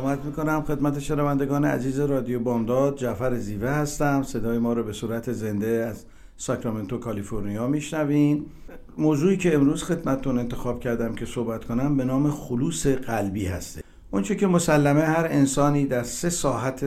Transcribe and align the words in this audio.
سلامت 0.00 0.24
می‌کنم. 0.24 0.62
خدمت 0.62 0.98
شنوندگان 0.98 1.64
عزیز 1.64 2.00
رادیو 2.00 2.40
بامداد 2.40 2.96
جعفر 2.96 3.36
زیوه 3.36 3.68
هستم. 3.68 4.22
صدای 4.22 4.58
ما 4.58 4.72
رو 4.72 4.82
به 4.82 4.92
صورت 4.92 5.32
زنده 5.32 5.86
از 5.90 6.04
ساکرامنتو 6.36 6.98
کالیفرنیا 6.98 7.66
میشنوین. 7.66 8.46
موضوعی 8.98 9.36
که 9.36 9.54
امروز 9.54 9.82
خدمتتون 9.82 10.38
انتخاب 10.38 10.80
کردم 10.80 11.14
که 11.14 11.26
صحبت 11.26 11.64
کنم 11.64 11.96
به 11.96 12.04
نام 12.04 12.30
خلوص 12.30 12.86
قلبی 12.86 13.46
هسته. 13.46 13.82
اونچه 14.10 14.36
که 14.36 14.46
مسلمه 14.46 15.00
هر 15.00 15.26
انسانی 15.30 15.86
در 15.86 16.02
سه 16.02 16.30
ساحت 16.30 16.84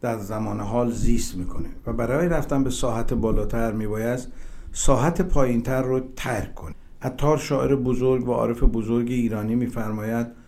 در 0.00 0.18
زمان 0.18 0.60
حال 0.60 0.90
زیست 0.90 1.36
می‌کنه 1.36 1.68
و 1.86 1.92
برای 1.92 2.28
رفتن 2.28 2.64
به 2.64 2.70
ساحت 2.70 3.14
بالاتر 3.14 3.72
میباید 3.72 4.20
ساحت 4.72 5.22
پایینتر 5.22 5.82
رو 5.82 6.00
ترک 6.16 6.54
کنه. 6.54 6.74
عطار 7.02 7.38
شاعر 7.38 7.76
بزرگ 7.76 8.28
و 8.28 8.32
عارف 8.32 8.62
بزرگ 8.62 9.10
ایرانی 9.10 9.54
میفرماید 9.54 10.43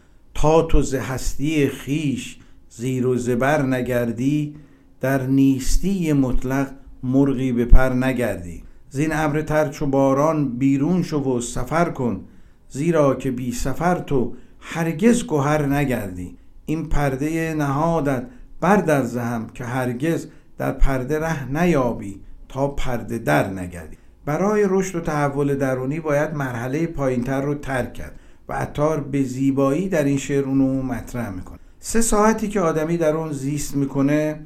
تو 0.47 0.83
ز 0.83 0.95
هستی 0.95 1.69
خیش 1.69 2.39
زیر 2.69 3.07
و 3.07 3.17
زبر 3.17 3.63
نگردی 3.63 4.55
در 5.01 5.27
نیستی 5.27 6.13
مطلق 6.13 6.71
مرغی 7.03 7.53
به 7.53 7.65
پر 7.65 7.89
نگردی. 7.89 8.63
زین 8.91 9.11
ابر 9.13 9.43
تر 9.43 9.69
چو 9.69 9.87
باران 9.87 10.59
بیرون 10.59 11.03
شو 11.03 11.23
و 11.23 11.41
سفر 11.41 11.91
کن 11.91 12.25
زیرا 12.69 13.15
که 13.15 13.31
بی 13.31 13.53
سفر 13.53 13.99
تو 13.99 14.35
هرگز 14.61 15.27
گهر 15.27 15.67
نگردی. 15.67 16.37
این 16.67 16.89
پرده 16.89 17.55
نهادت 17.55 18.27
بردر 18.61 19.03
زهم 19.03 19.47
که 19.55 19.65
هرگز 19.65 20.27
در 20.59 20.73
پرده 20.73 21.19
ره 21.19 21.53
نیابی 21.53 22.21
تا 22.49 22.69
پرده 22.69 23.19
در 23.19 23.51
نگردی. 23.51 23.97
برای 24.25 24.67
رشد 24.69 24.97
و 24.97 25.01
تحول 25.01 25.55
درونی 25.55 26.01
باید 26.01 26.35
مرحله 26.35 26.87
پایینتر 26.87 27.41
رو 27.41 27.55
ترک 27.55 27.95
کرد. 27.95 28.19
و 28.49 28.53
عطار 28.53 29.01
به 29.01 29.23
زیبایی 29.23 29.89
در 29.89 30.05
این 30.05 30.19
شعر 30.19 30.45
اونو 30.45 30.83
مطرح 30.83 31.31
می‌کنه. 31.31 31.59
سه 31.81 32.01
ساعتی 32.01 32.49
که 32.49 32.61
آدمی 32.61 32.97
در 32.97 33.17
اون 33.17 33.33
زیست 33.33 33.77
می‌کنه 33.77 34.41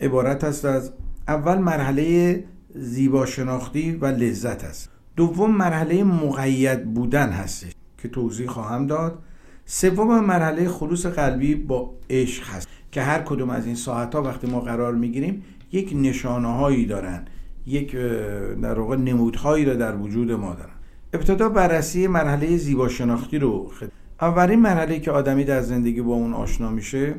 عبارت 0.00 0.44
است 0.44 0.64
از 0.64 0.92
اول 1.28 1.58
مرحله 1.58 2.44
زیبا 2.74 3.26
شناختی 3.26 3.92
و 3.92 4.06
لذت 4.06 4.64
است. 4.64 4.88
دوم 5.16 5.56
مرحله 5.56 6.04
مقید 6.04 6.94
بودن 6.94 7.28
هستش 7.28 7.72
که 7.98 8.08
توضیح 8.08 8.46
خواهم 8.46 8.86
داد. 8.86 9.18
سوم 9.64 10.24
مرحله 10.24 10.68
خلوص 10.68 11.06
قلبی 11.06 11.54
با 11.54 11.94
عشق 12.10 12.48
هست 12.48 12.68
که 12.92 13.02
هر 13.02 13.22
کدوم 13.22 13.50
از 13.50 13.66
این 13.66 13.74
ساعت 13.74 14.14
ها 14.14 14.22
وقتی 14.22 14.46
ما 14.46 14.60
قرار 14.60 14.94
می‌گیریم 14.94 15.42
یک 15.72 15.92
نشانه 15.96 16.48
هایی 16.48 16.86
دارن 16.86 17.24
یک 17.66 17.96
در 18.62 18.78
واقع 18.78 18.96
نمودهایی 18.96 19.64
را 19.64 19.74
در 19.74 19.96
وجود 19.96 20.32
ما 20.32 20.54
دارن. 20.54 20.71
ابتدا 21.14 21.48
بررسی 21.48 22.06
مرحله 22.06 22.56
زیبا 22.56 22.88
شناختی 22.88 23.38
رو 23.38 23.68
خد... 23.68 23.90
اولین 24.20 24.60
مرحله 24.60 25.00
که 25.00 25.10
آدمی 25.10 25.44
در 25.44 25.60
زندگی 25.60 26.02
با 26.02 26.14
اون 26.14 26.34
آشنا 26.34 26.70
میشه 26.70 27.14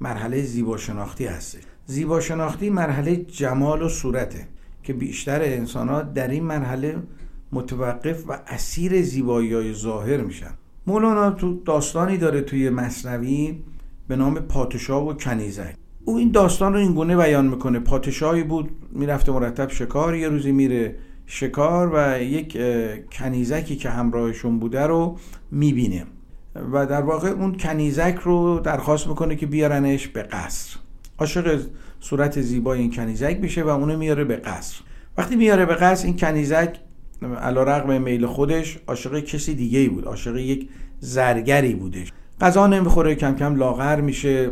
مرحله 0.00 0.42
زیبا 0.42 0.76
شناختی 0.76 1.26
هست 1.26 1.58
زیبا 1.86 2.20
شناختی 2.20 2.70
مرحله 2.70 3.16
جمال 3.16 3.82
و 3.82 3.88
صورته 3.88 4.46
که 4.82 4.92
بیشتر 4.92 5.42
انسان 5.42 5.88
ها 5.88 6.02
در 6.02 6.28
این 6.28 6.44
مرحله 6.44 6.96
متوقف 7.52 8.24
و 8.28 8.38
اسیر 8.46 9.02
زیبایی 9.02 9.54
های 9.54 9.74
ظاهر 9.74 10.20
میشن. 10.20 10.50
مولانا 10.86 11.30
تو 11.30 11.60
داستانی 11.64 12.18
داره 12.18 12.40
توی 12.40 12.70
مصنوی 12.70 13.58
به 14.08 14.16
نام 14.16 14.34
پادشاه 14.34 15.08
و 15.08 15.12
کنیزک. 15.12 15.74
او 16.04 16.16
این 16.16 16.30
داستان 16.30 16.72
رو 16.72 16.78
این 16.78 16.94
گونه 16.94 17.16
بیان 17.16 17.46
می‌کنه. 17.46 17.78
پادشاهی 17.78 18.42
بود 18.42 18.70
می‌رفته 18.92 19.32
مرتب 19.32 19.70
شکار 19.70 20.14
یه 20.14 20.28
روزی 20.28 20.52
میره 20.52 20.96
شکار 21.26 21.90
و 21.94 22.22
یک 22.22 22.58
کنیزکی 23.12 23.76
که 23.76 23.90
همراهشون 23.90 24.58
بوده 24.58 24.86
رو 24.86 25.18
می‌بینه. 25.50 26.04
و 26.72 26.86
در 26.86 27.02
واقع 27.02 27.28
اون 27.28 27.56
کنیزک 27.56 28.18
رو 28.22 28.60
درخواست 28.60 29.06
می‌کنه 29.06 29.36
که 29.36 29.46
بیارنش 29.46 30.08
به 30.08 30.22
قصر. 30.22 30.76
عاشق 31.18 31.60
صورت 32.00 32.40
زیبای 32.40 32.80
این 32.80 32.90
کنیزک 32.90 33.38
میشه 33.40 33.62
و 33.62 33.68
اونو 33.68 33.98
میاره 33.98 34.24
به 34.24 34.36
قصر. 34.36 34.80
وقتی 35.16 35.36
میاره 35.36 35.66
به 35.66 35.74
قصر 35.74 36.06
این 36.06 36.16
کنیزک 36.16 36.76
علا 37.40 37.62
رقم 37.62 38.02
میل 38.02 38.26
خودش 38.26 38.78
عاشق 38.86 39.20
کسی 39.20 39.54
دیگه 39.54 39.78
ای 39.78 39.88
بود 39.88 40.04
عاشق 40.04 40.36
یک 40.36 40.68
زرگری 41.00 41.74
بودش. 41.74 42.12
غذا 42.40 42.66
نمی‌خوره 42.66 43.14
کم 43.14 43.34
کم 43.34 43.56
لاغر 43.56 44.00
میشه. 44.00 44.50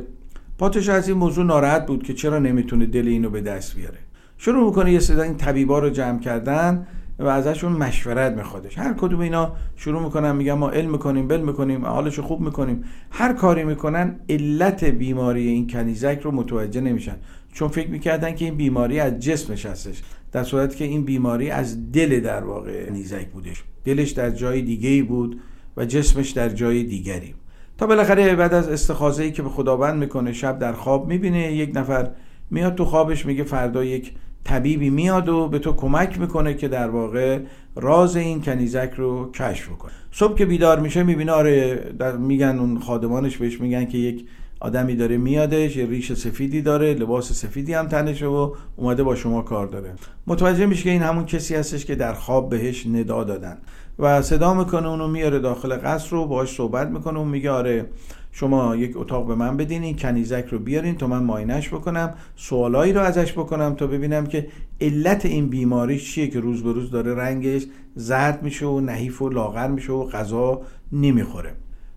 پادشاه 0.59 0.97
از 0.97 1.09
این 1.09 1.17
موضوع 1.17 1.45
ناراحت 1.45 1.87
بود 1.87 2.03
که 2.03 2.15
چرا 2.15 2.39
نمی‌تونه 2.39 2.87
دل 2.87 3.09
اینو 3.09 3.31
به 3.31 3.41
دست 3.41 3.77
بیاره. 3.77 3.99
شروع 4.43 4.67
می‌کنه 4.67 4.93
یه 4.93 4.99
صدا 4.99 5.23
این 5.23 5.37
طبیبا 5.37 5.79
رو 5.79 5.91
جمع 5.91 6.21
کردن 6.21 6.87
و 7.19 7.27
ازشون 7.27 7.73
مشورت 7.73 8.33
میخوادش 8.33 8.79
هر 8.79 8.93
کدوم 8.93 9.21
اینا 9.21 9.53
شروع 9.77 10.03
می‌کنن 10.03 10.37
میگن 10.37 10.53
ما 10.53 10.71
علم 10.71 10.91
می‌کنیم 10.91 11.29
بل 11.29 11.41
می‌کنیم 11.41 11.87
حالشو 11.87 12.23
خوب 12.23 12.41
می‌کنیم. 12.41 12.85
هر 13.11 13.33
کاری 13.33 13.65
می‌کنن 13.65 14.21
علت 14.29 14.85
بیماری 14.85 15.49
این 15.49 15.67
کنیزک 15.67 16.21
رو 16.23 16.31
متوجه 16.31 16.81
نمیشن. 16.81 17.17
چون 17.53 17.69
فکر 17.69 17.89
می‌کردن 17.89 18.35
که 18.35 18.45
این 18.45 18.55
بیماری 18.55 19.01
از 19.01 19.19
جسمش 19.19 19.67
هستش 19.67 20.03
در 20.33 20.43
صورتی 20.43 20.77
که 20.77 20.85
این 20.85 21.05
بیماری 21.05 21.51
از 21.51 21.93
دل 21.93 22.21
در 22.21 22.45
واقع 22.45 22.87
کنیزک 22.87 23.27
بودش. 23.27 23.65
دلش 23.85 24.11
در 24.11 24.31
جای 24.31 24.63
دیگه 24.63 25.03
بود 25.03 25.41
و 25.77 25.85
جسمش 25.85 26.31
در 26.31 26.49
جای 26.49 26.83
دیگری. 26.83 27.35
تا 27.79 27.87
بالاخره 27.87 28.37
بعد 28.37 28.55
از 28.55 28.69
استخاذه 28.69 29.25
ای 29.25 29.33
که 29.33 29.43
به 29.43 29.49
خداوند 29.49 29.99
می‌کنه 29.99 30.33
شب 30.33 30.59
در 30.59 30.73
خواب 30.73 31.09
می‌بینه 31.09 31.53
یک 31.53 31.71
نفر 31.75 32.11
میاد 32.51 32.75
تو 32.75 32.85
خوابش 32.85 33.27
میگه 33.27 33.45
فردا 33.45 33.85
یک 33.85 34.13
طبیبی 34.45 34.91
میاد 34.91 35.29
و 35.29 35.49
به 35.49 35.59
تو 35.59 35.73
کمک 35.73 36.21
می‌کنه 36.21 36.55
که 36.55 36.69
در 36.69 36.91
واقع 36.91 37.39
راز 37.77 38.17
این 38.17 38.43
کنیزک 38.43 38.91
رو 38.97 39.31
کشف 39.33 39.69
کنه 39.69 39.93
صبح 40.13 40.39
که 40.39 40.47
بیدار 40.47 40.81
میشه 40.81 41.03
می‌بینه 41.03 41.33
آره 41.33 41.75
در 41.99 42.17
میگن 42.17 42.59
اون 42.59 42.79
خادمانش 42.79 43.37
بهش 43.37 43.61
میگن 43.61 43.85
که 43.85 43.99
یک 43.99 44.27
آدمی 44.61 44.97
داره 44.97 45.17
میادش 45.17 45.77
یه 45.77 45.87
ریش 45.87 46.13
سفیدی 46.13 46.63
داره 46.63 46.95
لباس 46.95 47.33
سفیدی 47.33 47.75
هم 47.75 47.89
تنشه 47.89 48.27
و 48.27 48.55
اومده 48.77 49.03
با 49.03 49.15
شما 49.15 49.43
کار 49.43 49.67
داره. 49.67 49.95
متوجه 50.27 50.67
میشه 50.67 50.83
که 50.83 50.91
این 50.91 51.03
همون 51.03 51.27
کسی 51.27 51.55
هستش 51.55 51.85
که 51.85 51.95
در 51.95 52.15
خواب 52.15 52.49
بهش 52.49 52.87
ندا 52.87 53.25
دادن. 53.25 53.59
و 53.99 54.23
صدا 54.23 54.55
می‌کنه 54.55 54.89
اونو 54.89 55.09
میاره 55.09 55.39
داخل 55.39 55.77
قصر 55.77 56.11
رو 56.11 56.27
باهاش 56.27 56.55
صحبت 56.55 56.89
می‌کنه 56.89 57.19
اون 57.19 57.29
میگه 57.29 57.51
آره 57.51 57.87
شما 58.33 58.77
یک 58.77 58.97
اتاق 58.97 59.27
به 59.27 59.35
من 59.35 59.57
بدین 59.57 59.83
این 59.83 59.97
کنیزک 59.97 60.45
رو 60.51 60.59
بیارین 60.59 60.95
تا 60.95 61.07
من 61.07 61.23
ماینش 61.23 61.69
بکنم 61.69 62.15
سوالایی 62.37 62.93
رو 62.93 63.01
ازش 63.01 63.33
بکنم 63.33 63.75
تا 63.75 63.87
ببینم 63.87 64.27
که 64.27 64.49
علت 64.81 65.27
این 65.27 65.49
بیماری 65.49 66.01
چیه 66.01 66.29
که 66.29 66.41
روز 66.41 66.63
به 66.63 66.73
روز 66.73 66.91
داره 66.91 67.15
رنگش 67.15 67.67
زرد 67.95 68.43
میشه 68.43 68.67
و 68.67 68.81
نحیف 68.81 69.23
و 69.23 69.29
لاغر 69.29 69.69
میشه 69.69 69.93
و 69.93 70.05
غذا 70.05 70.61
نمی‌خوره. 70.93 71.53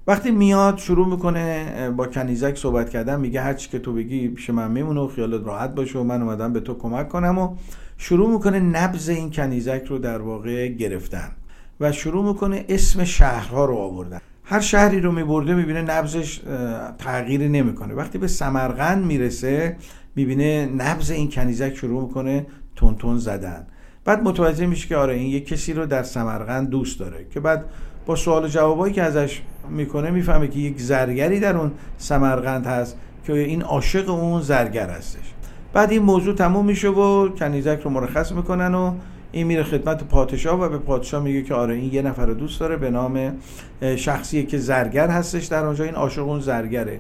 وقتی 0.08 0.32
میاد 0.32 0.78
شروع 0.78 1.08
می‌کنه 1.08 1.90
با 1.98 2.08
کنیزک 2.08 2.58
صحبت 2.58 2.90
کردن 2.90 3.20
میگه 3.20 3.42
هر 3.42 3.54
چی 3.54 3.70
که 3.70 3.80
تو 3.80 3.94
بگی 3.94 4.28
پیش 4.28 4.50
من 4.50 4.72
میمونه 4.72 5.02
و 5.02 5.08
خیالت 5.08 5.48
راحت 5.48 5.76
باشه 5.76 6.00
و 6.00 6.04
من 6.04 6.22
اومدم 6.22 6.54
به 6.54 6.60
تو 6.60 6.74
کمک 6.74 7.10
کنم 7.10 7.38
و 7.38 7.56
شروع 7.98 8.30
می‌کنه 8.30 8.60
نبز 8.60 9.10
این 9.10 9.32
کنیزک 9.32 9.84
رو 9.90 9.98
در 9.98 10.22
واقع 10.22 10.68
گرفتن 10.68 11.32
و 11.80 11.92
شروع 11.92 12.26
می‌کنه 12.26 12.66
اسم 12.70 13.04
شهرها 13.04 13.66
رو 13.66 13.75
آوردن. 13.75 14.22
هر 14.45 14.60
شهری 14.60 15.01
رو 15.01 15.12
میبرده 15.12 15.54
می‌بینه 15.54 15.81
نبزش 15.81 16.42
تغییری 16.98 17.50
نمی‌کنه. 17.50 17.94
وقتی 17.94 18.18
به 18.18 18.28
سمرقند 18.28 19.06
می‌رسه 19.06 19.78
می‌بینه 20.16 20.66
نبز 20.66 21.12
این 21.12 21.30
کنیزک 21.30 21.75
شروع 21.75 22.07
می‌کنه 22.07 22.45
تون 22.75 22.95
تون 22.95 23.18
زدن. 23.18 23.68
بعد 24.06 24.24
متوجه 24.24 24.66
میشه 24.66 24.88
که 24.88 24.95
آره 24.95 25.13
این 25.13 25.28
یک 25.28 25.48
کسی 25.48 25.74
رو 25.74 25.86
در 25.86 26.04
سمرقند 26.04 26.69
دوست 26.69 27.00
داره 27.00 27.25
که 27.34 27.40
بعد 27.40 27.66
با 28.06 28.16
سوال 28.16 28.48
جوابایی 28.48 28.94
که 28.94 29.04
ازش 29.04 29.42
می‌کنه 29.69 30.12
می‌فهمه 30.12 30.48
که 30.48 30.60
یک 30.60 30.81
زرگری 30.81 31.40
در 31.40 31.57
اون 31.57 31.72
سمرقند 31.98 32.66
هست 32.66 32.98
که 33.28 33.34
این 33.34 33.62
عاشق 33.62 34.10
اون 34.10 34.42
زرگر 34.42 34.90
هستش. 34.90 35.34
بعد 35.74 35.92
این 35.92 36.01
موضوع 36.01 36.36
تموم 36.36 36.66
میشه 36.66 36.90
و 36.90 37.30
کنیزک 37.30 37.80
رو 37.84 37.90
مرخص 37.90 38.31
می‌کنن 38.31 38.75
و 38.75 38.94
این 39.35 39.47
میره 39.47 39.63
خدمت 39.63 40.03
پادشاه 40.03 40.62
و 40.62 40.69
به 40.69 40.77
پادشاه 40.77 41.24
میگه 41.24 41.41
که 41.41 41.53
آره 41.53 41.75
این 41.75 41.94
یه 41.94 42.01
نفر 42.01 42.25
رو 42.25 42.33
دوست 42.33 42.59
داره 42.59 42.77
به 42.77 42.89
نام 42.89 43.33
شخصی 43.95 44.45
که 44.45 44.57
زرگر 44.57 45.07
هستش 45.07 45.45
در 45.45 45.65
اونجا. 45.65 45.83
این 45.83 45.95
عاشق 45.95 46.27
اون 46.27 46.39
زرگره. 46.39 47.00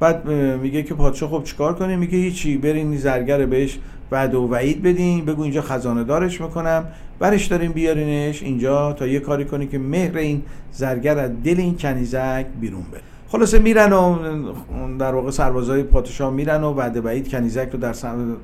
بعد 0.00 0.28
میگه 0.62 0.82
که 0.82 0.94
پادشاه 0.94 1.30
خب 1.30 1.44
چیکار 1.44 1.74
کنه 1.74 1.96
میگه 1.96 2.18
هیچی 2.18 2.56
برین 2.56 2.96
زرگر 2.96 3.46
بهش 3.46 3.78
بعد 4.10 4.34
و 4.34 4.48
وعید 4.48 4.82
بدین 4.82 5.24
بگو 5.24 5.42
اینجا 5.42 5.62
خزانه 5.62 6.04
دارش 6.04 6.40
می‌کنم. 6.40 6.84
برش 7.18 7.46
داریم 7.46 7.72
بیارینش. 7.72 8.42
اینجا 8.42 8.92
تا 8.92 9.06
یه 9.06 9.20
کاری 9.20 9.44
کنی 9.44 9.66
که 9.66 9.78
مهر 9.78 10.16
این 10.16 10.42
زرگر 10.72 11.18
از 11.18 11.30
دل 11.44 11.54
این 11.58 11.76
کنیزک 11.76 12.46
بیرون 12.60 12.82
بره. 12.92 13.00
خلاصه 13.28 13.58
میرن 13.58 13.92
و 13.92 14.18
در 14.98 15.14
واقع 15.14 15.30
سربازای 15.30 15.82
پادشاه 15.82 16.32
میرن 16.32 16.64
و 16.64 16.74
بعد 16.74 17.02
بعید 17.02 17.28
کنیزک 17.28 17.68
رو 17.72 17.78
در 17.78 17.94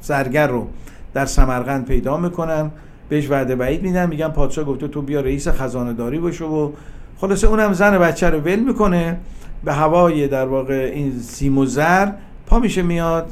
زرگر 0.00 0.46
رو 0.46 0.66
در 1.14 1.26
سمرقند 1.26 1.84
پیدا 1.84 2.16
می‌کنن. 2.16 2.70
بهش 3.10 3.30
وعده 3.30 3.56
بعید 3.56 3.82
میدن 3.82 4.08
میگن 4.08 4.28
پادشاه 4.28 4.64
گفته 4.64 4.88
تو 4.88 5.02
بیا 5.02 5.20
رئیس 5.20 5.48
خزانه 5.48 5.92
داری 5.92 6.18
باشه 6.18 6.44
و 6.44 6.72
خلاصه 7.16 7.46
اونم 7.46 7.72
زن 7.72 7.98
بچه 7.98 8.30
رو 8.30 8.40
ول 8.40 8.60
می‌کنه. 8.60 9.18
به 9.64 9.72
هوای 9.72 10.28
در 10.28 10.46
واقع 10.46 10.90
این 10.94 11.18
سیم 11.18 11.58
و 11.58 11.66
زر 11.66 12.08
پا 12.46 12.58
میشه 12.58 12.82
میاد 12.82 13.26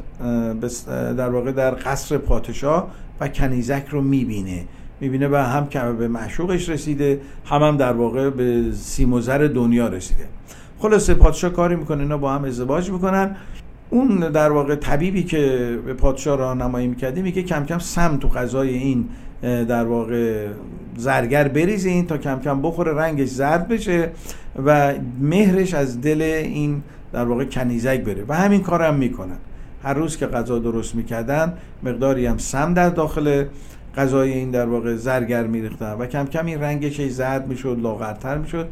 در 1.16 1.28
واقع 1.28 1.52
در 1.52 1.70
قصر 1.70 2.18
پادشاه 2.18 2.90
و 3.20 3.28
کنیزک 3.28 3.84
رو 3.90 4.02
می‌بینه. 4.02 4.64
می‌بینه 5.00 5.28
و 5.28 5.36
هم 5.36 5.66
که 5.66 5.80
به 5.80 6.08
معشوقش 6.08 6.68
رسیده 6.68 7.20
هم 7.44 7.62
هم 7.62 7.76
در 7.76 7.92
واقع 7.92 8.30
به 8.30 8.64
سیم 8.72 9.12
و 9.12 9.20
زر 9.20 9.50
دنیا 9.54 9.88
رسیده. 9.88 10.24
خلاصه 10.78 11.14
پادشاه 11.14 11.50
کاری 11.50 11.76
می‌کنه 11.76 12.02
اینا 12.02 12.18
با 12.18 12.32
هم 12.32 12.44
ازدواج 12.44 12.90
می‌کنن. 12.90 13.36
اون 13.90 14.18
در 14.18 14.52
واقع 14.52 14.74
طبیبی 14.74 15.22
که 15.22 15.78
به 15.86 15.94
پادشاه 15.94 16.38
راهنمایی 16.38 16.88
می‌کرده 16.88 17.22
میگه 17.22 17.42
کم 17.42 17.64
کم 17.64 17.78
سم 17.78 18.16
تو 18.16 18.28
غذای 18.28 18.74
این 18.74 19.08
در 19.42 19.84
واقع 19.84 20.46
زرگر 20.96 21.48
بریزین 21.48 22.06
تا 22.06 22.18
کم 22.18 22.40
کم 22.40 22.62
بخوره 22.62 22.92
رنگش 22.92 23.28
زرد 23.28 23.68
بشه 23.68 24.10
و 24.66 24.94
مهرش 25.20 25.74
از 25.74 26.00
دل 26.00 26.22
این 26.22 26.82
در 27.12 27.24
واقع 27.24 27.44
کنیزک 27.44 28.00
بره 28.00 28.24
و 28.28 28.34
همین 28.34 28.62
کار 28.62 28.82
هم 28.82 28.94
می‌کنن. 28.94 29.36
هر 29.82 29.94
روز 29.94 30.16
که 30.16 30.26
غذا 30.26 30.58
درست 30.58 30.94
می‌کردن 30.94 31.52
مقداری 31.82 32.26
هم 32.26 32.38
سم 32.38 32.74
در 32.74 32.88
داخل 32.88 33.44
غذای 33.96 34.32
این 34.32 34.50
در 34.50 34.66
واقع 34.66 34.96
زرگر 34.96 35.46
میریختن 35.46 35.92
و 35.92 36.06
کم 36.06 36.26
کم 36.26 36.46
این 36.46 36.60
رنگش 36.60 37.00
زرد 37.00 37.48
می‌شد 37.48 37.78
لاغرتر 37.82 38.38
می‌شد 38.38 38.68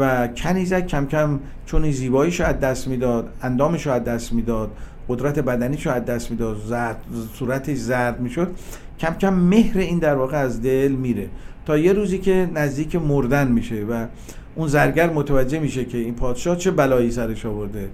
و 0.00 0.28
کنیزک 0.28 0.86
کم 0.86 1.06
کم 1.06 1.40
چون 1.66 1.82
این 1.82 1.92
زیباییشو 1.92 2.44
از 2.44 2.60
دست 2.60 2.88
می‌داد 2.88 3.28
اندامشو 3.42 3.90
از 3.90 4.04
دست 4.04 4.32
می‌داد 4.32 4.70
قدرت 5.08 5.38
بدنیشو 5.38 5.90
از 5.90 6.04
دست 6.04 6.30
می‌داد 6.30 6.56
زرد 6.66 6.96
صورتش 7.34 7.76
زرد 7.76 8.20
می‌شد 8.20 8.54
کم 9.00 9.14
کم 9.14 9.34
مهر 9.34 9.78
این 9.78 9.98
در 9.98 10.14
واقع 10.14 10.36
از 10.36 10.62
دل 10.62 10.92
میره. 10.92 11.28
تا 11.66 11.78
یه 11.78 11.92
روزی 11.92 12.18
که 12.18 12.48
نزدیک 12.54 12.96
مردن 12.96 13.48
میشه 13.48 13.84
و 13.84 14.06
اون 14.54 14.68
زرگر 14.68 15.10
متوجه 15.10 15.58
میشه 15.58 15.84
که 15.84 15.98
این 15.98 16.14
پادشاه 16.14 16.56
چه 16.56 16.70
بلایی 16.70 17.10
سرش 17.10 17.46
آورده. 17.46 17.88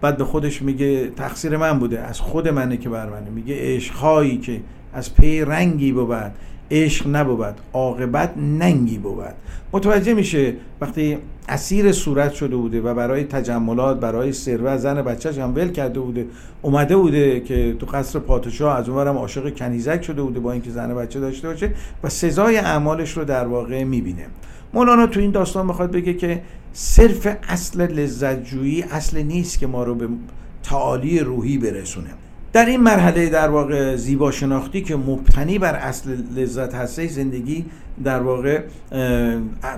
بعد 0.00 0.16
به 0.16 0.24
خودش 0.24 0.62
میگه 0.62 1.10
تقصیر 1.10 1.56
من 1.56 1.78
بوده 1.78 2.00
از 2.00 2.20
خود 2.20 2.48
منه 2.48 2.76
که 2.76 2.88
بر 2.88 3.08
منه. 3.08 3.30
میگه 3.30 3.54
عشقهایی 3.58 4.38
که 4.38 4.60
از 4.94 5.14
پی 5.14 5.40
رنگی 5.40 5.92
بود 5.92 6.32
عشق 6.70 7.06
نبود 7.08 7.54
عاقبت 7.72 8.36
ننگی 8.36 8.98
بود. 8.98 9.34
متوجه 9.72 10.14
میشه 10.14 10.54
وقتی 10.80 11.18
اسیر 11.48 11.92
صورت 11.92 12.32
شده 12.32 12.56
بوده 12.56 12.80
و 12.80 12.94
برای 12.94 13.24
تجملات 13.24 14.00
برای 14.00 14.32
ثروت 14.32 14.76
زن 14.76 15.02
بچهش 15.02 15.38
هم 15.38 15.54
ول 15.54 15.68
کرده 15.68 16.00
بوده 16.00 16.26
اومده 16.62 16.96
بوده 16.96 17.40
که 17.40 17.76
تو 17.78 17.86
قصر 17.86 18.18
پادشاه 18.18 18.76
از 18.76 18.88
اونورم 18.88 19.16
عاشق 19.16 19.54
کنیزک 19.54 20.02
شده 20.02 20.22
بوده 20.22 20.40
با 20.40 20.52
اینکه 20.52 20.70
زن 20.70 20.94
بچه 20.94 21.20
داشته 21.20 21.48
باشه 21.48 21.70
و 22.04 22.08
سزای 22.08 22.56
اعمالش 22.56 23.16
رو 23.16 23.24
در 23.24 23.46
واقع 23.46 23.84
می‌بینه. 23.84 24.26
مولانا 24.74 25.06
تو 25.06 25.20
این 25.20 25.30
داستان 25.30 25.66
می‌خواد 25.66 25.90
بگه 25.90 26.14
که 26.14 26.42
صرف 26.72 27.36
اصل 27.48 27.80
لذت 27.80 28.44
جویی 28.44 28.82
اصل 28.82 29.22
نیست 29.22 29.58
که 29.58 29.66
ما 29.66 29.84
رو 29.84 29.94
به 29.94 30.08
تعالی 30.62 31.18
روحی 31.18 31.58
برسونه. 31.58 32.10
در 32.52 32.66
این 32.66 32.80
مرحله 32.80 33.28
در 33.28 33.48
واقع 33.48 33.96
زیبا 33.96 34.30
شناختی 34.30 34.82
که 34.82 34.96
مبتنی 34.96 35.58
بر 35.58 35.74
اصل 35.74 36.16
لذت 36.36 36.74
هسته 36.74 37.06
زندگی 37.06 37.64
در 38.04 38.20
واقع 38.20 38.62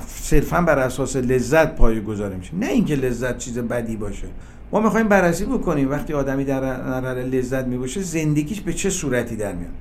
صرفا 0.06 0.60
بر 0.60 0.78
اساس 0.78 1.16
لذت 1.16 1.76
پایه 1.76 2.00
گذاره 2.00 2.36
میشه. 2.36 2.54
نه 2.54 2.66
اینکه 2.66 2.94
لذت 2.94 3.38
چیز 3.38 3.58
بدی 3.58 3.96
باشه. 3.96 4.26
ما 4.72 4.80
می‌خوایم 4.80 5.08
بررسی 5.08 5.44
بکنیم. 5.44 5.90
وقتی 5.90 6.12
آدمی 6.12 6.44
در 6.44 6.60
مرحله 6.60 7.22
لذت 7.22 7.66
می‌باشه 7.66 8.02
زندگیش 8.02 8.60
به 8.60 8.72
چه 8.72 8.90
صورتی 8.90 9.36
در 9.36 9.52
میاد؟ 9.52 9.72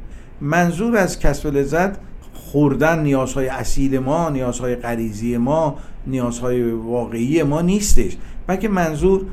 منظور 0.41 0.97
از 0.97 1.19
کسب 1.19 1.47
لذت 1.57 1.97
خوردن 2.33 2.99
نیازهای 2.99 3.47
اصیل 3.47 3.99
ما 3.99 4.29
نیازهای 4.29 4.75
غریزی 4.75 5.37
ما 5.37 5.75
نیازهای 6.07 6.71
واقعی 6.71 7.43
ما 7.43 7.61
نیستش. 7.61 8.17
بلکه 8.47 8.67
منظور 8.67 9.25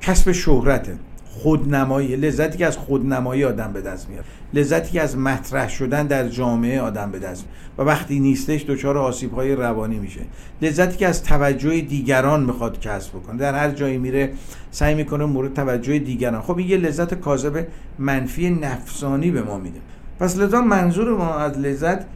کسب 0.00 0.32
شهرته. 0.32 0.96
خودنمایی 1.42 2.16
لذتی 2.16 2.58
که 2.58 2.66
از 2.66 2.76
خودنمایی 2.76 3.44
آدم 3.44 3.72
به 3.72 3.80
دست 3.80 4.08
میاد. 4.08 4.24
لذتی 4.54 4.92
که 4.92 5.00
از 5.00 5.16
مطرح 5.16 5.68
شدن 5.68 6.06
در 6.06 6.28
جامعه 6.28 6.80
آدم 6.80 7.10
به 7.10 7.18
دست 7.18 7.44
و 7.78 7.82
وقتی 7.82 8.20
نیستش 8.20 8.64
دچار 8.68 8.98
آسیب 8.98 9.32
های 9.32 9.54
روانی 9.54 9.98
میشه. 9.98 10.20
لذتی 10.62 10.96
که 10.96 11.06
از 11.06 11.22
توجه 11.22 11.80
دیگران 11.80 12.44
می‌خواد 12.44 12.80
کسب 12.80 13.10
بکنه. 13.10 13.38
در 13.38 13.54
هر 13.54 13.70
جایی 13.70 13.98
میره 13.98 14.32
سعی 14.70 14.94
می‌کنه 14.94 15.24
مورد 15.24 15.54
توجه 15.54 15.98
دیگران. 15.98 16.42
خب 16.42 16.58
این 16.58 16.68
یه 16.68 16.76
لذت 16.76 17.14
کاذب 17.14 17.66
منفی 17.98 18.50
نفسانی 18.50 19.30
به 19.30 19.42
ما 19.42 19.58
میده. 19.58 19.80
پس 20.20 20.36
لذا 20.36 20.60
منظور 20.60 21.16
ما 21.16 21.34
از 21.34 21.58
لذت 21.58 22.06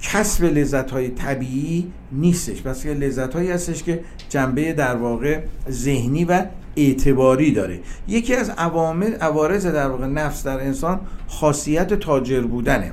کسب 0.00 0.44
لذت 0.44 0.90
های 0.90 1.08
طبیعی 1.08 1.92
نیستش. 2.12 2.62
پس 2.62 2.82
که 2.82 2.94
لذت 2.94 3.34
هایی 3.34 3.50
هستش 3.50 3.82
که 3.82 4.00
جنبه 4.28 4.72
در 4.72 4.96
واقع 4.96 5.40
ذهنی 5.70 6.24
و 6.24 6.42
اعتباری 6.76 7.52
داره. 7.52 7.80
یکی 8.08 8.34
از 8.34 8.50
عوامل 8.50 9.14
عوارض 9.14 9.66
در 9.66 9.88
واقع 9.88 10.06
نفس 10.06 10.46
در 10.46 10.60
انسان 10.60 11.00
خاصیت 11.28 11.94
تاجر 11.94 12.40
بودنه. 12.40 12.92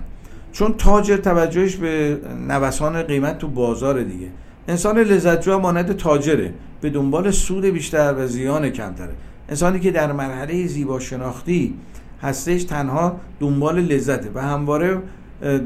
چون 0.52 0.74
تاجر 0.78 1.18
توجهش 1.18 1.76
به 1.76 2.18
نوسان 2.48 3.02
قیمت 3.02 3.38
تو 3.38 3.48
بازار 3.48 4.04
دیگه. 4.04 4.28
انسان 4.68 4.98
لذتجو 4.98 5.60
مانند 5.60 5.96
تاجره. 5.98 6.54
به 6.82 6.90
دنبال 6.90 7.32
سود 7.32 7.66
بیشتر 7.66 8.16
و 8.18 8.28
زیان 8.28 8.70
کمتره. 8.70 9.14
انسانی 9.50 9.80
که 9.80 9.92
در 9.92 10.12
مرحله 10.12 10.68
زیبا 10.68 11.00
شناختی 11.00 11.74
هستش 12.22 12.64
تنها 12.64 13.20
دنبال 13.40 13.80
لذته 13.80 14.30
و 14.36 14.42
همواره 14.42 15.02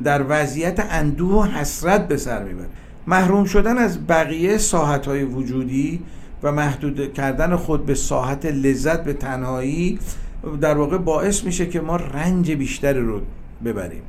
در 0.03 0.25
وضعیت 0.29 0.87
اندوه 0.89 1.33
و 1.33 1.43
حسرت 1.43 2.07
به 2.07 2.17
سر 2.17 2.43
می‌بره. 2.43 2.67
محروم 3.07 3.45
شدن 3.45 3.77
از 3.77 4.07
بقیه 4.07 4.57
ساحت 4.57 5.05
های 5.05 5.23
وجودی 5.23 5.99
و 6.43 6.51
محدود 6.51 7.13
کردن 7.13 7.55
خود 7.55 7.85
به 7.85 7.95
ساحت 7.95 8.45
لذت 8.45 9.03
به 9.03 9.13
تنهایی 9.13 9.99
در 10.61 10.77
واقع 10.77 10.97
باعث 10.97 11.43
میشه 11.43 11.65
که 11.65 11.81
ما 11.81 11.95
رنج 11.95 12.51
بیشتری 12.51 12.99
رو 12.99 13.21
ببریم. 13.65 14.01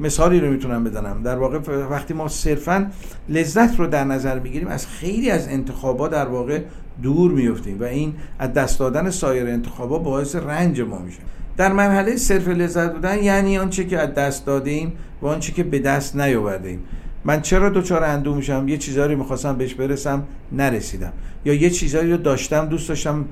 مثالی 0.00 0.40
رو 0.40 0.50
می‌تونم 0.50 0.84
بزنم. 0.84 1.22
در 1.22 1.36
واقع 1.36 1.58
وقتی 1.90 2.14
ما 2.14 2.28
صرفا 2.28 2.90
لذت 3.28 3.78
رو 3.78 3.86
در 3.86 4.04
نظر 4.04 4.38
می‌گیریم 4.38 4.68
از 4.68 4.86
خیلی 4.86 5.30
از 5.30 5.48
انتخابات 5.48 6.10
در 6.10 6.26
واقع 6.26 6.60
دور 7.02 7.30
میفتیم 7.30 7.80
و 7.80 7.84
این 7.84 8.14
از 8.38 8.52
دست 8.52 8.78
دادن 8.78 9.10
سایر 9.10 9.46
انتخابات 9.46 10.02
باعث 10.02 10.36
رنج 10.36 10.80
ما 10.80 10.98
میشه. 10.98 11.18
در 11.56 11.72
مرحله 11.72 12.16
صرف 12.16 12.48
لذت 12.48 12.92
بودن 12.92 13.22
یعنی 13.22 13.58
آنچه 13.58 13.84
که 13.84 13.98
از 13.98 14.14
دست 14.14 14.46
دادیم 14.46 14.92
و 15.22 15.26
آنچه 15.26 15.52
که 15.52 15.62
به 15.62 15.78
دست 15.78 16.16
نیاوردیم. 16.16 16.80
من 17.24 17.40
چرا 17.40 17.68
دوچار 17.68 18.04
اندو 18.04 18.34
میشم؟ 18.34 18.68
یه 18.68 18.76
چیزایی 18.76 19.14
می‌خواستم 19.14 19.56
بهش 19.56 19.74
برسم 19.74 20.22
نرسیدم. 20.52 21.12
یا 21.44 21.54
یه 21.54 21.70
چیزایی 21.70 22.10
رو 22.10 22.16
داشتم 22.16 22.66
دوست 22.66 22.88
داشتم 22.88 23.24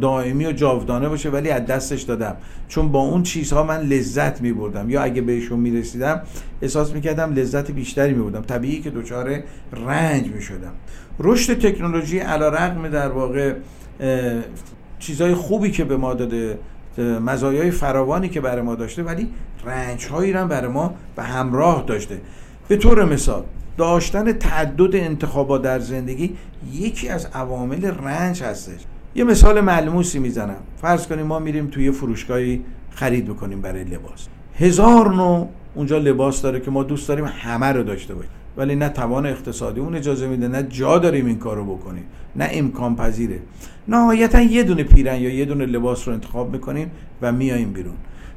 دائمی 0.00 0.46
و 0.46 0.52
جاودانه 0.52 1.08
باشه 1.08 1.30
ولی 1.30 1.50
از 1.50 1.66
دستش 1.66 2.02
دادم. 2.02 2.36
چون 2.68 2.92
با 2.92 3.00
اون 3.00 3.22
چیزها 3.22 3.62
من 3.62 3.80
لذت 3.80 4.40
میبردم. 4.40 4.90
یا 4.90 5.02
اگه 5.02 5.22
بهشون 5.22 5.60
می‌رسیدم 5.60 6.22
احساس 6.62 6.94
می‌کردم 6.94 7.34
لذت 7.34 7.70
بیشتری 7.70 8.14
میبردم. 8.14 8.42
طبیعی 8.42 8.80
که 8.80 8.90
دچار 8.90 9.40
رنج 9.86 10.28
می‌شدم. 10.28 10.72
رشد 11.20 11.58
تکنولوژی 11.58 12.18
علا 12.18 12.48
رقم 12.48 12.88
در 12.88 13.08
واقع 13.08 13.54
چیزهای 14.98 15.34
خوبی 15.34 15.70
که 15.70 15.84
به 15.84 15.96
ما 15.96 16.14
داده 16.14 16.58
مزایای 16.98 17.70
فراوانی 17.70 18.28
که 18.28 18.40
برای 18.40 18.62
ما 18.62 18.74
داشته 18.74 19.02
ولی 19.02 19.28
رنج 19.64 20.06
هایی 20.06 20.32
هم 20.32 20.48
برای 20.48 20.72
ما 20.72 20.94
به 21.16 21.22
همراه 21.22 21.84
داشته. 21.86 22.20
به 22.68 22.76
طور 22.76 23.04
مثال 23.04 23.44
داشتن 23.76 24.32
تعدد 24.32 24.96
انتخابات 24.96 25.62
در 25.62 25.78
زندگی 25.78 26.36
یکی 26.72 27.08
از 27.08 27.26
عوامل 27.26 27.84
رنج 27.84 28.42
هستش. 28.42 28.80
یه 29.14 29.24
مثال 29.24 29.60
ملموسی 29.60 30.18
می‌زنم. 30.18 30.56
فرض 30.80 31.06
کنیم 31.06 31.26
ما 31.26 31.38
میریم 31.38 31.66
توی 31.66 31.90
فروشگاهی 31.90 32.62
خرید 32.90 33.26
بکنیم 33.26 33.60
برای 33.60 33.84
لباس. 33.84 34.28
هزار 34.58 35.14
نوع 35.14 35.48
اونجا 35.74 35.98
لباس 35.98 36.42
داره 36.42 36.60
که 36.60 36.70
ما 36.70 36.82
دوست 36.82 37.08
داریم 37.08 37.24
همه 37.24 37.66
رو 37.66 37.82
داشته 37.82 38.14
باشیم. 38.14 38.30
ولی 38.56 38.76
نه 38.76 38.88
توان 38.88 39.26
اقتصادی 39.26 39.80
اون 39.80 39.94
اجازه 39.94 40.26
میده 40.26 40.48
نه 40.48 40.62
جا 40.62 40.98
داریم 40.98 41.26
این 41.26 41.38
کارو 41.38 41.76
بکنیم 41.76 42.04
نه 42.36 42.48
امکان 42.52 42.96
پذیره. 42.96 43.38
نهایتا 43.88 44.40
یه 44.40 44.62
دونه 44.62 44.82
پیرن 44.82 45.20
یا 45.20 45.34
یه 45.34 45.44
دونه 45.44 45.66
لباس 45.66 46.08
رو 46.08 46.14
انتخاب 46.14 46.52
می‌کنیم 46.52 46.90
و 47.22 47.32
میاییم 47.32 47.72
بیرون. 47.72 47.94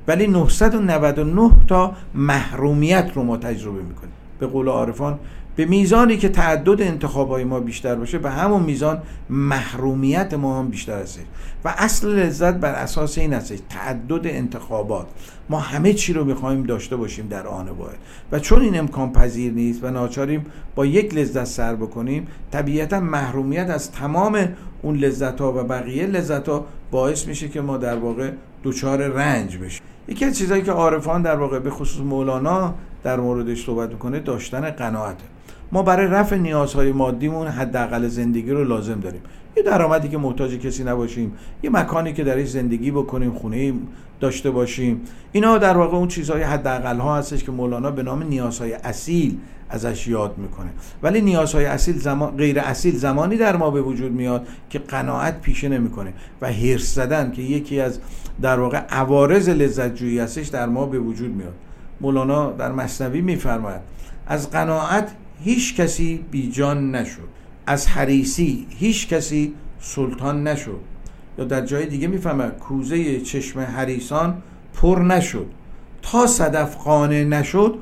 ولی 0.07 0.27
999 0.27 1.51
تا 1.67 1.93
محرومیت 2.13 3.11
رو 3.15 3.23
ما 3.23 3.37
تجربه 3.37 3.81
می‌کنیم. 3.81 4.13
به 4.39 4.47
قول 4.47 4.67
عارفان 4.67 5.19
به 5.55 5.65
میزانی 5.65 6.17
که 6.17 6.29
تعدد 6.29 6.81
انتخابای 6.81 7.43
ما 7.43 7.59
بیشتر 7.59 7.95
باشه 7.95 8.17
به 8.17 8.29
همون 8.29 8.63
میزان 8.63 9.01
محرومیت 9.29 10.33
ما 10.33 10.59
هم 10.59 10.67
بیشتر 10.67 11.01
هست. 11.01 11.19
و 11.65 11.73
اصل 11.77 12.07
لذت 12.07 12.53
بر 12.53 12.73
اساس 12.73 13.17
این 13.17 13.33
است 13.33 13.53
تعدد 13.69 14.27
انتخابات. 14.27 15.07
ما 15.49 15.59
همه 15.59 15.93
چی 15.93 16.13
رو 16.13 16.25
می‌خوایم 16.25 16.63
داشته 16.63 16.95
باشیم 16.95 17.27
در 17.27 17.47
آن 17.47 17.69
واحد. 17.69 17.97
و 18.31 18.39
چون 18.39 18.61
این 18.61 18.79
امکان 18.79 19.11
پذیر 19.11 19.53
نیست 19.53 19.83
و 19.83 19.89
ناچاریم 19.89 20.45
با 20.75 20.85
یک 20.85 21.13
لذت 21.13 21.43
سر 21.43 21.75
بکنیم 21.75 22.27
طبیعتا 22.51 22.99
محرومیت 22.99 23.69
از 23.69 23.91
تمام 23.91 24.47
اون 24.81 24.97
لذت 24.97 25.41
ها 25.41 25.53
و 25.53 25.63
بقیه 25.63 26.05
لذت 26.05 26.49
ها 26.49 26.65
باعث 26.91 27.27
میشه 27.27 27.49
که 27.49 27.61
ما 27.61 27.77
در 27.77 27.95
واقع 27.95 28.31
دچار 28.63 29.07
رنج 29.07 29.57
بشیم. 29.57 29.81
یکی 30.07 30.25
از 30.25 30.37
چیزهایی 30.37 30.63
که 30.63 30.71
عارفان 30.71 31.21
در 31.21 31.35
واقع 31.35 31.59
به 31.59 31.69
خصوص 31.69 32.01
مولانا 32.01 32.73
در 33.03 33.19
موردش 33.19 33.65
صحبت 33.65 33.89
می‌کنه 33.89 34.19
داشتن 34.19 34.69
قناعته. 34.69 35.23
ما 35.71 35.83
برای 35.83 36.07
رفع 36.07 36.35
نیازهای 36.35 36.91
مادیمون 36.91 37.47
حداقل 37.47 38.07
زندگی 38.07 38.51
رو 38.51 38.63
لازم 38.63 38.99
داریم. 38.99 39.21
یه 39.57 39.63
درآمدی 39.63 40.09
که 40.09 40.17
محتاج 40.17 40.53
کسی 40.53 40.83
نباشیم 40.83 41.33
یه 41.63 41.69
مکانی 41.69 42.13
که 42.13 42.23
درش 42.23 42.47
زندگی 42.47 42.91
بکنیم 42.91 43.33
خونه 43.33 43.73
داشته 44.19 44.51
باشیم. 44.51 45.01
اینا 45.31 45.57
در 45.57 45.77
واقع 45.77 45.97
اون 45.97 46.07
چیزهای 46.07 46.43
حداقل 46.43 46.97
ها 46.97 47.17
هستش 47.17 47.43
که 47.43 47.51
مولانا 47.51 47.91
به 47.91 48.03
نام 48.03 48.23
نیازهای 48.23 48.73
اصیل 48.73 49.37
ازش 49.69 50.07
یاد 50.07 50.37
می‌کنه. 50.37 50.69
ولی 51.03 51.21
نیازهای 51.21 51.65
اصیل 51.65 51.97
زمان 51.97 52.37
غیر 52.37 52.59
اصیل 52.59 52.95
زمانی 52.95 53.37
در 53.37 53.55
ما 53.55 53.71
به 53.71 53.81
وجود 53.81 54.11
میاد 54.11 54.47
که 54.69 54.79
قناعت 54.79 55.41
پیشه 55.41 55.69
نمی‌کنه 55.69 56.13
و 56.41 56.53
هرس 56.53 56.95
زدن 56.95 57.31
که 57.31 57.41
یکی 57.41 57.79
از 57.79 57.99
در 58.41 58.59
واقع 58.59 58.77
عوارض 58.77 59.49
لذت 59.49 59.95
جویی 59.95 60.19
هستش 60.19 60.47
در 60.47 60.65
ما 60.65 60.85
به 60.85 60.99
وجود 60.99 61.35
میاد. 61.35 61.53
مولانا 62.01 62.51
در 62.51 62.71
مصنوی 62.71 63.21
میفرماید 63.21 63.81
از 64.27 64.51
قناعت 64.51 65.11
هیچ 65.43 65.75
کسی 65.75 66.25
بیجان 66.31 66.95
نشد. 66.95 67.27
از 67.67 67.87
حریسی 67.87 68.67
هیچ 68.69 69.07
کسی 69.07 69.53
سلطان 69.79 70.47
نشد. 70.47 70.79
یا 71.37 71.45
در 71.45 71.65
جای 71.65 71.85
دیگه 71.85 72.07
می‌فهمه 72.07 72.47
کوزه 72.47 73.21
چشم 73.21 73.59
حریسان 73.59 74.41
پر 74.73 74.99
نشد. 74.99 75.47
تا 76.01 76.27
صدف 76.27 76.75
قانع 76.75 77.23
نشد 77.23 77.75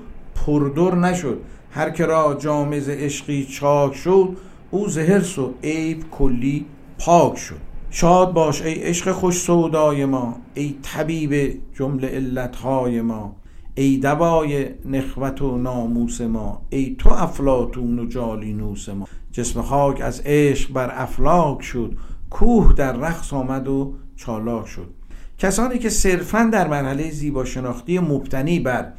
پردر 0.46 0.96
نشد. 0.96 1.40
هر 1.72 1.90
که 1.90 2.06
را 2.06 2.38
جامز 2.40 2.90
عشقی 2.90 3.46
چاک 3.46 3.96
شد 3.96 4.38
او 4.72 4.88
زهرس 4.88 5.40
و 5.40 5.54
عیب 5.64 6.10
کلی 6.12 6.66
پاک 7.00 7.38
شد. 7.38 7.65
شاد 7.98 8.34
باش 8.34 8.62
ای 8.62 8.74
عشق 8.74 9.12
خوش 9.12 9.38
سودای 9.38 10.06
ما 10.06 10.36
ای 10.54 10.76
طبیب 10.82 11.62
جمله 11.74 12.08
علتهای 12.08 13.02
ما 13.02 13.36
ای 13.76 13.98
دوای 13.98 14.70
نخوت 14.86 15.42
و 15.42 15.58
ناموس 15.58 16.22
ما 16.22 16.62
ای 16.70 16.96
تو 17.00 17.10
افلاتون 17.10 18.00
و 18.00 18.06
جالینوس 18.06 18.90
ما. 18.90 19.08
جسم 19.32 19.62
خاک 19.62 20.02
از 20.02 20.22
عشق 20.26 20.74
بر 20.74 20.92
افلاک 20.94 21.62
شد 21.62 21.98
کوه 22.30 22.74
در 22.74 22.94
رقص 22.94 23.34
آمد 23.34 23.68
و 23.68 23.94
چالاک 24.16 24.68
شد. 24.68 24.90
کسانی 25.38 25.80
که 25.80 25.90
صرفا 25.90 26.50
در 26.54 26.68
مرحله 26.68 27.12
زیبا 27.12 27.46
شناختی 27.46 28.00
مبتنی 28.00 28.60
بر 28.60 28.94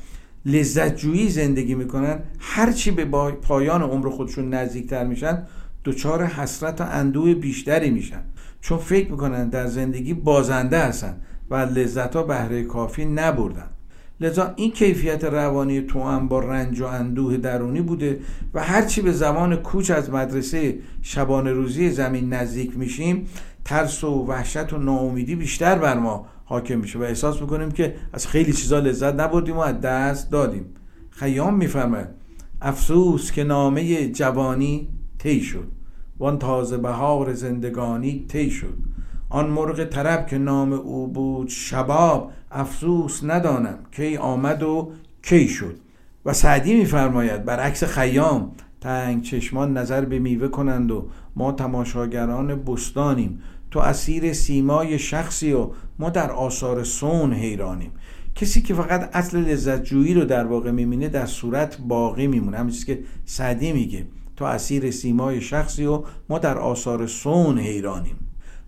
لذت 0.46 0.96
جویی 0.96 1.28
زندگی 1.28 1.74
می‌کنن 1.74 2.18
هرچی 2.38 2.90
به 2.90 3.04
پایان 3.30 3.82
عمر 3.82 4.10
خودشون 4.10 4.54
نزدیکتر 4.54 5.04
میشن 5.04 5.42
دچار 5.84 6.24
حسرت 6.24 6.80
و 6.80 6.84
اندوه 6.90 7.34
بیشتری 7.34 7.90
میشن. 7.90 8.22
چون 8.66 8.78
فکر 8.78 9.10
می‌کنن 9.10 9.48
در 9.48 9.66
زندگی 9.66 10.14
بازنده 10.14 10.78
هستن 10.78 11.20
و 11.50 11.54
لذت 11.54 12.16
ها 12.16 12.22
بهره 12.22 12.62
کافی 12.62 13.04
نبردن. 13.04 13.70
لذا 14.20 14.52
این 14.56 14.70
کیفیت 14.70 15.24
روانی 15.24 15.80
تو 15.80 16.02
هم 16.02 16.28
با 16.28 16.40
رنج 16.40 16.80
و 16.80 16.84
اندوه 16.84 17.36
درونی 17.36 17.80
بوده 17.80 18.20
و 18.54 18.62
هرچی 18.62 19.02
به 19.02 19.12
زمان 19.12 19.56
کوچ 19.56 19.90
از 19.90 20.10
مدرسه 20.10 20.78
شبانه 21.02 21.52
روزی 21.52 21.90
زمین 21.90 22.32
نزدیک 22.32 22.78
میشیم 22.78 23.26
ترس 23.64 24.04
و 24.04 24.26
وحشت 24.26 24.72
و 24.72 24.78
ناامیدی 24.78 25.34
بیشتر 25.36 25.78
بر 25.78 25.98
ما 25.98 26.26
حاکم 26.44 26.78
میشه 26.78 26.98
و 26.98 27.02
احساس 27.02 27.40
می‌کنیم 27.40 27.70
که 27.70 27.94
از 28.12 28.26
خیلی 28.26 28.52
چیزا 28.52 28.78
لذت 28.78 29.14
نبردیم 29.14 29.56
و 29.56 29.60
از 29.60 29.80
دست 29.80 30.30
دادیم. 30.30 30.64
خیام 31.10 31.56
میفرماید 31.56 32.08
افسوس 32.62 33.32
که 33.32 33.44
نامه 33.44 34.08
جوانی 34.08 34.88
طی 35.18 35.40
شد. 35.40 35.75
وان 36.18 36.38
تازه 36.38 36.76
بهار 36.76 37.32
زندگانی 37.32 38.24
طی 38.28 38.50
شد. 38.50 38.74
آن 39.28 39.50
مرغ 39.50 39.84
طرب 39.84 40.26
که 40.26 40.38
نام 40.38 40.72
او 40.72 41.08
بود 41.08 41.48
شباب 41.48 42.32
افسوس 42.50 43.24
ندانم 43.24 43.78
کی 43.92 44.16
آمد 44.16 44.62
و 44.62 44.92
کی 45.22 45.48
شد. 45.48 45.76
و 46.24 46.32
سعدی 46.32 46.74
میفرماید 46.74 47.44
برعکس 47.44 47.84
خیام 47.84 48.52
تنگ 48.80 49.22
چشمان 49.22 49.76
نظر 49.76 50.04
به 50.04 50.18
میوه 50.18 50.48
کنند 50.48 50.90
و 50.90 51.08
ما 51.36 51.52
تماشاگران 51.52 52.64
بستانیم. 52.64 53.42
تو 53.70 53.78
اسیر 53.78 54.32
سیمای 54.32 54.98
شخصی 54.98 55.52
و 55.52 55.70
ما 55.98 56.10
در 56.10 56.30
آثار 56.30 56.84
سون 56.84 57.32
حیرانیم. 57.32 57.90
کسی 58.34 58.62
که 58.62 58.74
فقط 58.74 59.10
اصل 59.12 59.38
لذت 59.38 59.82
جویی 59.82 60.14
رو 60.14 60.24
در 60.24 60.46
واقع 60.46 60.70
می‌بینه 60.70 61.08
در 61.08 61.26
صورت 61.26 61.78
باقی 61.80 62.26
میمونه. 62.26 62.58
همین 62.58 62.74
که 62.86 62.98
سعدی 63.24 63.72
میگه. 63.72 64.06
تو 64.36 64.44
اسیر 64.44 64.90
سیمای 64.90 65.40
شخصی 65.40 65.84
و 65.84 66.02
ما 66.28 66.38
در 66.38 66.58
آثار 66.58 67.06
سون 67.06 67.58
حیرانیم. 67.58 68.16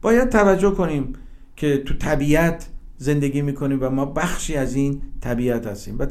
باید 0.02 0.28
توجه 0.28 0.70
کنیم 0.70 1.12
که 1.56 1.78
تو 1.78 1.94
طبیعت 1.94 2.68
زندگی 2.98 3.42
می‌کنیم 3.42 3.78
و 3.80 3.90
ما 3.90 4.04
بخشی 4.04 4.56
از 4.56 4.74
این 4.74 5.02
طبیعت 5.20 5.66
هستیم 5.66 5.96
و 5.98 6.06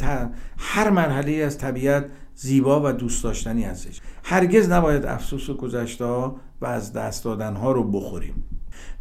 هر 0.57 0.89
مرحله 0.89 1.31
از 1.31 1.57
طبیعت 1.57 2.05
زیبا 2.35 2.81
و 2.89 2.91
دوست 2.91 3.23
داشتنی 3.23 3.63
هستش. 3.63 4.01
هرگز 4.23 4.69
نباید 4.69 5.05
افسوس 5.05 5.49
گذشته 5.49 6.05
و 6.05 6.35
از 6.61 6.93
دست 6.93 7.23
دادن 7.23 7.55
ها 7.55 7.71
رو 7.71 7.83
بخوریم. 7.83 8.43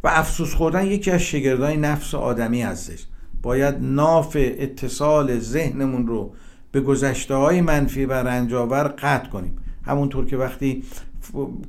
و 0.03 0.07
افسوس 0.07 0.53
خوردن 0.53 0.85
یکی 0.85 1.11
از 1.11 1.21
شگردهای 1.21 1.77
نفس 1.77 2.15
آدمی 2.15 2.61
هستش. 2.61 3.05
باید 3.41 3.75
ناف 3.81 4.37
اتصال 4.39 5.39
ذهنمون 5.39 6.07
رو 6.07 6.33
به 6.71 6.81
گذشته 6.81 7.35
های 7.35 7.61
منفی 7.61 8.05
و 8.05 8.13
رنجاور 8.13 8.83
قطع 8.87 9.29
کنیم. 9.29 9.57
همونطور 9.87 10.25
که 10.25 10.37
وقتی 10.37 10.83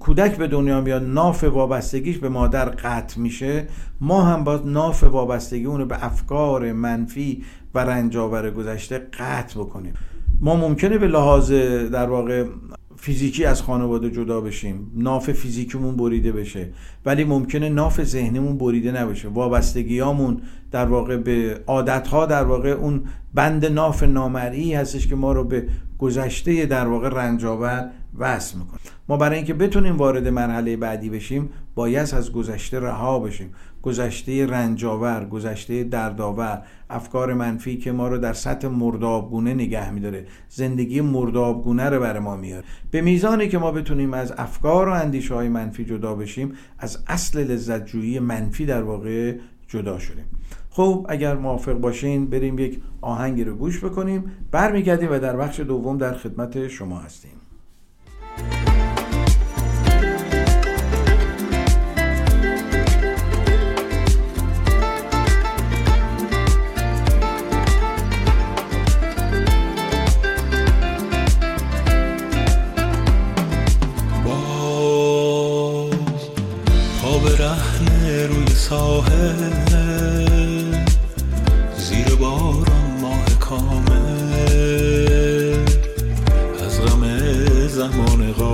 کودک 0.01 0.37
به 0.37 0.47
دنیا 0.47 0.81
میاد 0.81 1.03
ناف 1.03 1.45
وابستگیش 1.45 2.19
به 2.19 2.29
مادر 2.29 2.65
قطع 2.65 3.21
میشه. 3.21 3.67
ما 4.01 4.23
هم 4.23 4.45
باید 4.45 4.67
ناف 4.67 5.05
وابستگی 5.05 5.65
اونو 5.65 5.87
به 5.87 6.05
افکار 6.05 6.73
منفی 6.73 7.45
و 7.75 7.79
رنجاور 7.79 8.51
گذشته 8.51 8.99
قطع 8.99 9.61
بکنیم. 9.61 9.95
ما 10.41 10.57
ممکنه 10.57 10.99
به 10.99 11.09
لحاظ 11.09 11.53
در 11.93 12.07
واقع 12.07 12.45
فیزیکی 12.97 13.45
از 13.45 13.63
خانواده 13.63 14.11
جدا 14.11 14.41
بشیم. 14.41 14.93
ناف 14.95 15.33
فیزیکیمون 15.33 15.97
بریده 15.97 16.33
بشه. 16.33 16.69
ولی 17.07 17.25
ممکنه 17.25 17.69
ناف 17.69 18.05
ذهنمون 18.05 18.59
بریده 18.59 18.93
نباشه. 18.93 19.29
وابستگیامون 19.29 20.41
در 20.71 20.87
واقع 20.87 21.17
به 21.17 21.61
عادتها 21.67 22.27
در 22.27 22.45
واقع 22.45 22.69
اون 22.71 23.03
بند 23.35 23.67
ناف 23.67 24.03
نامرئی 24.03 24.75
هستش 24.75 25.07
که 25.07 25.17
ما 25.17 25.33
رو 25.33 25.45
به 25.45 25.69
گذشته 25.99 26.67
در 26.67 26.87
واقع 26.87 27.09
رنجاور 27.09 27.91
وصل 28.19 28.59
می‌کنه. 28.59 28.81
ما 29.09 29.17
برای 29.17 29.37
اینکه 29.37 29.55
بتونیم 29.55 29.97
وارد 29.97 30.29
مرحله 30.29 30.77
بعدی 30.77 31.11
بشیم 31.11 31.51
باید 31.75 32.15
از 32.15 32.33
گذشته 32.33 32.81
رها 32.81 33.19
بشیم. 33.19 33.55
گذشته 33.83 34.47
رنجاور 34.47 35.25
گذشته 35.25 35.85
دردآور 35.85 36.63
افکار 36.91 37.35
منفی 37.35 37.77
که 37.77 37.93
ما 37.93 38.09
رو 38.09 38.19
در 38.19 38.33
سطح 38.33 38.69
مردابگونه 38.69 39.55
نگه 39.55 39.91
میداره. 39.91 40.27
زندگی 40.49 41.01
مردابگونه 41.01 41.85
رو 41.85 42.01
برای 42.01 42.21
ما 42.21 42.37
میاره. 42.37 42.65
به 42.91 43.01
میزانی 43.01 43.49
که 43.49 43.59
ما 43.59 43.73
بتونیم 43.73 44.15
از 44.15 44.33
افکار 44.37 44.89
و 44.89 44.93
اندیشه 44.93 45.35
های 45.35 45.49
منفی 45.49 45.85
جدا 45.85 46.15
بشیم 46.15 46.53
از 46.79 46.99
اصل 47.07 47.39
لذت 47.39 47.87
جویی 47.87 48.19
منفی 48.19 48.67
در 48.67 48.83
واقع 48.83 49.35
جدا 49.69 49.99
شدیم. 49.99 50.25
خب 50.71 51.07
اگر 51.09 51.37
موافق 51.37 51.73
باشین 51.73 52.27
بریم 52.27 52.59
یک 52.59 52.81
آهنگی 53.01 53.45
رو 53.45 53.55
گوش 53.55 53.85
بکنیم. 53.85 54.25
برمیگردیم 54.51 55.09
و 55.13 55.19
در 55.19 55.37
بخش 55.37 55.61
دوم 55.61 55.99
در 55.99 56.15
خدمت 56.15 56.69
شما 56.69 56.99
هستیم. 56.99 57.38
پایت 78.69 79.88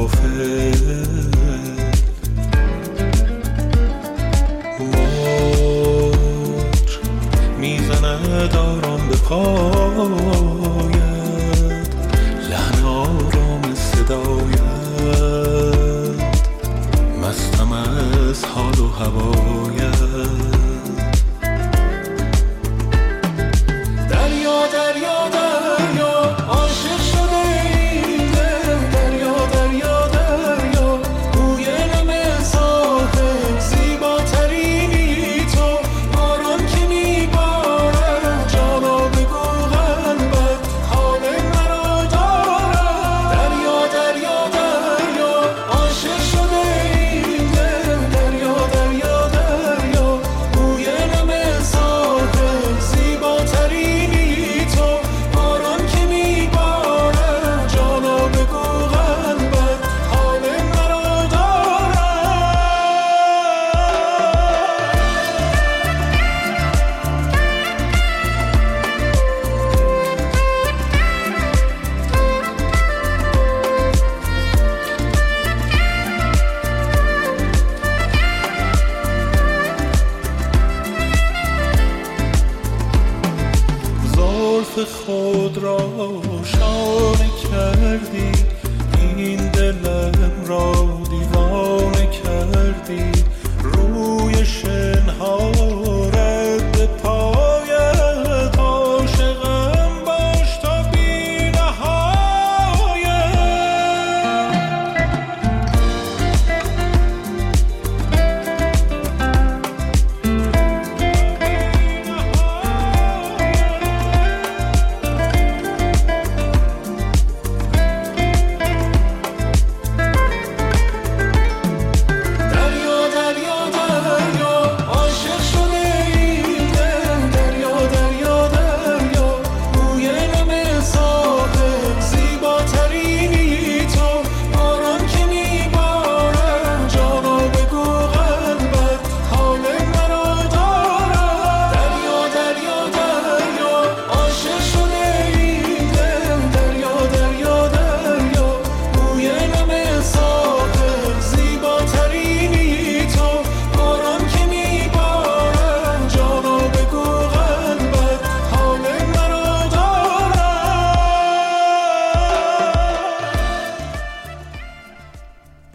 for 0.08 0.16
Hilfe. 0.16 0.53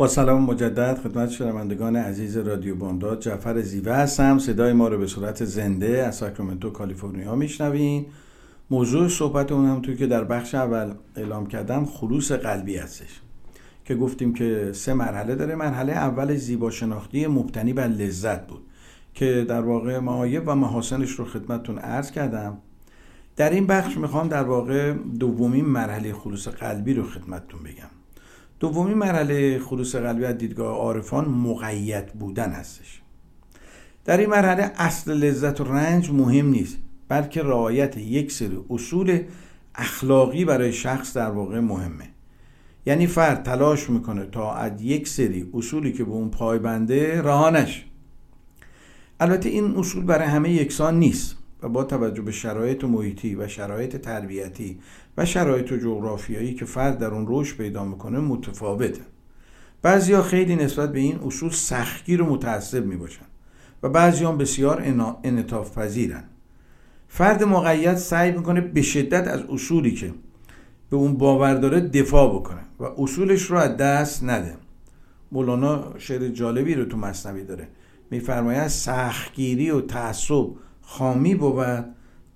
سلام 0.09 0.41
مجدد 0.41 0.99
خدمت 1.03 1.29
شنوندگان 1.29 1.95
عزیز 1.95 2.37
رادیو 2.37 2.75
بامداد. 2.75 3.19
جعفر 3.19 3.61
زیوه 3.61 3.93
هستم. 3.93 4.39
صدای 4.39 4.73
ما 4.73 4.87
رو 4.87 4.97
به 4.97 5.07
صورت 5.07 5.45
زنده 5.45 6.03
از 6.03 6.15
ساکرامنتو 6.15 6.69
کالیفرنیا 6.69 7.35
میشنوین. 7.35 8.05
موضوع 8.69 9.07
صحبت 9.07 9.51
اون 9.51 9.65
هم 9.65 9.81
توی 9.81 9.97
که 9.97 10.07
در 10.07 10.23
بخش 10.23 10.55
اول 10.55 10.93
اعلام 11.15 11.47
کردم 11.47 11.85
خلوص 11.85 12.31
قلبی 12.31 12.77
هستش. 12.77 13.21
که 13.85 13.95
گفتیم 13.95 14.33
که 14.33 14.71
سه 14.73 14.93
مرحله 14.93 15.35
داره. 15.35 15.55
مرحله 15.55 15.93
اول 15.93 16.35
زیبا 16.35 16.71
شناختی 16.71 17.27
مبتنی 17.27 17.73
بر 17.73 17.87
لذت 17.87 18.47
بود. 18.47 18.61
که 19.13 19.45
در 19.49 19.61
واقع 19.61 19.99
معایب 19.99 20.43
و 20.47 20.55
محاسنش 20.55 21.11
رو 21.11 21.25
خدمتتون 21.25 21.77
عرض 21.77 22.11
کردم. 22.11 22.57
در 23.35 23.49
این 23.49 23.67
بخش 23.67 23.97
می‌خوام 23.97 24.27
در 24.27 24.43
واقع 24.43 24.93
دومین 24.93 25.65
مرحله 25.65 26.13
خلوص 26.13 26.47
قلبی 26.47 26.93
رو 26.93 27.03
خدمتتون 27.03 27.59
بگم. 27.63 27.98
دومین 28.59 28.97
مرحله 28.97 29.59
خلوص 29.59 29.95
قلبی 29.95 30.25
از 30.25 30.37
دیدگاه 30.37 30.75
عارفان 30.75 31.25
مقید 31.25 32.13
بودن 32.13 32.49
هستش. 32.49 33.01
در 34.05 34.17
این 34.17 34.29
مرحله 34.29 34.71
اصل 34.75 35.11
لذت 35.11 35.61
و 35.61 35.63
رنج 35.63 36.11
مهم 36.11 36.49
نیست 36.49 36.77
بلکه 37.07 37.43
رعایت 37.43 37.97
یک 37.97 38.31
سری 38.31 38.59
اصول 38.69 39.23
اخلاقی 39.75 40.45
برای 40.45 40.73
شخص 40.73 41.17
در 41.17 41.29
واقع 41.31 41.59
مهمه. 41.59 42.09
یعنی 42.85 43.07
فرد 43.07 43.43
تلاش 43.43 43.89
می‌کنه 43.89 44.25
تا 44.25 44.53
از 44.53 44.81
یک 44.81 45.07
سری 45.07 45.49
اصولی 45.53 45.93
که 45.93 46.03
به 46.03 46.11
اون 46.11 46.29
پایبنده 46.29 47.21
رهانش 47.21 47.85
البته 49.19 49.49
این 49.49 49.75
اصول 49.77 50.03
برای 50.03 50.27
همه 50.27 50.49
یکسان 50.51 50.99
نیست. 50.99 51.38
و 51.63 51.69
با 51.69 51.83
توجه 51.83 52.21
به 52.21 52.31
شرایط 52.31 52.83
محیطی 52.83 53.35
و 53.35 53.47
شرایط 53.47 53.95
تربیتی 53.95 54.79
و 55.17 55.25
شرایط 55.25 55.73
جغرافیایی 55.73 56.53
که 56.53 56.65
فرد 56.65 56.97
در 56.97 57.07
اون 57.07 57.25
رشد 57.29 57.57
پیدا 57.57 57.85
می‌کنه 57.85 58.19
متفاوته. 58.19 59.01
بعضیا 59.81 60.21
خیلی 60.21 60.55
نسبت 60.55 60.91
به 60.91 60.99
این 60.99 61.19
اصول 61.19 61.49
سختگیر 61.49 62.21
و 62.21 62.25
متعصب 62.25 62.85
می‌باشن 62.85 63.25
و 63.83 63.89
بعضی 63.89 64.25
هم 64.25 64.37
بسیار 64.37 64.81
انعطاف 65.23 65.77
پذیرن 65.77 66.23
فرد 67.07 67.43
مقید 67.43 67.95
سعی 67.95 68.31
می‌کنه 68.31 68.61
به 68.61 68.81
شدت 68.81 69.27
از 69.27 69.41
اصولی 69.49 69.91
که 69.91 70.13
به 70.89 70.97
اون 70.97 71.13
باور 71.13 71.53
داره 71.53 71.79
دفاع 71.79 72.35
بکنه 72.35 72.61
و 72.79 72.83
اصولش 72.97 73.41
رو 73.41 73.57
از 73.57 73.77
دست 73.77 74.23
نده. 74.23 74.57
مولانا 75.31 75.93
شعر 75.97 76.27
جالبی 76.27 76.75
رو 76.75 76.85
تو 76.85 76.97
مصنوی 76.97 77.43
داره. 77.43 77.67
میفرماید 78.11 78.67
سختگیری 78.67 79.69
و 79.69 79.81
تعصب 79.81 80.45
خامی 80.91 81.35
بود 81.35 81.85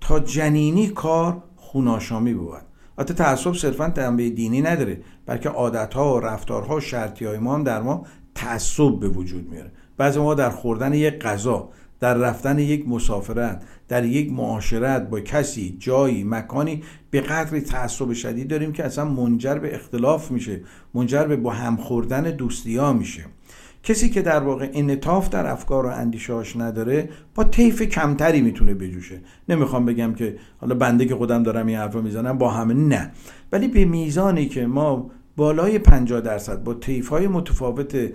تا 0.00 0.20
جنینی 0.20 0.88
کار 0.88 1.42
خوناشامی 1.56 2.34
بود. 2.34 2.62
البته 2.98 3.14
تعصب 3.14 3.52
صرفا 3.52 3.90
تنبیه 3.90 4.30
دینی 4.30 4.62
نداره 4.62 5.00
بلکه 5.26 5.48
عادتها 5.48 6.14
و 6.14 6.20
رفتارها 6.20 6.76
و 6.76 6.80
شرطی 6.80 7.24
های 7.24 7.38
ما 7.38 7.54
هم 7.54 7.64
در 7.64 7.82
ما 7.82 8.06
تعصب 8.34 8.98
به 9.00 9.08
وجود 9.08 9.50
میاره. 9.50 9.72
بعضی 9.96 10.20
ما 10.20 10.34
در 10.34 10.50
خوردن 10.50 10.94
یک 10.94 11.18
غذا 11.18 11.68
در 12.00 12.14
رفتن 12.14 12.58
یک 12.58 12.88
مسافرت 12.88 13.62
در 13.88 14.04
یک 14.04 14.32
معاشرت 14.32 15.08
با 15.10 15.20
کسی 15.20 15.76
جایی 15.78 16.24
مکانی 16.24 16.82
به 17.10 17.20
قدری 17.20 17.60
تعصب 17.60 18.12
شدید 18.12 18.48
داریم 18.48 18.72
که 18.72 18.84
اصلا 18.84 19.04
منجر 19.04 19.54
به 19.54 19.74
اختلاف 19.74 20.30
میشه 20.30 20.60
منجر 20.94 21.24
به 21.24 21.36
با 21.36 21.50
هم 21.50 21.76
خوردن 21.76 22.22
دوستی 22.22 22.76
ها 22.76 22.92
میشه. 22.92 23.24
کسی 23.84 24.10
که 24.10 24.22
در 24.22 24.40
واقع 24.40 24.70
انطاف 24.72 25.28
در 25.28 25.46
افکار 25.46 25.86
و 25.86 25.88
اندیشهاش 25.88 26.56
نداره 26.56 27.08
با 27.34 27.44
طیف 27.44 27.82
کمتری 27.82 28.40
می‌تونه 28.40 28.74
بجوشه. 28.74 29.20
نمی‌خوام 29.48 29.84
بگم 29.84 30.14
که 30.14 30.36
حالا 30.58 30.74
بنده 30.74 31.06
که 31.06 31.14
خودم 31.14 31.42
دارم 31.42 31.66
این 31.66 31.76
حرفو 31.76 32.02
می‌زنم 32.02 32.38
با 32.38 32.50
همه 32.50 32.74
نه. 32.74 33.10
ولی 33.52 33.68
به 33.68 33.84
میزانی 33.84 34.46
که 34.46 34.66
ما 34.66 35.10
بالای 35.36 35.78
50 35.78 36.20
درصد 36.20 36.64
با 36.64 36.74
طیف 36.74 37.08
های 37.08 37.26
متفاوت 37.26 38.12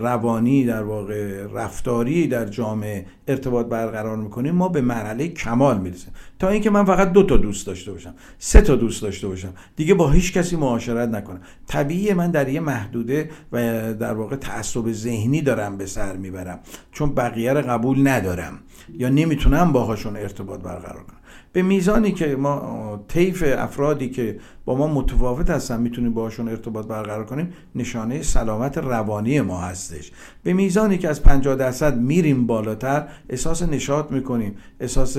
روانی 0.00 0.64
در 0.64 0.82
واقع 0.82 1.46
رفتاری 1.52 2.26
در 2.26 2.46
جامعه 2.46 3.06
ارتباط 3.28 3.66
برقرار 3.66 4.16
می‌کنیم 4.16 4.54
ما 4.54 4.68
به 4.68 4.80
مرحله 4.80 5.28
کمال 5.28 5.80
می‌رسیم. 5.80 6.12
تا 6.38 6.48
اینکه 6.48 6.70
من 6.70 6.84
فقط 6.84 7.12
دو 7.12 7.22
تا 7.22 7.36
دوست 7.36 7.66
داشته 7.66 7.92
باشم 7.92 8.14
سه 8.38 8.60
تا 8.60 8.76
دوست 8.76 9.02
داشته 9.02 9.28
باشم 9.28 9.52
دیگه 9.76 9.94
با 9.94 10.10
هیچ 10.10 10.32
کسی 10.32 10.56
معاشرت 10.56 11.08
نکنم. 11.08 11.40
طبیعی 11.66 12.14
من 12.14 12.30
در 12.30 12.48
یه 12.48 12.60
محدوده 12.60 13.30
و 13.52 13.58
در 13.94 14.14
واقع 14.14 14.36
تعصب 14.36 14.92
ذهنی 14.92 15.42
دارم 15.42 15.76
به 15.76 15.86
سر 15.86 16.16
می‌برم 16.16 16.60
چون 16.92 17.14
بقیه 17.14 17.52
رو 17.52 17.60
قبول 17.60 18.08
ندارم. 18.08 18.58
یا 18.98 19.08
نمی‌تونم 19.08 19.72
باهاشون 19.72 20.16
ارتباط 20.16 20.60
برقرار 20.60 21.02
کنم 21.02 21.16
به 21.52 21.62
میزانی 21.62 22.12
که 22.12 22.36
ما 22.36 23.04
طیف 23.08 23.44
افرادی 23.46 24.10
که 24.10 24.38
با 24.64 24.74
ما 24.74 24.86
متفاوت 24.86 25.50
هستن 25.50 25.80
می‌تونیم 25.80 26.14
باشون 26.14 26.48
ارتباط 26.48 26.86
برقرار 26.86 27.24
کنیم 27.24 27.52
نشانه 27.74 28.22
سلامت 28.22 28.78
روانی 28.78 29.40
ما 29.40 29.60
هستش. 29.60 30.12
به 30.42 30.52
میزانی 30.52 30.98
که 30.98 31.08
از 31.08 31.22
50 31.22 31.56
درصد 31.56 31.98
میریم 31.98 32.46
بالاتر 32.46 33.08
احساس 33.28 33.62
نشاط 33.62 34.10
می‌کنیم 34.10 34.54
احساس 34.80 35.16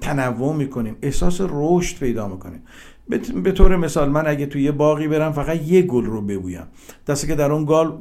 تنوع 0.00 0.56
می‌کنیم 0.56 0.96
احساس 1.02 1.40
رشد 1.40 1.98
پیدا 1.98 2.28
می‌کنیم. 2.28 2.62
به 3.18 3.52
طور 3.52 3.76
مثال 3.76 4.10
من 4.10 4.26
اگه 4.26 4.46
توی 4.46 4.62
یه 4.62 4.72
باقی 4.72 5.08
برم 5.08 5.32
فقط 5.32 5.62
یه 5.62 5.82
گل 5.82 6.04
رو 6.04 6.22
ببویم. 6.22 6.66
دسته 7.06 7.26
که 7.26 7.34
در 7.34 7.52
اون 7.52 7.64
گال 7.64 7.98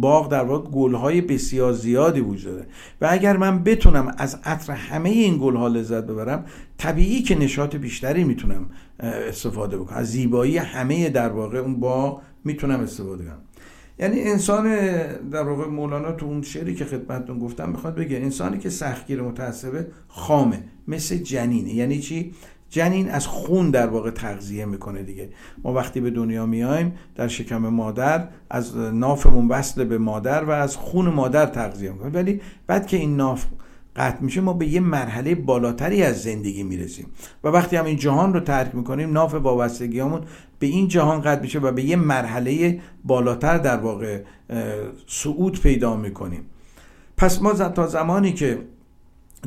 باغ 0.00 0.30
در 0.30 0.44
واقع 0.44 0.70
گلهای 0.70 1.20
بسیار 1.20 1.72
زیادی 1.72 2.20
وجود 2.20 2.52
داره. 2.52 2.66
و 3.00 3.08
اگر 3.10 3.36
من 3.36 3.62
بتونم 3.62 4.14
از 4.18 4.38
عطر 4.44 4.72
همه 4.72 5.08
این 5.08 5.38
گلها 5.40 5.68
لذت 5.68 6.04
ببرم 6.04 6.44
طبیعی 6.78 7.22
که 7.22 7.38
نشاط 7.38 7.76
بیشتری 7.76 8.24
می‌تونم 8.24 8.70
استفاده 9.00 9.78
بکنم. 9.78 9.98
از 9.98 10.10
زیبایی 10.10 10.58
همه 10.58 11.10
در 11.10 11.28
واقع 11.28 11.58
اون 11.58 11.80
باغ 11.80 12.22
می‌تونم 12.44 12.80
استفاده 12.80 13.24
کنم. 13.24 13.38
یعنی 13.98 14.20
انسان 14.20 14.64
در 15.30 15.42
واقع 15.42 15.66
مولانا 15.66 16.12
تو 16.12 16.26
اون 16.26 16.42
شعری 16.42 16.74
که 16.74 16.84
خدمتتون 16.84 17.38
گفتم 17.38 17.68
می‌خواد 17.68 17.94
بگه 17.94 18.16
انسانی 18.16 18.58
که 18.58 18.70
سختگیر 18.70 19.22
متعصبه 19.22 19.86
خامه 20.08 20.62
مثل 20.88 21.16
جنینه. 21.16 21.74
یعنی 21.74 21.98
چی؟ 21.98 22.32
جنین 22.70 23.10
از 23.10 23.26
خون 23.26 23.70
در 23.70 23.86
واقع 23.86 24.10
تغذیه 24.10 24.64
می‌کنه 24.64 25.02
دیگه. 25.02 25.28
ما 25.64 25.72
وقتی 25.72 26.00
به 26.00 26.10
دنیا 26.10 26.46
میایم 26.46 26.92
در 27.14 27.28
شکم 27.28 27.58
مادر 27.58 28.28
از 28.50 28.76
نافمون 28.76 29.48
وصل 29.48 29.84
به 29.84 29.98
مادر 29.98 30.44
و 30.44 30.50
از 30.50 30.76
خون 30.76 31.08
مادر 31.08 31.46
تغذیه 31.46 31.92
می‌کنه. 31.92 32.10
ولی 32.10 32.40
بعد 32.66 32.86
که 32.86 32.96
این 32.96 33.16
ناف 33.16 33.44
قطع 33.96 34.22
میشه 34.22 34.40
ما 34.40 34.52
به 34.52 34.66
یه 34.66 34.80
مرحله 34.80 35.34
بالاتری 35.34 36.02
از 36.02 36.22
زندگی 36.22 36.62
می‌رسیم. 36.62 37.06
و 37.44 37.48
وقتی 37.48 37.76
هم 37.76 37.84
این 37.84 37.96
جهان 37.96 38.34
رو 38.34 38.40
ترک 38.40 38.74
می‌کنیم 38.74 39.12
ناف 39.12 39.34
وابستگیامون 39.34 40.20
به 40.58 40.66
این 40.66 40.88
جهان 40.88 41.20
قطع 41.20 41.40
میشه 41.40 41.58
و 41.58 41.72
به 41.72 41.82
یه 41.82 41.96
مرحله 41.96 42.80
بالاتر 43.04 43.58
در 43.58 43.76
واقع 43.76 44.22
صعود 45.06 45.60
پیدا 45.60 45.96
می‌کنیم. 45.96 46.42
پس 47.16 47.42
ما 47.42 47.52
تا 47.52 47.86
زمانی 47.86 48.32
که 48.32 48.58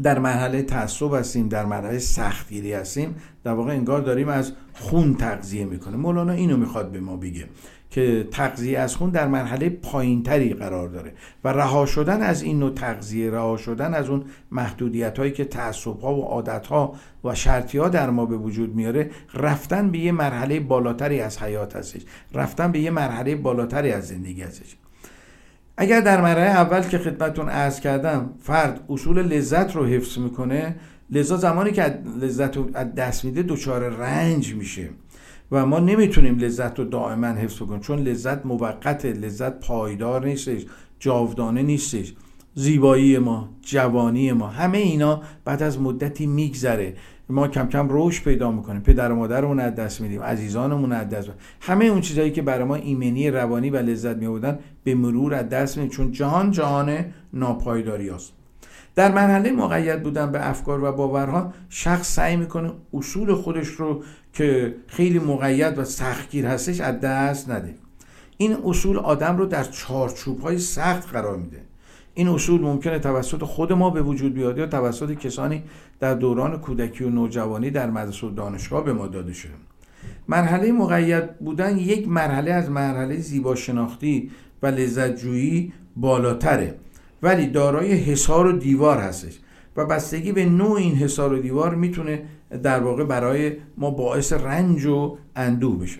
در 0.04 0.20
مرحله 0.20 0.62
تعصب 0.62 1.14
هستیم 1.14 1.50
در 1.50 1.66
مرحله 1.66 2.00
سختگیری 2.00 2.74
هستیم 2.74 3.16
در 3.44 3.54
واقع 3.54 3.72
انگار 3.72 4.02
داریم 4.02 4.30
از 4.30 4.52
خون 4.74 5.16
تغذیه 5.16 5.66
می‌کنه. 5.66 5.98
مولانا 5.98 6.34
اینو 6.34 6.58
می‌خواد 6.58 6.92
به 6.92 7.00
ما 7.00 7.18
بگه 7.18 7.46
که 7.90 8.28
تغذیه 8.32 8.80
از 8.80 8.96
خون 8.96 9.10
در 9.10 9.28
مرحله 9.28 9.70
پایینتری 9.70 10.54
قرار 10.54 10.90
داره 10.90 11.14
و 11.44 11.48
رها 11.48 11.86
شدن 11.86 12.22
از 12.22 12.42
این 12.42 12.60
نوع 12.60 12.74
تغذیه 12.74 13.32
رها 13.32 13.58
شدن 13.58 13.94
از 13.94 14.10
اون 14.10 14.24
محدودیت 14.52 15.20
هایی 15.20 15.32
که 15.32 15.46
تعصب 15.46 16.00
ها 16.00 16.16
و 16.16 16.24
عادت 16.24 16.68
ها 16.68 16.94
و 17.24 17.36
شرطی 17.36 17.78
ها 17.78 17.90
در 17.90 18.10
ما 18.10 18.26
به 18.26 18.38
وجود 18.38 18.76
میاره 18.76 19.10
رفتن 19.34 19.92
به 19.92 19.98
یه 19.98 20.12
مرحله 20.12 20.60
بالاتری 20.60 21.20
از 21.20 21.42
حیات 21.42 21.76
هستش. 21.76 22.02
رفتن 22.34 22.72
به 22.72 22.80
یه 22.80 22.92
مرحله 22.92 23.36
بالاتری 23.36 23.92
از 23.92 24.08
زندگی 24.08 24.42
هستش. 24.42 24.76
اگر 25.82 26.02
در 26.02 26.22
مرحله 26.22 26.50
اول 26.50 26.82
که 26.82 26.98
خدمتون 26.98 27.50
عرض 27.50 27.80
کردم 27.80 28.30
فرد 28.44 28.84
اصول 28.90 29.22
لذت 29.22 29.76
رو 29.76 29.86
حفظ 29.86 30.18
می‌کنه 30.18 30.76
لذا 31.10 31.38
زمانی 31.38 31.72
که 31.72 32.00
لذت 32.22 32.58
رو 32.58 32.70
از 32.74 32.96
دست 32.96 33.26
میده 33.26 33.44
دچار 33.44 33.90
رنج 33.90 34.54
میشه 34.54 34.90
و 35.52 35.66
ما 35.66 35.80
نمی‌تونیم 35.80 36.38
لذت 36.40 36.80
رو 36.80 36.86
دائما 36.86 37.28
حفظ 37.28 37.60
کنیم 37.60 37.80
چون 37.80 38.00
لذت 38.00 38.46
موقت 38.46 39.06
لذت 39.06 39.60
پایدار 39.60 40.26
نیستش 40.26 40.66
جاودانه 41.00 41.62
نیستش 41.62 42.14
زیبایی 42.56 43.18
ما 43.18 43.50
جوانی 43.62 44.32
ما 44.32 44.48
همه 44.48 44.78
اینا 44.78 45.22
بعد 45.46 45.64
از 45.64 45.82
مدتی 45.82 46.28
میگذره. 46.28 46.94
ما 47.30 47.48
کم 47.48 47.68
کم 47.68 47.90
روش 47.90 48.24
پیدا 48.24 48.52
می‌کنیم. 48.52 48.82
پدر 48.82 49.12
و 49.12 49.16
مادرمون 49.16 49.60
از 49.60 49.76
دست 49.76 50.02
میدیم 50.02 50.22
عزیزانمون 50.22 50.92
از 50.92 51.10
دست 51.10 51.28
میدیم. 51.28 51.42
همه 51.62 51.86
اون 51.86 52.02
چیزهایی 52.02 52.32
که 52.32 52.42
برای 52.42 52.64
ما 52.64 52.76
ایمنی 52.76 53.32
روانی 53.32 53.70
و 53.70 53.78
لذت 53.78 54.18
میبودن 54.18 54.60
به 54.84 54.96
مرور 54.96 55.34
از 55.34 55.50
دست 55.50 55.78
میدیم 55.78 55.92
چون 55.92 56.12
جهان 56.12 56.52
جهان 56.52 57.06
ناپایداری 57.34 58.10
است 58.10 58.34
در 58.96 59.12
مرحله 59.12 59.52
مقید 59.52 60.04
بودن 60.04 60.32
به 60.32 60.50
افکار 60.50 60.84
و 60.84 60.92
باورها 60.92 61.54
شخص 61.70 62.16
سعی 62.16 62.36
می‌کنه 62.36 62.72
اصول 62.94 63.34
خودش 63.34 63.68
رو 63.68 64.04
که 64.34 64.76
خیلی 64.88 65.20
مقید 65.20 65.78
و 65.78 65.84
سختگیر 65.84 66.46
هستش 66.46 66.82
از 66.82 67.00
دست 67.00 67.50
نده. 67.50 67.76
این 68.38 68.58
اصول 68.66 68.98
آدم 68.98 69.38
رو 69.38 69.46
در 69.46 69.64
چارچوب 69.64 70.40
های 70.40 70.58
سخت 70.58 71.10
قرار 71.10 71.38
میده. 71.38 71.69
این 72.20 72.28
اصول 72.28 72.62
ممکنه 72.62 73.00
توسط 73.00 73.44
خود 73.44 73.74
ما 73.74 73.90
به 73.90 74.02
وجود 74.02 74.34
بیاد 74.34 74.58
یا 74.58 74.68
توسط 74.68 75.12
کسانی 75.12 75.64
در 76.00 76.14
دوران 76.14 76.58
کودکی 76.58 77.04
و 77.04 77.10
نوجوانی 77.10 77.70
در 77.70 77.90
مدرسه 77.90 78.28
و 78.28 78.30
دانشگاه 78.30 78.84
به 78.84 78.94
ما 78.94 79.08
داده 79.08 79.34
شده 79.34 79.52
مرحله 80.28 80.72
مقید 80.72 81.40
بودن 81.40 81.78
یک 81.78 82.08
مرحله 82.08 82.54
از 82.54 82.70
مرحله 82.70 83.18
زیبا 83.18 83.56
شناختی 83.56 84.32
و 84.64 84.68
لذت 84.68 85.16
جویی 85.16 85.74
بالاتره 85.96 86.76
ولی 87.24 87.48
دارای 87.48 87.92
حصار 87.92 88.48
و 88.48 88.52
دیوار 88.52 88.98
هستش 88.98 89.40
و 89.78 89.86
بستگی 89.86 90.32
به 90.32 90.46
نوع 90.46 90.78
این 90.78 90.96
حصار 90.96 91.34
و 91.34 91.40
دیوار 91.40 91.76
می‌تونه 91.76 92.24
در 92.64 92.80
واقع 92.80 93.04
برای 93.04 93.52
ما 93.78 93.92
باعث 93.92 94.34
رنج 94.34 94.86
و 94.86 95.18
اندوه 95.36 95.80
بشه. 95.80 96.00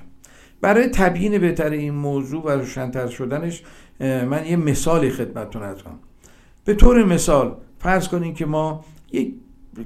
برای 0.62 0.88
تبیین 0.88 1.38
بهتر 1.38 1.70
این 1.70 1.94
موضوع 1.94 2.44
و 2.44 2.50
روشنتر 2.50 3.08
شدنش 3.08 3.64
من 4.00 4.46
یه 4.46 4.56
مثالی 4.56 5.10
خدمتتون 5.10 5.62
کنم. 5.62 6.00
به 6.70 6.76
طور 6.76 7.06
مثال 7.06 7.56
فرض 7.80 8.08
کنیم 8.08 8.34
که 8.34 8.46
ما 8.46 8.86
یک 9.12 9.34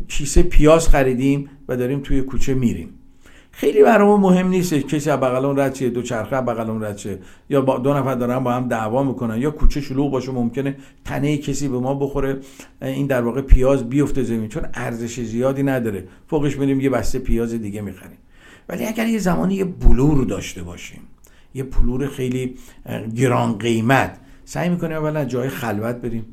کیسه 0.08 0.43
پیاز 0.43 0.89
خریدیم 0.89 1.50
و 1.67 1.78
داریم 1.78 2.00
توی 2.00 2.22
کوچه 2.22 2.54
میریم. 2.54 2.89
خیلی 3.52 3.84
برای 3.84 4.08
ما 4.08 4.17
مهم 4.17 4.48
نیست 4.48 4.74
کسی 4.74 5.10
از 5.10 5.19
بغل 5.19 5.46
اون 5.46 5.60
رد 5.60 5.84
دو 5.84 6.02
چرخه 6.02 6.36
از 6.36 6.46
بغل 6.46 6.69
اون 6.69 6.84
رد 6.84 7.19
یا 7.50 7.62
با 7.62 7.78
دو 7.78 7.93
نفر 7.93 8.15
دارن 8.15 8.39
با 8.39 8.54
هم 8.54 8.67
دعوا 8.67 9.04
می‌کنن 9.04 9.41
یا 9.41 9.52
کوچه 9.52 9.82
شلوغ 9.82 10.12
باشه 10.12 10.32
ممکنه 10.32 10.76
تنه 11.06 11.38
کسی 11.38 11.67
به 11.67 11.80
ما 11.80 11.93
بخوره 11.93 12.39
این 12.82 13.08
در 13.08 13.22
واقع 13.22 13.41
پیاز 13.41 13.89
بیفته 13.89 14.24
زمین 14.24 14.50
چون 14.50 14.63
ارزش 14.74 15.19
زیادی 15.19 15.63
نداره. 15.63 16.08
فوقش 16.28 16.58
میریم 16.58 16.82
یه 16.82 16.89
بسته 16.89 17.19
پیاز 17.19 17.54
دیگه 17.54 17.82
می‌خریم. 17.82 18.17
ولی 18.69 18.86
اگر 18.86 19.08
یه 19.08 19.19
زمانی 19.19 19.56
یه 19.56 19.65
بلور 19.65 20.26
داشته 20.26 20.63
باشیم 20.63 21.02
یه 21.54 21.63
بلور 21.63 22.08
خیلی 22.08 22.56
گران 23.15 23.58
قیمت 23.58 24.17
سعی 24.46 24.69
می‌کنیم 24.69 24.98
اولا 24.98 25.26
جای 25.26 25.50
خلوت 25.50 25.96
بریم. 25.96 26.26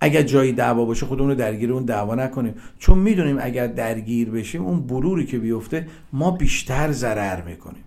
اگر 0.00 0.22
جایی 0.22 0.52
دعوا 0.52 0.84
باشه 0.84 1.06
خودمون 1.06 1.28
رو 1.28 1.34
درگیر 1.34 1.72
اون 1.72 1.84
دعوا 1.84 2.14
نکنیم. 2.14 2.54
چون 2.78 2.98
می‌دونیم 2.98 3.36
اگر 3.40 3.66
درگیر 3.66 4.30
بشیم 4.30 4.62
اون 4.62 4.80
بلوری 4.80 5.26
که 5.26 5.38
بیفته 5.38 5.86
ما 6.12 6.30
بیشتر 6.30 6.92
ضرر 6.92 7.42
می‌کنیم. 7.42 7.84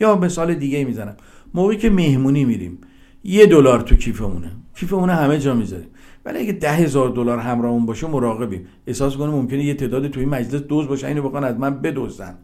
یا 0.00 0.16
مثال 0.16 0.54
دیگه 0.54 0.84
می‌زنم. 0.84 1.16
موقعی 1.54 1.76
که 1.76 1.90
مهمونی 1.90 2.44
میریم 2.44 2.78
یه 3.24 3.46
دلار 3.46 3.80
تو 3.80 3.96
کیفمونه. 3.96 4.50
کیفمونه 4.76 5.14
همه 5.14 5.38
جا 5.38 5.54
می‌ذاریم. 5.54 5.88
ولی 6.24 6.38
اگه 6.38 6.52
ده 6.52 6.72
هزار 6.72 7.08
دلار 7.08 7.38
همراهمون 7.38 7.86
باشه 7.86 8.06
مراقبیم. 8.06 8.66
احساس 8.86 9.16
کنیم 9.16 9.34
ممکنه 9.34 9.64
یه 9.64 9.74
تعداد 9.74 10.08
توی 10.08 10.24
مجلس 10.24 10.62
دوز 10.62 10.88
باشه 10.88 11.06
اینو 11.06 11.22
بخوان 11.22 11.44
از 11.44 11.56
من 11.58 11.80
بدزدن. 11.82 12.34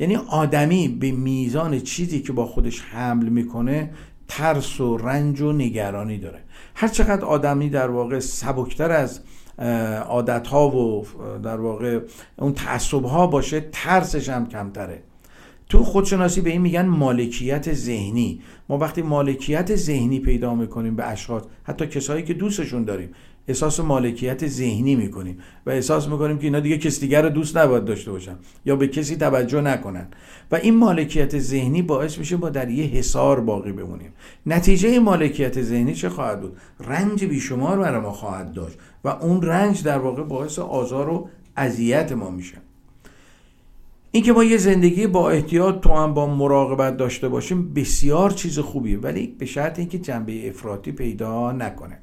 یعنی 0.00 0.16
آدمی 0.16 0.88
به 0.88 1.12
میزان 1.12 1.80
چیزی 1.80 2.20
که 2.20 2.32
با 2.32 2.46
خودش 2.46 2.80
حمل 2.80 3.28
می‌کنه 3.28 3.90
ترس 4.28 4.80
و 4.80 4.96
رنج 4.96 5.40
و 5.40 5.52
نگرانی 5.52 6.18
داره. 6.18 6.38
هر 6.74 6.88
چقدر 6.88 7.24
آدمی 7.24 7.70
در 7.70 7.90
واقع 7.90 8.18
سبکتر 8.18 8.90
از 8.90 9.20
عادت 10.08 10.46
ها 10.46 10.70
و 10.70 11.06
در 11.42 11.60
واقع 11.60 12.00
اون 12.36 12.52
تعصب 12.52 13.04
ها 13.04 13.26
باشه 13.26 13.68
ترسش 13.72 14.28
هم 14.28 14.48
کمتره. 14.48 15.02
تو 15.68 15.84
خودشناسی 15.84 16.40
به 16.40 16.50
این 16.50 16.60
میگن 16.60 16.86
مالکیت 16.86 17.74
ذهنی. 17.74 18.40
ما 18.68 18.78
وقتی 18.78 19.02
مالکیت 19.02 19.76
ذهنی 19.76 20.20
پیدا 20.20 20.54
می‌کنیم 20.54 20.96
به 20.96 21.06
اشخاص 21.06 21.42
حتی 21.64 21.86
کسایی 21.86 22.22
که 22.22 22.34
دوستشون 22.34 22.84
داریم 22.84 23.10
احساس 23.48 23.80
مالکیت 23.80 24.46
ذهنی 24.46 24.94
می‌کنیم 24.94 25.38
و 25.66 25.70
احساس 25.70 26.08
می‌کنیم 26.08 26.38
که 26.38 26.44
اینا 26.44 26.60
دیگه 26.60 26.78
کسی 26.78 27.00
دیگر 27.00 27.22
رو 27.22 27.28
دوست 27.28 27.56
نباید 27.56 27.84
داشته 27.84 28.10
باشن 28.10 28.36
یا 28.64 28.76
به 28.76 28.88
کسی 28.88 29.16
توجه 29.16 29.60
نکنن. 29.60 30.08
و 30.50 30.56
این 30.56 30.76
مالکیت 30.76 31.38
ذهنی 31.38 31.82
باعث 31.82 32.18
میشه 32.18 32.36
با 32.36 32.48
در 32.48 32.70
یه 32.70 32.84
حصار 32.84 33.40
باقی 33.40 33.72
بمونیم. 33.72 34.12
نتیجه 34.46 34.98
مالکیت 34.98 35.62
ذهنی 35.62 35.94
چه 35.94 36.08
خواهد 36.08 36.40
بود؟ 36.40 36.56
رنج 36.80 37.24
بیشمار 37.24 37.78
برای 37.78 38.00
ما 38.00 38.12
خواهد 38.12 38.52
داشت 38.52 38.78
و 39.04 39.08
اون 39.08 39.42
رنج 39.42 39.82
در 39.82 39.98
واقع 39.98 40.22
باعث 40.22 40.58
آزار 40.58 41.08
و 41.08 41.28
اذیت 41.56 42.12
ما 42.12 42.30
میشه. 42.30 42.56
اینکه 44.10 44.32
ما 44.32 44.44
یه 44.44 44.56
زندگی 44.56 45.06
با 45.06 45.30
احتیاط 45.30 45.80
تو 45.80 45.94
هم 45.94 46.14
با 46.14 46.26
مراقبت 46.26 46.96
داشته 46.96 47.28
باشیم 47.28 47.74
بسیار 47.74 48.30
چیز 48.30 48.58
خوبیه 48.58 48.98
ولی 48.98 49.26
به 49.38 49.46
شرط 49.46 49.78
اینکه 49.78 49.98
جنبه 49.98 50.48
افراطی 50.48 50.92
پیدا 50.92 51.52
نکنه. 51.52 51.98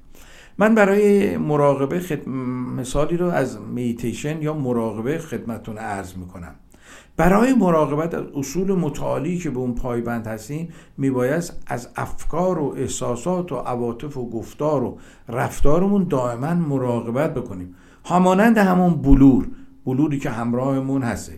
من 0.58 0.76
برای 0.76 1.38
مراقبه 1.38 2.00
خد... 2.00 2.28
مثالی 2.78 3.18
رو 3.18 3.26
از 3.26 3.60
میتیشن 3.62 4.42
یا 4.42 4.54
مراقبه 4.54 5.18
خدمتون 5.18 5.78
عرض 5.78 6.18
می‌کنم. 6.18 6.56
برای 7.18 7.54
مراقبت 7.54 8.14
از 8.14 8.24
اصول 8.36 8.72
متعالی 8.72 9.38
که 9.38 9.50
به 9.50 9.58
اون 9.60 9.76
پایبند 9.76 10.28
هستیم 10.28 10.70
میباید 10.98 11.54
از 11.68 11.90
افکار 11.96 12.60
و 12.60 12.74
احساسات 12.78 13.52
و 13.52 13.56
عواطف 13.56 14.18
و 14.18 14.30
گفتار 14.30 14.84
و 14.84 14.98
رفتارمون 15.30 16.04
دائما 16.04 16.54
مراقبت 16.54 17.34
بکنیم. 17.34 17.76
همانند 18.06 18.58
همون 18.58 19.02
بلور 19.02 19.48
بلوری 19.86 20.20
که 20.20 20.30
همراهمون 20.30 21.04
هسته. 21.04 21.34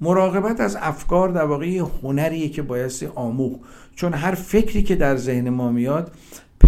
مراقبت 0.00 0.60
از 0.60 0.76
افکار 0.80 1.28
در 1.28 1.44
واقع 1.44 1.82
هنریه 2.02 2.48
که 2.48 2.62
بایستی 2.62 3.06
آموخ 3.14 3.56
چون 3.94 4.14
هر 4.14 4.34
فکری 4.34 4.82
که 4.82 4.96
در 4.96 5.16
ذهن 5.16 5.48
ما 5.48 5.70
میاد 5.70 6.12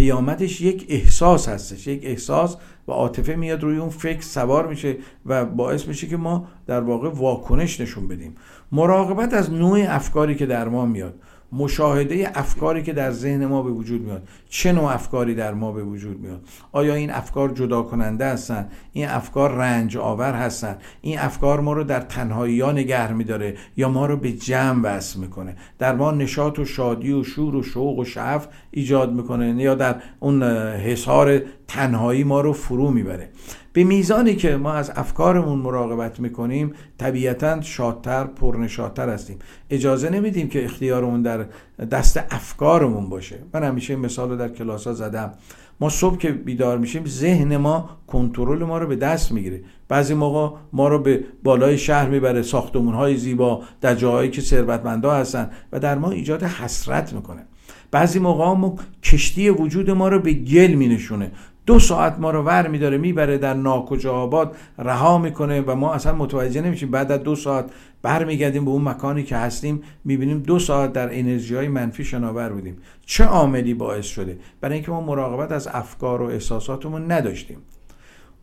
پیامدش 0.01 0.61
یک 0.61 0.85
احساس 0.89 1.49
هستش 1.49 1.87
یک 1.87 2.01
احساس 2.05 2.57
و 2.87 2.91
عاطفه 2.91 3.35
میاد 3.35 3.63
روی 3.63 3.77
اون 3.77 3.89
فکر 3.89 4.21
سوار 4.21 4.67
میشه 4.67 4.97
و 5.25 5.45
باعث 5.45 5.87
میشه 5.87 6.07
که 6.07 6.17
ما 6.17 6.47
در 6.67 6.81
واقع 6.81 7.09
واکنش 7.09 7.81
نشون 7.81 8.07
بدیم. 8.07 8.35
مراقبت 8.71 9.33
از 9.33 9.51
نوع 9.53 9.79
افکاری 9.87 10.35
که 10.35 10.45
در 10.45 10.69
ما 10.69 10.85
میاد. 10.85 11.13
مشاهده 11.51 12.31
افکاری 12.35 12.83
که 12.83 12.93
در 12.93 13.11
ذهن 13.11 13.45
ما 13.45 13.61
به 13.61 13.71
وجود 13.71 14.01
میاد. 14.01 14.27
چه 14.49 14.71
نوع 14.71 14.93
افکاری 14.93 15.35
در 15.35 15.53
ما 15.53 15.71
به 15.71 15.83
وجود 15.83 16.19
میاد؟ 16.19 16.41
آیا 16.71 16.93
این 16.93 17.11
افکار 17.11 17.49
جدا 17.49 17.81
کننده 17.81 18.25
هستن؟ 18.25 18.69
این 18.93 19.07
افکار 19.07 19.51
رنج 19.51 19.97
آور 19.97 20.33
هستن؟ 20.33 20.77
این 21.01 21.19
افکار 21.19 21.59
ما 21.59 21.73
رو 21.73 21.83
در 21.83 21.99
تنهایی 21.99 22.61
ها 22.61 22.71
نگه 22.71 23.13
میداره 23.13 23.55
یا 23.77 23.89
ما 23.89 24.05
رو 24.05 24.17
به 24.17 24.31
جمع 24.31 24.81
وصل 24.83 25.19
می‌کنه؟ 25.19 25.55
در 25.79 25.95
ما 25.95 26.11
نشاط 26.11 26.59
و 26.59 26.65
شادی 26.65 27.11
و 27.11 27.23
شور 27.23 27.55
و 27.55 27.63
شوق 27.63 27.99
و 27.99 28.05
شعف 28.05 28.47
ایجاد 28.71 29.13
می‌کنه 29.13 29.63
یا 29.63 29.75
در 29.75 29.95
اون 30.19 30.43
حسار 30.73 31.41
تنهایی 31.67 32.23
ما 32.23 32.41
رو 32.41 32.53
فرو 32.53 32.91
می‌بره؟ 32.91 33.29
به 33.73 33.83
میزانی 33.83 34.35
که 34.35 34.57
ما 34.57 34.73
از 34.73 34.91
افکارمون 34.95 35.59
مراقبت 35.59 36.19
می‌کنیم 36.19 36.73
طبیعتا 36.97 37.61
شادتر 37.61 38.23
پرنشادتر 38.23 39.09
هستیم. 39.09 39.39
اجازه 39.69 40.09
نمیدیم 40.09 40.47
که 40.47 40.65
اختیارمون 40.65 41.21
در 41.21 41.45
دست 41.91 42.17
افکارمون 42.29 43.09
باشه. 43.09 43.39
من 43.53 43.63
همیشه 43.63 43.93
این 43.93 44.05
مثال 44.05 44.29
رو 44.29 44.35
در 44.35 44.49
کلاس 44.49 44.87
ها 44.87 44.93
زدم. 44.93 45.33
ما 45.79 45.89
صبح 45.89 46.17
که 46.17 46.31
بیدار 46.31 46.77
میشیم 46.77 47.05
ذهن 47.05 47.57
ما 47.57 47.89
کنترل 48.07 48.63
ما 48.63 48.77
رو 48.77 48.87
به 48.87 48.95
دست 48.95 49.31
می‌گیره. 49.31 49.61
بعضی 49.87 50.13
موقع 50.13 50.57
ما 50.73 50.87
رو 50.87 50.99
به 50.99 51.23
بالای 51.43 51.77
شهر 51.77 52.09
می‌بره 52.09 52.41
ساختمون 52.41 52.93
های 52.93 53.17
زیبا 53.17 53.61
در 53.81 53.95
جاهایی 53.95 54.29
که 54.29 54.41
ثروتمندا 54.41 55.13
هستن 55.13 55.49
و 55.71 55.79
در 55.79 55.97
ما 55.97 56.11
ایجاد 56.11 56.43
حسرت 56.43 57.13
می‌کنه. 57.13 57.45
بعضی 57.91 58.19
موقع 58.19 58.45
ما 58.45 58.75
کشتی 59.03 59.49
وجود 59.49 59.89
ما 59.89 60.07
رو 60.07 60.19
به 60.19 60.33
گل 60.33 60.73
مینشونه. 60.73 61.31
دو 61.65 61.79
ساعت 61.79 62.19
ما 62.19 62.31
رو 62.31 62.43
ور 62.43 62.67
میداره 62.67 62.97
می‌بره 62.97 63.37
در 63.37 63.53
ناکجا 63.53 64.13
آباد 64.13 64.55
رها 64.77 65.17
می‌کنه 65.17 65.61
و 65.61 65.75
ما 65.75 65.93
اصلا 65.93 66.15
متوجه 66.15 66.61
نمیشیم. 66.61 66.91
بعد 66.91 67.11
از 67.11 67.23
دو 67.23 67.35
ساعت 67.35 67.65
برمیگردیم 68.01 68.65
به 68.65 68.71
اون 68.71 68.81
مکانی 68.81 69.23
که 69.23 69.37
هستیم 69.37 69.81
می‌بینیم 70.05 70.39
دو 70.39 70.59
ساعت 70.59 70.93
در 70.93 71.19
انرژی 71.19 71.55
های 71.55 71.67
منفی 71.67 72.03
شناور 72.03 72.49
بودیم. 72.49 72.77
چه 73.05 73.23
عاملی 73.23 73.73
باعث 73.73 74.05
شده؟ 74.05 74.37
برای 74.61 74.75
اینکه 74.75 74.91
ما 74.91 75.01
مراقبت 75.01 75.51
از 75.51 75.67
افکار 75.71 76.21
و 76.21 76.25
احساساتمون 76.25 77.11
نداشتیم. 77.11 77.57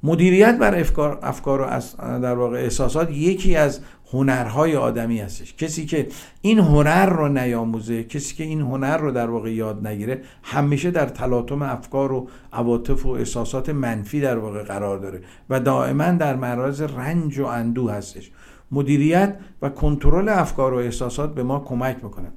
مدیریت 0.02 0.58
بر 0.58 0.74
افکار, 0.74 1.18
افکار 1.22 1.60
و 1.60 1.64
از 1.64 1.96
در 1.96 2.34
واقع 2.34 2.58
احساسات 2.58 3.10
یکی 3.10 3.56
از 3.56 3.80
هنرهای 4.12 4.76
آدمی 4.76 5.18
هستش. 5.18 5.54
کسی 5.54 5.86
که 5.86 6.06
این 6.40 6.58
هنر 6.58 7.06
رو 7.06 7.28
نیاموزه 7.28 8.04
کسی 8.04 8.34
که 8.34 8.44
این 8.44 8.60
هنر 8.60 8.96
رو 8.96 9.12
در 9.12 9.30
واقع 9.30 9.52
یاد 9.52 9.86
نگیره 9.86 10.22
همیشه 10.42 10.90
در 10.90 11.06
تلاطم 11.06 11.62
افکار 11.62 12.12
و 12.12 12.28
عواطف 12.52 13.06
و 13.06 13.08
احساسات 13.08 13.68
منفی 13.68 14.20
در 14.20 14.38
واقع 14.38 14.62
قرار 14.62 14.98
داره 14.98 15.20
و 15.50 15.60
دائما 15.60 16.10
در 16.10 16.36
معرض 16.36 16.82
رنج 16.82 17.38
و 17.38 17.44
اندوه 17.44 17.92
هستش. 17.92 18.30
مدیریت 18.70 19.36
و 19.62 19.68
کنترل 19.68 20.28
افکار 20.28 20.74
و 20.74 20.76
احساسات 20.76 21.34
به 21.34 21.42
ما 21.42 21.60
کمک 21.60 21.96
می‌کنه. 22.02 22.28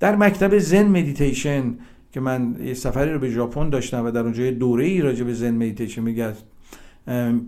در 0.00 0.16
مکتب 0.16 0.58
Zen 0.58 0.86
meditation 0.86 1.74
که 2.12 2.20
من 2.20 2.56
یه 2.64 2.74
سفری 2.74 3.12
رو 3.12 3.18
به 3.18 3.30
ژاپن 3.30 3.68
داشتم 3.68 4.04
و 4.04 4.10
در 4.10 4.20
اونجا 4.20 4.50
دوره 4.50 4.84
ای 4.84 5.00
راجع 5.00 5.24
به 5.24 5.34
Zen 5.34 5.54
meditation 5.54 6.02
میگرد 6.02 6.42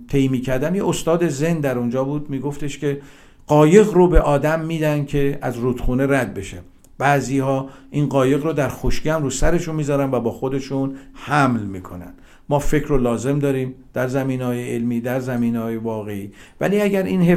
طی 0.09 0.41
کردم 0.41 0.75
یه 0.75 0.89
استاد 0.89 1.29
Zen 1.29 1.61
در 1.61 1.79
اونجا 1.79 2.05
بود 2.05 2.31
میگفتش 2.31 2.79
که 2.79 3.01
قایق 3.47 3.93
رو 3.93 4.09
به 4.09 4.21
آدم 4.21 4.61
میدن 4.61 5.05
که 5.05 5.39
از 5.43 5.59
رودخونه 5.59 6.07
رد 6.07 6.35
بشه. 6.35 6.59
بعضی 6.99 7.39
ها 7.39 7.69
این 7.91 8.09
قایق 8.09 8.45
رو 8.45 8.53
در 8.53 8.69
خشکی 8.69 9.11
هم 9.11 9.23
رو 9.23 9.31
سرشون 9.31 9.75
می‌ذارن 9.75 10.11
و 10.11 10.21
با 10.21 10.31
خودشون 10.31 10.97
حمل 11.15 11.61
می‌کنن. 11.61 12.15
ما 12.49 12.59
فکر 12.59 12.87
رو 12.87 12.99
لازم 12.99 13.39
داریم 13.39 13.75
در 13.93 14.09
زمین 14.09 14.43
های 14.43 14.75
علمی 14.75 15.01
در 15.01 15.21
زمین 15.21 15.57
های 15.57 15.77
واقعی. 15.77 16.33
ولی 16.61 16.81
اگر 16.81 17.03
این 17.03 17.37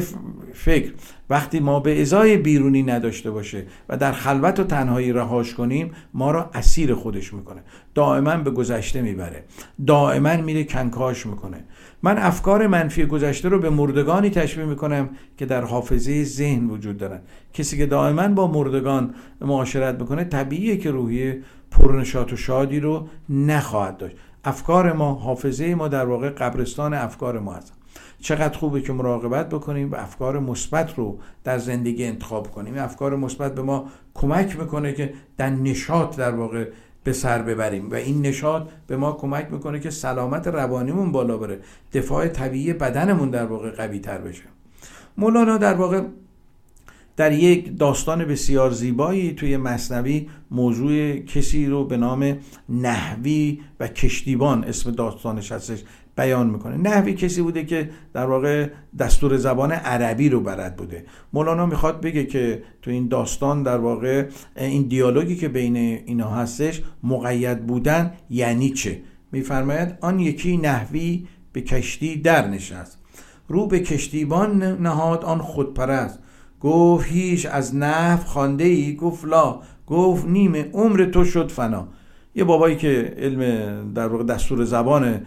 فکر 0.53 0.91
وقتی 1.29 1.59
ما 1.59 1.79
به 1.79 2.01
ازای 2.01 2.37
بیرونی 2.37 2.83
نداشته 2.83 3.31
باشه 3.31 3.63
و 3.89 3.97
در 3.97 4.11
خلوت 4.11 4.59
و 4.59 4.63
تنهایی 4.63 5.13
رهاش 5.13 5.53
کنیم 5.53 5.91
ما 6.13 6.31
را 6.31 6.49
اسیر 6.53 6.93
خودش 6.93 7.33
می‌کنه. 7.33 7.61
دائما 7.95 8.37
به 8.37 8.51
گذشته 8.51 9.01
می‌بره. 9.01 9.43
دائما 9.87 10.37
میره 10.37 10.63
کنکاش 10.63 11.25
می‌کنه. 11.25 11.57
من 12.03 12.17
افکار 12.17 12.67
منفی 12.67 13.05
گذشته 13.05 13.49
رو 13.49 13.59
به 13.59 13.69
مردگانی 13.69 14.29
تشبیه 14.29 14.65
می‌کنم 14.65 15.09
که 15.37 15.45
در 15.45 15.63
حافظه 15.63 16.23
ذهن 16.23 16.69
وجود 16.69 16.97
دارن. 16.97 17.19
کسی 17.53 17.77
که 17.77 17.85
دائما 17.85 18.27
با 18.27 18.47
مردگان 18.47 19.13
معاشرت 19.41 20.01
می‌کنه 20.01 20.23
طبیعیه 20.23 20.77
که 20.77 20.91
روحیه 20.91 21.41
پرنشات 21.71 22.33
و 22.33 22.35
شادی 22.35 22.79
رو 22.79 23.07
نخواهد 23.29 23.97
داشت. 23.97 24.15
افکار 24.43 24.93
ما 24.93 25.13
حافظه 25.13 25.75
ما 25.75 25.87
در 25.87 26.05
واقع 26.05 26.29
قبرستان 26.29 26.93
افکار 26.93 27.39
ما 27.39 27.53
هست. 27.53 27.73
چقدر 28.21 28.57
خوبه 28.57 28.81
که 28.81 28.93
مراقبت 28.93 29.49
بکنیم 29.49 29.91
و 29.91 29.95
افکار 29.95 30.39
مثبت 30.39 30.95
رو 30.95 31.19
در 31.43 31.57
زندگی 31.57 32.05
انتخاب 32.05 32.51
کنیم. 32.51 32.77
افکار 32.77 33.15
مثبت 33.15 33.55
به 33.55 33.61
ما 33.61 33.85
کمک 34.13 34.59
می‌کنه 34.59 34.93
که 34.93 35.13
در 35.37 35.49
نشاط 35.49 36.17
در 36.17 36.31
واقع 36.31 36.67
به 37.03 37.13
سر 37.13 37.41
ببریم 37.41 37.91
و 37.91 37.95
این 37.95 38.21
نشاط 38.21 38.67
به 38.87 38.97
ما 38.97 39.11
کمک 39.11 39.47
می‌کنه 39.51 39.79
که 39.79 39.89
سلامت 39.89 40.47
روانیمون 40.47 41.11
بالا 41.11 41.37
بره. 41.37 41.59
دفاع 41.93 42.27
طبیعی 42.27 42.73
بدنمون 42.73 43.29
در 43.29 43.45
واقع 43.45 43.71
قوی 43.71 43.99
تر 43.99 44.17
بشه. 44.17 44.43
مولانا 45.17 45.57
در 45.57 45.73
واقع 45.73 46.01
در 47.19 47.31
یک 47.31 47.77
داستان 47.77 48.25
بسیار 48.25 48.71
زیبایی 48.71 49.33
توی 49.33 49.57
مصنوی 49.57 50.27
موضوع 50.51 51.17
کسی 51.17 51.65
رو 51.65 51.85
به 51.85 51.97
نام 51.97 52.37
نحوی 52.69 53.59
و 53.79 53.87
کشتیبان 53.87 54.63
اسم 54.63 54.91
داستانش 54.91 55.51
هستش 55.51 55.83
بیان 56.17 56.49
می‌کنه. 56.49 56.77
نحوی 56.77 57.13
کسی 57.13 57.41
بوده 57.41 57.65
که 57.65 57.89
در 58.13 58.25
واقع 58.25 58.69
دستور 58.99 59.37
زبان 59.37 59.71
عربی 59.71 60.29
رو 60.29 60.39
برد 60.39 60.75
بوده. 60.75 61.05
مولانا 61.33 61.65
می‌خواد 61.65 62.01
بگه 62.01 62.25
که 62.25 62.63
تو 62.81 62.91
این 62.91 63.07
داستان 63.07 63.63
در 63.63 63.77
واقع 63.77 64.25
این 64.57 64.83
دیالوگی 64.83 65.35
که 65.35 65.47
بین 65.47 65.75
اینا 65.75 66.29
هستش 66.29 66.81
مقید 67.03 67.67
بودن 67.67 68.13
یعنی 68.29 68.69
چه؟ 68.69 69.01
میفرماید 69.31 69.97
آن 70.01 70.19
یکی 70.19 70.57
نحوی 70.57 71.27
به 71.53 71.61
کشتی 71.61 72.15
در 72.15 72.47
نشست. 72.47 72.97
رو 73.47 73.67
به 73.67 73.79
کشتیبان 73.79 74.63
نهاد 74.63 75.23
آن 75.23 75.37
خودپرست. 75.37 76.19
گفت 76.61 77.07
هیچ 77.07 77.47
از 77.51 77.75
نحو 77.75 78.23
خانده 78.23 78.63
ای 78.63 78.95
گفت 78.95 79.25
لا. 79.25 79.59
گفت 79.87 80.27
نیم 80.27 80.55
عمر 80.73 81.05
تو 81.05 81.25
شد 81.25 81.51
فنا. 81.51 81.87
یه 82.35 82.43
بابایی 82.43 82.75
که 82.75 83.13
علم 83.17 83.93
در 83.93 84.07
واقع 84.07 84.23
دستور 84.23 84.65
زبان 84.65 85.21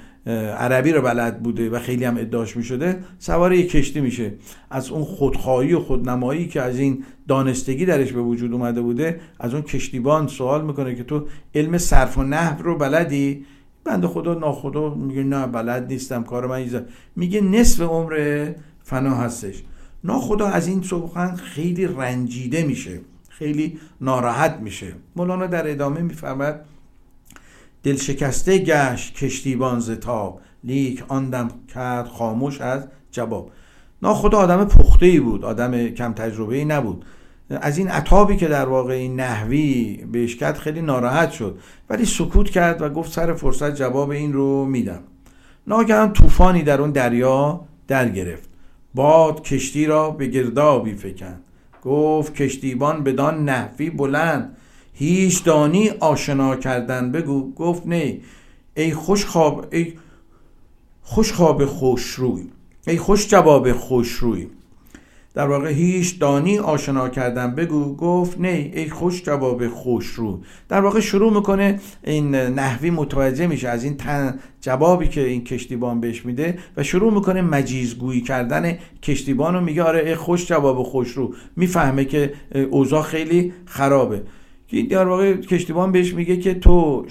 عربی 0.59 0.93
رو 0.93 1.03
بلد 1.03 1.43
بوده 1.43 1.71
و 1.71 1.79
خیلی 1.79 2.05
هم 2.05 2.17
ادعاش 2.17 2.57
می 2.57 2.63
شده 2.63 3.05
سوار 3.19 3.53
یک 3.53 3.71
کشتی 3.71 4.01
میشه. 4.01 4.33
از 4.71 4.91
اون 4.91 5.05
خودخواهی 5.05 5.73
و 5.73 5.81
خودنمایی 5.81 6.49
که 6.49 6.63
از 6.63 6.79
این 6.79 7.05
دانستگی 7.29 7.87
درش 7.87 8.13
به 8.13 8.21
وجود 8.21 8.53
اومده 8.53 8.81
بوده 8.81 9.21
از 9.41 9.55
اون 9.55 9.63
کشتیبان 9.63 10.29
سوال 10.29 10.65
می‌کنه 10.65 10.95
که 10.95 11.05
تو 11.05 11.27
علم 11.55 11.79
صرف 11.79 12.19
و 12.19 12.23
نحو 12.23 12.63
رو 12.63 12.79
بلدی؟ 12.79 13.45
بنده 13.85 14.07
خدا 14.07 14.35
ناخدا 14.35 14.95
میگه 14.95 15.23
نه 15.23 15.47
بلد 15.47 15.87
نیستم 15.93 16.23
کار 16.23 16.47
من. 16.47 16.85
میگه 17.17 17.41
نصف 17.41 17.81
عمر 17.81 18.47
فنا 18.83 19.15
هستش. 19.15 19.63
ناخدا 20.05 20.47
از 20.49 20.67
این 20.67 20.83
سخن 20.83 21.37
خیلی 21.37 21.87
رنجیده 21.87 22.63
میشه 22.63 23.01
خیلی 23.29 23.79
ناراحت 24.01 24.59
میشه. 24.61 24.93
مولانا 25.17 25.47
در 25.47 25.71
ادامه 25.71 26.01
میفرماد 26.01 26.65
دل 27.83 27.97
شکسته 27.97 28.59
گشت 28.59 29.15
کشتیبان 29.15 29.81
زتاب 29.81 30.41
لیک 30.65 31.05
آن 31.09 31.51
کرد 31.75 32.07
خاموش 32.07 32.61
از 32.61 32.87
جواب. 33.11 33.51
ناخدا 34.03 34.39
آدم 34.39 34.65
پخته 34.65 35.07
ای 35.07 35.21
بود 35.21 35.45
آدم 35.45 35.89
کم 35.89 36.13
تجربه 36.13 36.57
ای 36.57 36.65
نبود. 36.65 37.05
از 37.51 37.79
این 37.79 37.89
عطابی 37.89 38.37
که 38.37 38.49
در 38.49 38.65
واقع 38.65 38.93
این 38.93 39.21
نحوی 39.21 39.97
بهش 40.13 40.37
کرد 40.37 40.59
خیلی 40.59 40.81
ناراحت 40.81 41.31
شد. 41.31 41.59
ولی 41.91 42.05
سکوت 42.05 42.51
کرد 42.51 42.83
و 42.83 42.89
گفت 42.89 43.13
سر 43.13 43.35
فرصت 43.35 43.75
جواب 43.75 44.11
این 44.11 44.33
رو 44.33 44.65
میدم. 44.65 45.03
ناگهان 45.67 46.13
طوفانی 46.13 46.63
در 46.63 46.81
اون 46.81 46.91
دریا 46.91 47.61
در 47.89 48.09
گرفت. 48.09 48.52
باد 48.95 49.43
کشتی 49.43 49.87
را 49.87 50.11
به 50.11 50.27
گردابی 50.27 50.95
فکن 50.95 51.41
گفت 51.85 52.35
کشتیبان 52.35 53.05
بدان 53.05 53.45
نحوی 53.45 53.91
بلند. 53.91 54.57
هیچ 54.93 55.45
دانی 55.45 55.89
آشنا 55.89 56.57
کردن 56.57 57.13
بگو. 57.13 57.53
گفت 57.53 57.87
نه 57.87 58.21
ای 58.77 58.95
خوش 58.95 59.25
خواب 59.25 59.67
ای 59.73 59.93
خوش 61.03 61.33
خواب 61.33 61.65
خوش 61.65 62.05
روی 62.05 62.45
ای 62.87 62.99
خوش 62.99 63.29
جواب 63.29 63.73
خوش 63.73 64.13
روی 64.13 64.47
در 65.35 65.49
واقع 65.49 65.73
هیچ 65.73 66.19
دانی 66.19 66.59
آشنا 66.59 67.09
کردن 67.09 67.55
بگو 67.55 67.97
گفت 67.97 68.41
نه 68.41 68.71
ای 68.75 68.91
خوش 68.91 69.23
جواب 69.23 69.69
خوش 69.69 70.07
رو. 70.07 70.41
در 70.69 70.81
واقع 70.81 71.01
شروع 71.01 71.33
می‌کنه 71.33 71.81
این 72.05 72.35
نحوی 72.35 72.91
متوجه 72.91 73.47
میشه 73.47 73.69
از 73.69 73.85
این 73.85 73.97
تن 73.97 74.39
جوابی 74.61 75.09
که 75.09 75.21
این 75.21 75.45
کشتیبان 75.45 76.01
بهش 76.01 76.27
میده 76.27 76.59
و 76.77 76.83
شروع 76.83 77.15
می‌کنه 77.15 77.43
مجیزگویی 77.43 78.21
کردن 78.21 78.79
کشتیبان 79.03 79.55
رو. 79.55 79.61
میگه 79.61 79.83
آره 79.83 79.99
ای 79.99 80.15
خوش 80.15 80.47
جواب 80.47 80.83
خوش 80.83 81.11
رو. 81.11 81.35
می‌فهمه 81.57 82.05
که 82.05 82.33
اوضاع 82.71 83.03
خیلی 83.03 83.53
خرابه. 83.65 84.23
در 84.91 85.05
واقع 85.05 85.35
کشتیبان 85.35 85.93
بهش 85.93 86.15
میگه 86.15 86.37
که 86.37 86.55
تو 86.55 87.07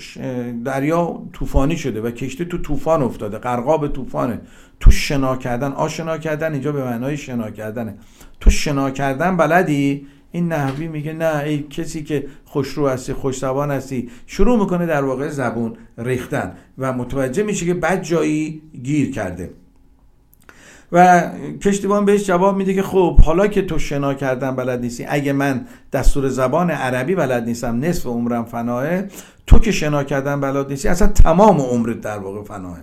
دریا 0.65 1.21
طوفانی 1.33 1.77
شده 1.77 2.01
و 2.01 2.11
کشتی 2.11 2.45
تو 2.45 2.57
طوفان 2.57 3.01
افتاده 3.01 3.37
غرقاب 3.37 3.87
طوفانه. 3.87 4.41
تو 4.81 4.91
شنا 4.91 5.37
کردن 5.37 5.71
آشنا 5.71 6.17
کردن 6.17 6.53
اینجا 6.53 6.71
به 6.71 6.83
معنای 6.83 7.17
شنا 7.17 7.51
کردنه. 7.51 7.95
تو 8.39 8.49
شنا 8.49 8.91
کردن 8.91 9.37
بلدی؟ 9.37 10.07
این 10.31 10.47
نحوی 10.47 10.87
میگه 10.87 11.13
نه 11.13 11.37
ای 11.37 11.63
کسی 11.69 12.03
که 12.03 12.27
خوشرو 12.45 12.87
هستی 12.87 13.13
خوش 13.13 13.39
زبان 13.39 13.71
هستی 13.71 14.09
شروع 14.27 14.59
می‌کنه 14.59 14.85
در 14.85 15.03
واقع 15.03 15.29
زبون 15.29 15.73
ریختن 15.97 16.51
و 16.77 16.93
متوجه 16.93 17.43
میشه 17.43 17.65
که 17.65 17.73
بد 17.73 18.01
جایی 18.01 18.61
گیر 18.83 19.11
کرده. 19.11 19.53
و 20.91 21.29
کشتیبان 21.61 22.05
بهش 22.05 22.27
جواب 22.27 22.57
میده 22.57 22.73
که 22.73 22.83
خب 22.83 23.21
حالا 23.21 23.47
که 23.47 23.61
تو 23.61 23.79
شنا 23.79 24.13
کردن 24.13 24.55
بلد 24.55 24.81
نیستی 24.81 25.05
اگه 25.09 25.33
من 25.33 25.65
دستور 25.93 26.29
زبان 26.29 26.71
عربی 26.71 27.15
بلد 27.15 27.43
نیستم 27.43 27.79
نصف 27.79 28.05
عمرم 28.05 28.45
فناه 28.45 29.01
تو 29.47 29.59
که 29.59 29.71
شنا 29.71 30.03
کردن 30.03 30.41
بلد 30.41 30.69
نیستی 30.69 30.87
اصلا 30.87 31.07
تمام 31.07 31.61
عمرت 31.61 32.01
در 32.01 32.17
واقع 32.17 32.43
فناه. 32.43 32.77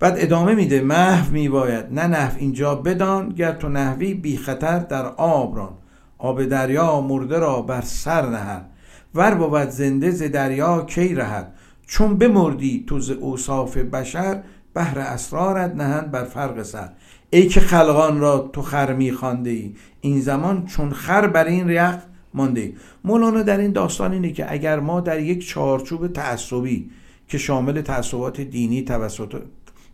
بعد 0.00 0.14
ادامه 0.16 0.54
میده 0.54 0.80
محو 0.80 1.32
میباید. 1.32 1.84
نه 1.92 2.06
نحو 2.06 2.36
اینجا 2.38 2.74
بدان 2.74 3.28
گر 3.28 3.52
تو 3.52 3.68
نحوی 3.68 4.14
بی 4.14 4.36
خطر 4.36 4.78
در 4.78 5.06
آب 5.06 5.56
ران. 5.56 5.72
آب 6.18 6.44
دریا 6.44 7.00
مرده 7.00 7.38
را 7.38 7.62
بر 7.62 7.80
سر 7.80 8.26
نهد. 8.26 8.70
ور 9.14 9.34
بود 9.34 9.68
زنده 9.68 10.10
ز 10.10 10.22
دریا 10.22 10.82
کی 10.82 11.14
رهد؟ 11.14 11.52
چون 11.86 12.18
بمردی 12.18 12.84
تو 12.86 13.00
ز 13.00 13.10
اوصاف 13.10 13.76
بشر 13.76 14.42
بهر 14.74 14.98
اسرارت 14.98 15.74
نهند 15.74 16.10
بر 16.10 16.24
فرق 16.24 16.62
سر. 16.62 16.88
ای 17.30 17.48
که 17.48 17.60
خلقان 17.60 18.20
را 18.20 18.50
تو 18.52 18.62
خر 18.62 18.92
میخوانده 18.92 19.50
ای 19.50 19.74
این 20.00 20.20
زمان 20.20 20.66
چون 20.66 20.90
خر 20.90 21.26
بر 21.26 21.44
این 21.44 21.68
ریخ 21.68 21.96
مانده 22.34 22.72
مولانا 23.04 23.42
در 23.42 23.58
این 23.58 23.72
داستان 23.72 24.12
اینه 24.12 24.32
که 24.32 24.52
اگر 24.52 24.80
ما 24.80 25.00
در 25.00 25.20
یک 25.20 25.48
چارچوب 25.48 26.12
تعصبی 26.12 26.90
که 27.28 27.38
شامل 27.38 27.80
تعصبات 27.80 28.40
دینی 28.40 28.82
توسط 28.82 29.42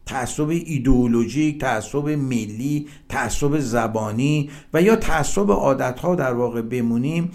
تعصب 0.06 0.48
ایدئولوژیک 0.48 1.60
تعصب 1.60 2.08
ملی 2.08 2.88
تعصب 3.08 3.58
زبانی 3.58 4.50
و 4.74 4.82
یا 4.82 4.96
تعصب 4.96 5.50
عادتها 5.50 6.14
در 6.14 6.32
واقع 6.32 6.62
بمونیم 6.62 7.30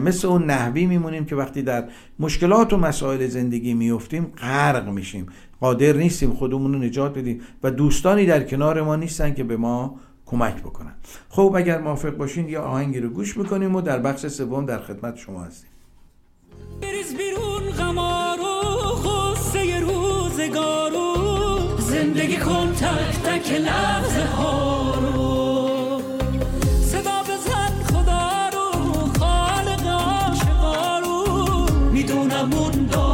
مثل 0.00 0.28
اون 0.28 0.44
نحوی 0.44 0.86
میمونیم 0.86 1.24
که 1.24 1.36
وقتی 1.36 1.62
در 1.62 1.88
مشکلات 2.18 2.72
و 2.72 2.76
مسائل 2.76 3.26
زندگی 3.26 3.74
میفتیم 3.74 4.32
غرق 4.38 4.88
میشیم. 4.88 5.26
قادر 5.60 5.92
نیستیم 5.92 6.32
خودمون 6.32 6.72
رو 6.72 6.78
نجات 6.78 7.18
بدیم 7.18 7.40
و 7.62 7.70
دوستانی 7.70 8.26
در 8.26 8.42
کنار 8.42 8.82
ما 8.82 8.96
نیستن 8.96 9.34
که 9.34 9.44
به 9.44 9.56
ما 9.56 10.00
کمک 10.26 10.56
بکنن. 10.56 10.94
خب 11.28 11.54
اگر 11.56 11.80
موافق 11.80 12.16
باشین 12.16 12.48
یا 12.48 12.62
آهنگی 12.62 13.00
رو 13.00 13.08
گوش 13.08 13.36
می‌کنیم 13.36 13.74
و 13.76 13.80
در 13.80 13.98
بخش 13.98 14.26
سوم 14.26 14.66
در 14.66 14.78
خدمت 14.78 15.16
شما 15.16 15.42
هستیم. 15.42 15.70
بریز 16.82 17.14
بیرون 17.16 17.70
غمارو 17.70 18.60
غصه 19.04 19.80
روزگارو. 19.80 21.11
زندگی 22.02 22.36
کن 22.36 22.72
تک 22.72 23.22
تک 23.24 23.52
لحظه 23.52 24.24
ها 24.24 24.94
رو. 24.94 26.02
صدا 26.82 27.22
بزن 27.22 27.82
خدا 27.82 28.48
رو 28.52 28.70
خالق 29.18 29.86
عاشقا 29.86 30.98
رو. 30.98 31.66
می‌دونم 31.92 32.52
اون 32.52 32.86
داره 32.86 33.11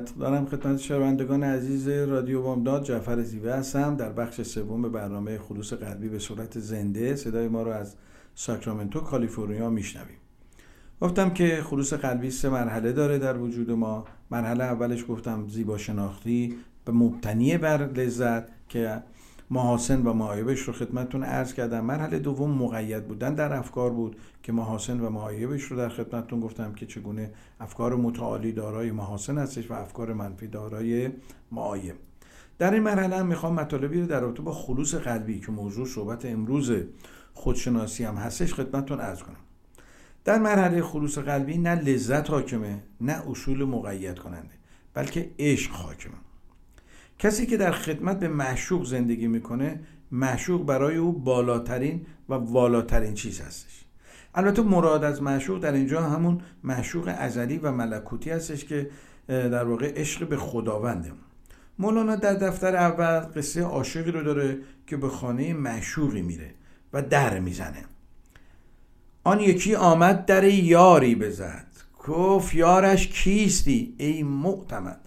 مجدد 0.00 0.18
دارم 0.18 0.46
خدمت 0.46 0.78
شنوندگان 0.78 1.44
عزیز 1.44 1.88
رادیو 1.88 2.42
بامداد 2.42 2.84
جعفر 2.84 3.22
زیوه 3.22 3.52
هستم. 3.52 3.96
در 3.96 4.12
بخش 4.12 4.42
سوم 4.42 4.82
برنامه 4.82 5.38
خلوص 5.38 5.72
قلبی 5.72 6.08
به 6.08 6.18
صورت 6.18 6.58
زنده 6.58 7.16
صدای 7.16 7.48
ما 7.48 7.62
رو 7.62 7.70
از 7.70 7.94
ساکرامنتو 8.34 9.00
کالیفرنیا 9.00 9.70
میشنویم. 9.70 10.16
گفتم 11.00 11.30
که 11.30 11.62
خلوص 11.64 11.92
قلبی 11.92 12.30
سه 12.30 12.48
مرحله 12.48 12.92
داره 12.92 13.18
در 13.18 13.36
وجود 13.36 13.70
ما. 13.70 14.04
مرحله 14.30 14.64
اولش 14.64 15.04
گفتم 15.08 15.48
زیبا 15.48 15.78
شناختی 15.78 16.56
به 16.84 16.92
مبتنی 16.92 17.58
بر 17.58 17.86
لذت 17.86 18.44
که 18.68 19.02
محاسن 19.52 20.02
و 20.02 20.12
معایبش 20.12 20.60
رو 20.60 20.72
خدمتتون 20.72 21.22
عرض 21.22 21.52
کردم. 21.52 21.84
مرحله 21.84 22.18
دوم 22.18 22.50
مقید 22.50 23.08
بودن 23.08 23.34
در 23.34 23.52
افکار 23.52 23.90
بود 23.90 24.16
که 24.42 24.52
محاسن 24.52 25.00
و 25.00 25.10
معایبش 25.10 25.62
رو 25.62 25.76
در 25.76 25.88
خدمتتون 25.88 26.40
گفتم 26.40 26.72
که 26.72 26.86
چگونه 26.86 27.30
افکار 27.60 27.96
متعالی 27.96 28.52
دارای 28.52 28.90
محاسن 28.90 29.38
هستش 29.38 29.70
و 29.70 29.74
افکار 29.74 30.12
منفی 30.12 30.46
دارای 30.46 31.10
معایب 31.52 31.94
در 32.58 32.74
این 32.74 32.82
مرحله 32.82 33.16
هم 33.16 33.26
می‌خوام 33.26 33.54
مطالبی 33.54 34.00
رو 34.00 34.06
در 34.06 34.20
رابطه 34.20 34.42
با 34.42 34.52
خلوص 34.52 34.94
قلبی 34.94 35.40
که 35.40 35.52
موضوع 35.52 35.86
صحبت 35.86 36.24
امروز 36.24 36.72
خودشناسی 37.34 38.04
هم 38.04 38.14
هستش 38.14 38.54
خدمتتون 38.54 39.00
عرض 39.00 39.22
کنم. 39.22 39.36
در 40.24 40.38
مرحله 40.38 40.82
خلوص 40.82 41.18
قلبی 41.18 41.58
نه 41.58 41.74
لذت 41.74 42.30
حاکمه 42.30 42.82
نه 43.00 43.30
اصول 43.30 43.64
مقید 43.64 44.18
کننده 44.18 44.54
بلکه 44.94 45.30
عشق 45.38 45.70
حاکمه. 45.70 46.29
کسی 47.20 47.46
که 47.46 47.56
در 47.56 47.70
خدمت 47.70 48.18
به 48.18 48.28
معشوق 48.28 48.86
زندگی 48.86 49.26
می‌کنه 49.26 49.80
معشوق 50.12 50.66
برای 50.66 50.96
او 50.96 51.12
بالاترین 51.12 52.06
و 52.28 52.34
والاترین 52.34 53.14
چیز 53.14 53.40
هستش. 53.40 53.84
البته 54.34 54.62
مراد 54.62 55.04
از 55.04 55.22
معشوق 55.22 55.60
در 55.60 55.72
اینجا 55.72 56.02
همون 56.02 56.40
معشوق 56.64 57.14
ازلی 57.18 57.58
و 57.58 57.72
ملکوتی 57.72 58.30
هستش 58.30 58.64
که 58.64 58.90
در 59.28 59.64
واقع 59.64 59.92
عشق 59.96 60.28
به 60.28 60.36
خداونده. 60.36 61.12
مولانا 61.78 62.16
در 62.16 62.34
دفتر 62.34 62.76
اول 62.76 63.20
قصه 63.20 63.62
عاشقی 63.62 64.10
رو 64.10 64.22
داره 64.22 64.58
که 64.86 64.96
به 64.96 65.08
خانه 65.08 65.54
معشوقی 65.54 66.22
میره 66.22 66.54
و 66.92 67.02
در 67.02 67.38
می‌زنه. 67.38 67.84
آن 69.24 69.40
یکی 69.40 69.74
آمد 69.74 70.26
در 70.26 70.44
یاری 70.44 71.14
بزد. 71.14 71.66
گفت 72.06 72.54
یارش 72.54 73.08
کیستی 73.08 73.94
ای 73.98 74.22
معتمد؟ 74.22 75.00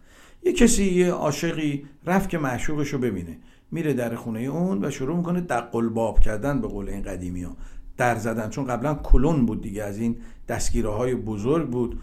یه 0.46 0.54
کسی 0.54 0.84
یه 0.84 1.12
عاشقی 1.12 1.86
رفت 2.06 2.30
که 2.30 2.38
معشوقش 2.38 2.90
رو 2.90 3.00
ببینه. 3.00 3.38
میره 3.72 3.94
در 3.94 4.16
خونه 4.16 4.40
اون 4.40 4.86
و 4.86 4.90
شروع 4.90 5.18
می‌کنه 5.18 5.42
دقل 5.42 5.90
باب 5.90 6.20
کردن 6.20 6.62
به 6.62 6.68
قول 6.68 6.90
این 6.90 7.02
قدیمی 7.02 7.44
ها. 7.44 7.58
در 7.98 8.16
زدن 8.16 8.50
چون 8.50 8.66
قبلا 8.66 8.94
کلون 8.94 9.46
بود 9.46 9.62
دیگه 9.62 9.84
از 9.84 9.98
این 9.98 10.18
دستگیره 10.48 10.90
های 10.90 11.16
بزرگ 11.16 11.70
بود. 11.70 12.00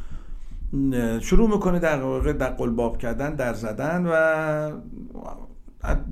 شروع 1.21 1.51
می‌کنه 1.51 1.79
در 1.79 2.03
واقع 2.03 2.33
دقل 2.33 2.71
باب 2.71 2.99
کردن 2.99 3.35
در 3.35 3.55
زدن 3.55 4.07
و 4.07 4.73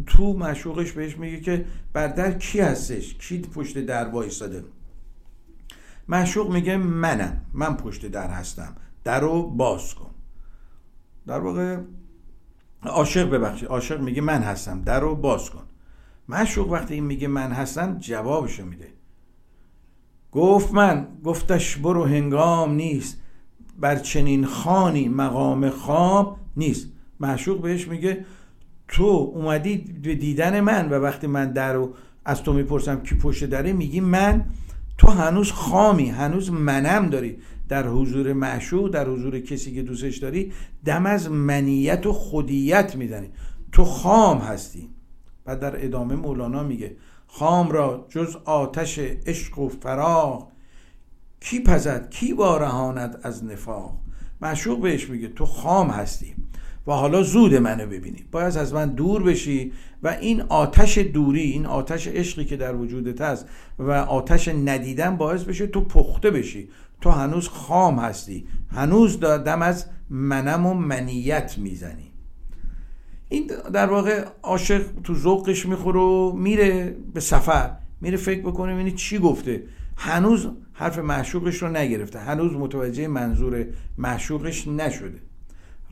تو 0.06 0.32
معشوقش 0.32 0.92
بهش 0.92 1.16
میگه 1.16 1.40
که 1.40 1.64
بر 1.92 2.08
در 2.08 2.32
کی 2.32 2.60
هستش؟ 2.60 3.14
کی 3.14 3.38
پشت 3.40 3.78
در 3.78 4.08
وایستاده؟ 4.08 4.64
معشوق 6.08 6.52
میگه 6.52 6.76
منم. 6.76 7.40
من 7.52 7.76
پشت 7.76 8.06
در 8.06 8.28
هستم. 8.30 8.76
در 9.04 9.20
رو 9.20 9.42
باز 9.50 9.94
کن. 9.94 10.10
در 11.26 11.38
واقع 11.38 11.76
عاشق 12.82 13.30
ببخشید. 13.30 13.68
عاشق 13.68 14.00
میگه 14.00 14.20
من 14.20 14.42
هستم. 14.42 14.82
در 14.82 15.00
رو 15.00 15.14
باز 15.14 15.50
کن. 15.50 15.62
معشوق 16.28 16.72
وقتی 16.72 16.94
این 16.94 17.04
میگه 17.04 17.28
من 17.28 17.52
هستم 17.52 17.98
جوابشو 17.98 18.64
میده. 18.64 18.88
گفت 20.32 20.74
من. 20.74 21.06
گفتش 21.24 21.76
برو 21.76 22.04
هنگام 22.04 22.74
نیست. 22.74 23.20
بر 23.78 23.96
چنین 23.96 24.46
خانی 24.46 25.08
مقام 25.08 25.70
خواب 25.70 26.36
نیست. 26.56 26.88
معشوق 27.20 27.62
بهش 27.62 27.88
میگه 27.88 28.24
تو 28.88 29.32
اومدی 29.34 29.76
به 30.02 30.14
دیدن 30.14 30.60
من 30.60 30.88
و 30.88 30.94
وقتی 30.94 31.26
من 31.26 31.52
در 31.52 31.72
رو 31.72 31.94
از 32.24 32.42
تو 32.42 32.52
می‌پرسم 32.52 33.00
کی 33.02 33.14
پشت 33.14 33.44
داره 33.44 33.72
میگی 33.72 34.00
من. 34.00 34.44
تو 34.98 35.10
هنوز 35.10 35.52
خامی 35.52 36.08
هنوز 36.08 36.52
منم 36.52 37.10
داری. 37.10 37.38
در 37.68 37.88
حضور 37.88 38.32
معشوق 38.32 38.90
در 38.90 39.08
حضور 39.08 39.40
کسی 39.40 39.74
که 39.74 39.82
دوستش 39.82 40.16
داری 40.16 40.52
دم 40.84 41.06
از 41.06 41.30
منیت 41.30 42.06
و 42.06 42.12
خودیت 42.12 42.96
می‌زنی 42.96 43.30
تو 43.72 43.84
خام 43.84 44.38
هستی. 44.38 44.88
و 45.46 45.56
در 45.56 45.84
ادامه 45.84 46.14
مولانا 46.14 46.62
میگه 46.62 46.96
خام 47.26 47.70
را 47.70 48.06
جز 48.08 48.36
آتش 48.44 48.98
عشق 48.98 49.58
و 49.58 49.68
فراغ 49.68 50.48
کی 51.40 51.60
پزد؟ 51.62 52.10
کی 52.10 52.32
وارهاند 52.32 53.20
از 53.22 53.44
نفاق؟ 53.44 53.98
معشوق 54.42 54.80
بهش 54.80 55.10
میگه 55.10 55.28
تو 55.28 55.46
خام 55.46 55.90
هستی. 55.90 56.34
و 56.86 56.92
حالا 56.92 57.22
زود 57.22 57.54
منو 57.54 57.86
ببینی. 57.86 58.24
باید 58.32 58.56
از 58.56 58.74
من 58.74 58.88
دور 58.88 59.22
بشی 59.22 59.72
و 60.02 60.08
این 60.08 60.40
آتش 60.40 60.98
دوری 60.98 61.40
این 61.40 61.66
آتش 61.66 62.08
عشقی 62.08 62.44
که 62.44 62.56
در 62.56 62.76
وجودت 62.76 63.20
هست 63.20 63.46
و 63.78 63.90
آتش 63.92 64.48
ندیدن 64.48 65.16
باعث 65.16 65.42
بشه 65.42 65.66
تو 65.66 65.80
پخته 65.80 66.30
بشی. 66.30 66.68
تو 67.00 67.10
هنوز 67.10 67.48
خام 67.48 67.98
هستی. 67.98 68.46
هنوز 68.70 69.20
دم 69.20 69.62
از 69.62 69.86
منم 70.10 70.66
و 70.66 70.74
منیت 70.74 71.58
می‌زنی. 71.58 72.12
این 73.28 73.50
در 73.72 73.86
واقع 73.86 74.24
عاشق 74.42 74.82
تو 75.04 75.14
ذوقش 75.14 75.66
می‌خوره 75.66 76.00
و 76.00 76.32
میره 76.32 76.96
به 77.14 77.20
سفر. 77.20 77.76
میره 78.00 78.16
فکر 78.16 78.40
بکنه 78.40 78.74
ببینی 78.74 78.92
چی 78.92 79.18
گفته. 79.18 79.62
هنوز 79.96 80.48
حرف 80.72 80.98
معشوقش 80.98 81.62
رو 81.62 81.68
نگرفته. 81.68 82.18
هنوز 82.18 82.52
متوجه 82.52 83.08
منظور 83.08 83.66
معشوقش 83.98 84.68
نشده. 84.68 85.18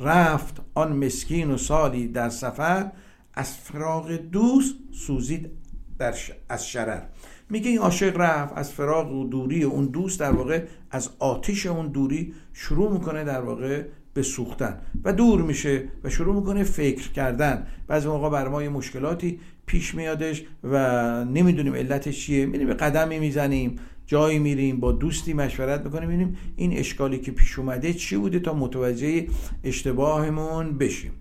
رفت 0.01 0.63
آن 0.75 1.05
مسکین 1.05 1.51
و 1.51 1.57
سالی 1.57 2.09
در 2.09 2.29
سفر. 2.29 2.91
از 3.35 3.57
فراغ 3.57 4.13
دوست 4.13 4.75
سوزید 4.93 5.51
در 5.99 6.15
از 6.49 6.69
شرر. 6.69 7.03
میگه 7.51 7.70
این 7.70 7.78
عاشق 7.78 8.16
رفت 8.16 8.53
از 8.57 8.72
فراغ 8.72 9.12
و 9.12 9.28
دوری 9.28 9.62
اون 9.62 9.86
دوست 9.86 10.20
در 10.20 10.32
واقع 10.32 10.62
از 10.90 11.11
آتیش 11.18 11.66
اون 11.66 11.88
دوری 11.88 12.34
شروع 12.53 12.92
می‌کنه 12.92 13.24
در 13.24 13.40
واقع 13.40 13.82
به 14.14 14.22
سوختن 14.22 14.78
و 15.05 15.12
دور 15.12 15.42
میشه 15.42 15.84
و 16.05 16.11
شروع 16.11 16.34
می‌کنه 16.34 16.64
فکر 16.64 17.12
کردن. 17.12 17.66
بعضی 17.86 18.09
موقع 18.09 18.30
بر 18.30 18.49
ما 18.49 18.62
یه 18.62 18.68
مشکلاتی 18.68 19.40
پیش 19.66 19.94
میادش 19.94 20.44
و 20.64 21.24
نمی‌دونیم 21.24 21.74
علتش 21.74 22.26
چیه. 22.26 22.47
میریم 22.47 22.72
قدمی 22.72 23.18
می‌زنیم 23.18 23.76
جایی 24.07 24.38
میریم 24.38 24.80
با 24.80 24.92
دوستی 24.92 25.32
مشورت 25.32 25.84
می‌کنیم 25.84 26.09
ببینیم 26.09 26.36
این 26.57 26.72
اشکالی 26.72 27.18
که 27.18 27.32
پیش 27.32 27.59
اومده 27.59 27.92
چی 27.92 28.16
بوده 28.16 28.38
تا 28.38 28.55
متوجه 28.55 29.26
اشتباهمون 29.64 30.78
بشیم. 30.78 31.12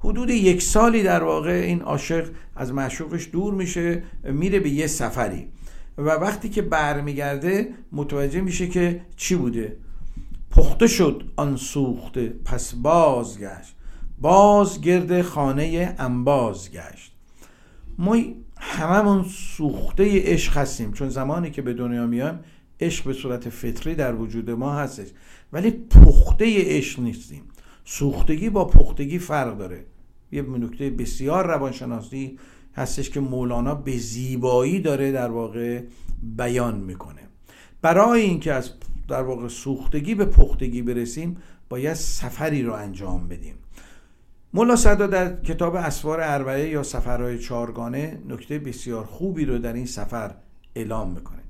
حدود 0.00 0.30
یک 0.30 0.62
سالی 0.62 1.02
در 1.02 1.22
واقع 1.22 1.50
این 1.50 1.82
عاشق 1.82 2.26
از 2.56 2.72
معشوقش 2.72 3.28
دور 3.32 3.54
میشه 3.54 4.02
میره 4.24 4.60
به 4.60 4.68
یه 4.68 4.86
سفری. 4.86 5.46
و 5.98 6.02
وقتی 6.02 6.48
که 6.48 6.62
برمیگرده 6.62 7.74
متوجه 7.92 8.40
میشه 8.40 8.68
که 8.68 9.00
چی 9.16 9.34
بوده؟ 9.34 9.76
پخته 10.50 10.86
شد 10.86 11.24
آن 11.36 11.56
سوخته 11.56 12.34
پس 12.44 12.74
بازگشت. 12.74 13.74
باز 14.18 14.80
گرد 14.80 15.22
خانه 15.22 15.94
انباز 15.98 16.70
گشت. 16.70 17.12
ما 17.98 18.16
هممون 18.56 19.24
سوخته 19.56 20.22
عشق 20.22 20.56
هستیم 20.56 20.92
چون 20.92 21.08
زمانی 21.08 21.50
که 21.50 21.62
به 21.62 21.74
دنیا 21.74 22.06
میایم 22.06 22.38
عشق 22.80 23.04
به 23.04 23.12
صورت 23.12 23.48
فطری 23.48 23.94
در 23.94 24.14
وجود 24.14 24.50
ما 24.50 24.74
هستش. 24.74 25.08
ولی 25.52 25.70
پخته 25.70 26.76
عشق 26.76 27.00
نیستیم. 27.00 27.42
سوختگی 27.84 28.50
با 28.50 28.64
پختگی 28.64 29.18
فرق 29.18 29.58
داره. 29.58 29.84
یه 30.32 30.42
نکته 30.42 30.90
بسیار 30.90 31.46
روانشناسی 31.46 32.38
هستش 32.78 33.10
که 33.10 33.20
مولانا 33.20 33.74
به 33.74 33.96
زیبایی 33.96 34.80
داره 34.80 35.12
در 35.12 35.30
واقع 35.30 35.82
بیان 36.22 36.80
می‌کنه. 36.80 37.20
برای 37.82 38.20
اینکه 38.20 38.52
از 38.52 38.70
در 39.08 39.22
واقع 39.22 39.48
سوختگی 39.48 40.14
به 40.14 40.24
پختگی 40.24 40.82
برسیم 40.82 41.36
باید 41.68 41.94
سفری 41.94 42.62
رو 42.62 42.72
انجام 42.72 43.28
بدیم. 43.28 43.54
مولا 44.54 44.76
صدا 44.76 45.06
در 45.06 45.42
کتاب 45.42 45.74
اسوار 45.74 46.20
اربعه 46.20 46.68
یا 46.68 46.82
سفرهای 46.82 47.38
چارگانه 47.38 48.22
نکته 48.28 48.58
بسیار 48.58 49.04
خوبی 49.04 49.44
رو 49.44 49.58
در 49.58 49.72
این 49.72 49.86
سفر 49.86 50.34
اعلام 50.74 51.10
می‌کنه. 51.10 51.42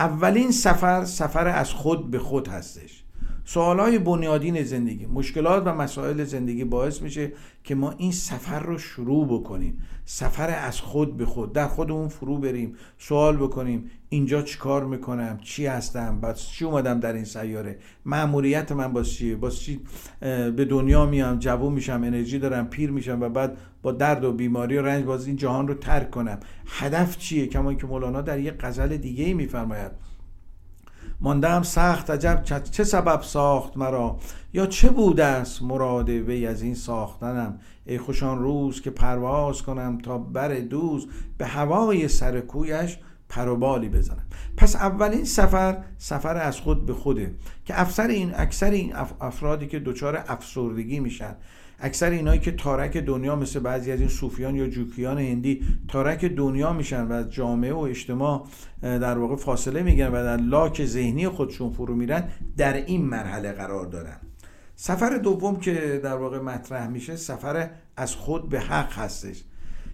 اولین 0.00 0.50
سفر 0.50 1.04
سفر 1.04 1.46
از 1.46 1.72
خود 1.72 2.10
به 2.10 2.18
خود 2.18 2.48
هستش. 2.48 3.04
سوالای 3.50 3.98
بنیادین 3.98 4.62
زندگی 4.62 5.06
مشکلات 5.06 5.62
و 5.66 5.74
مسائل 5.74 6.24
زندگی 6.24 6.64
باعث 6.64 7.02
میشه 7.02 7.32
که 7.64 7.74
ما 7.74 7.94
این 7.98 8.12
سفر 8.12 8.60
رو 8.60 8.78
شروع 8.78 9.26
بکنیم. 9.26 9.78
سفر 10.04 10.50
از 10.50 10.80
خود 10.80 11.16
به 11.16 11.26
خود 11.26 11.52
در 11.52 11.68
خودمون 11.68 12.08
فرو 12.08 12.38
بریم 12.38 12.74
سوال 12.98 13.36
بکنیم 13.36 13.90
اینجا 14.08 14.42
چی 14.42 14.58
کار 14.58 14.84
می‌کنم 14.84 15.38
چی 15.42 15.66
هستم 15.66 16.20
باز 16.20 16.42
چی 16.42 16.64
اومدم 16.64 17.00
در 17.00 17.12
این 17.12 17.24
سیاره 17.24 17.78
معمولیت 18.04 18.72
من 18.72 18.92
باز 18.92 19.10
چیه 19.10 19.36
باز 19.36 19.60
چی 19.60 19.80
به 20.20 20.66
دنیا 20.70 21.06
میام 21.06 21.38
جوون 21.38 21.72
میشم 21.72 22.00
انرژی 22.04 22.38
دارم 22.38 22.68
پیر 22.68 22.90
میشم 22.90 23.20
و 23.20 23.28
بعد 23.28 23.56
با 23.82 23.92
درد 23.92 24.24
و 24.24 24.32
بیماری 24.32 24.76
و 24.76 24.82
رنج 24.82 25.04
باز 25.04 25.26
این 25.26 25.36
جهان 25.36 25.68
رو 25.68 25.74
ترک 25.74 26.10
کنم. 26.10 26.40
هدف 26.66 27.18
چیه؟ 27.18 27.46
کما 27.46 27.74
که 27.74 27.86
مولانا 27.86 28.22
در 28.22 28.38
یک 28.38 28.54
غزل 28.60 28.96
دیگه 28.96 29.24
ای 29.24 29.34
میفرماید. 29.34 30.07
ماندم 31.20 31.62
سخت 31.62 32.10
عجب. 32.10 32.42
چه 32.70 32.84
سبب 32.84 33.22
ساخت 33.22 33.76
مرا؟ 33.76 34.18
یا 34.52 34.66
چه 34.66 34.88
بوده 34.90 35.24
است 35.24 35.62
مراد 35.62 36.08
وی 36.08 36.46
از 36.46 36.62
این 36.62 36.74
ساختنم؟ 36.74 37.60
ای 37.86 37.98
خوشان 37.98 38.38
روز 38.38 38.80
که 38.80 38.90
پرواز 38.90 39.62
کنم 39.62 39.98
تا 39.98 40.18
بر 40.18 40.54
دوز 40.54 41.06
به 41.38 41.46
هوای 41.46 42.08
سر 42.08 42.40
کویش 42.40 42.98
پروبالی 43.28 43.88
بزنم. 43.88 44.26
پس 44.56 44.76
اولین 44.76 45.24
سفر 45.24 45.84
سفر 45.98 46.36
از 46.36 46.60
خود 46.60 46.86
به 46.86 46.94
خوده 46.94 47.34
که 47.64 47.80
افسر 47.80 48.06
این 48.06 48.32
اکثر 48.36 48.70
این 48.70 48.94
افرادی 49.20 49.66
که 49.66 49.78
دچار 49.78 50.24
افسردگی 50.28 51.00
میشن. 51.00 51.36
اکثر 51.80 52.10
اینایی 52.10 52.40
که 52.40 52.52
تارک 52.52 52.96
دنیا 52.96 53.36
مثل 53.36 53.60
بعضی 53.60 53.92
از 53.92 54.00
این 54.00 54.08
صوفیان 54.08 54.56
یا 54.56 54.68
جوکیان 54.68 55.18
هندی 55.18 55.62
تارک 55.88 56.24
دنیا 56.24 56.72
میشن 56.72 57.06
و 57.06 57.12
از 57.12 57.30
جامعه 57.30 57.72
و 57.72 57.78
اجتماع 57.78 58.46
در 58.82 59.18
واقع 59.18 59.36
فاصله 59.36 59.82
میگن 59.82 60.08
و 60.08 60.12
در 60.12 60.36
لاک 60.36 60.84
ذهنی 60.84 61.28
خودشون 61.28 61.70
فرو 61.70 61.94
میرن 61.94 62.28
در 62.56 62.72
این 62.72 63.04
مرحله 63.04 63.52
قرار 63.52 63.86
دارن. 63.86 64.16
سفر 64.76 65.18
دوم 65.18 65.56
که 65.56 66.00
در 66.04 66.16
واقع 66.16 66.38
مطرح 66.38 66.88
میشه 66.88 67.16
سفر 67.16 67.70
از 67.96 68.14
خود 68.14 68.48
به 68.48 68.60
حق 68.60 68.92
هستش. 68.92 69.44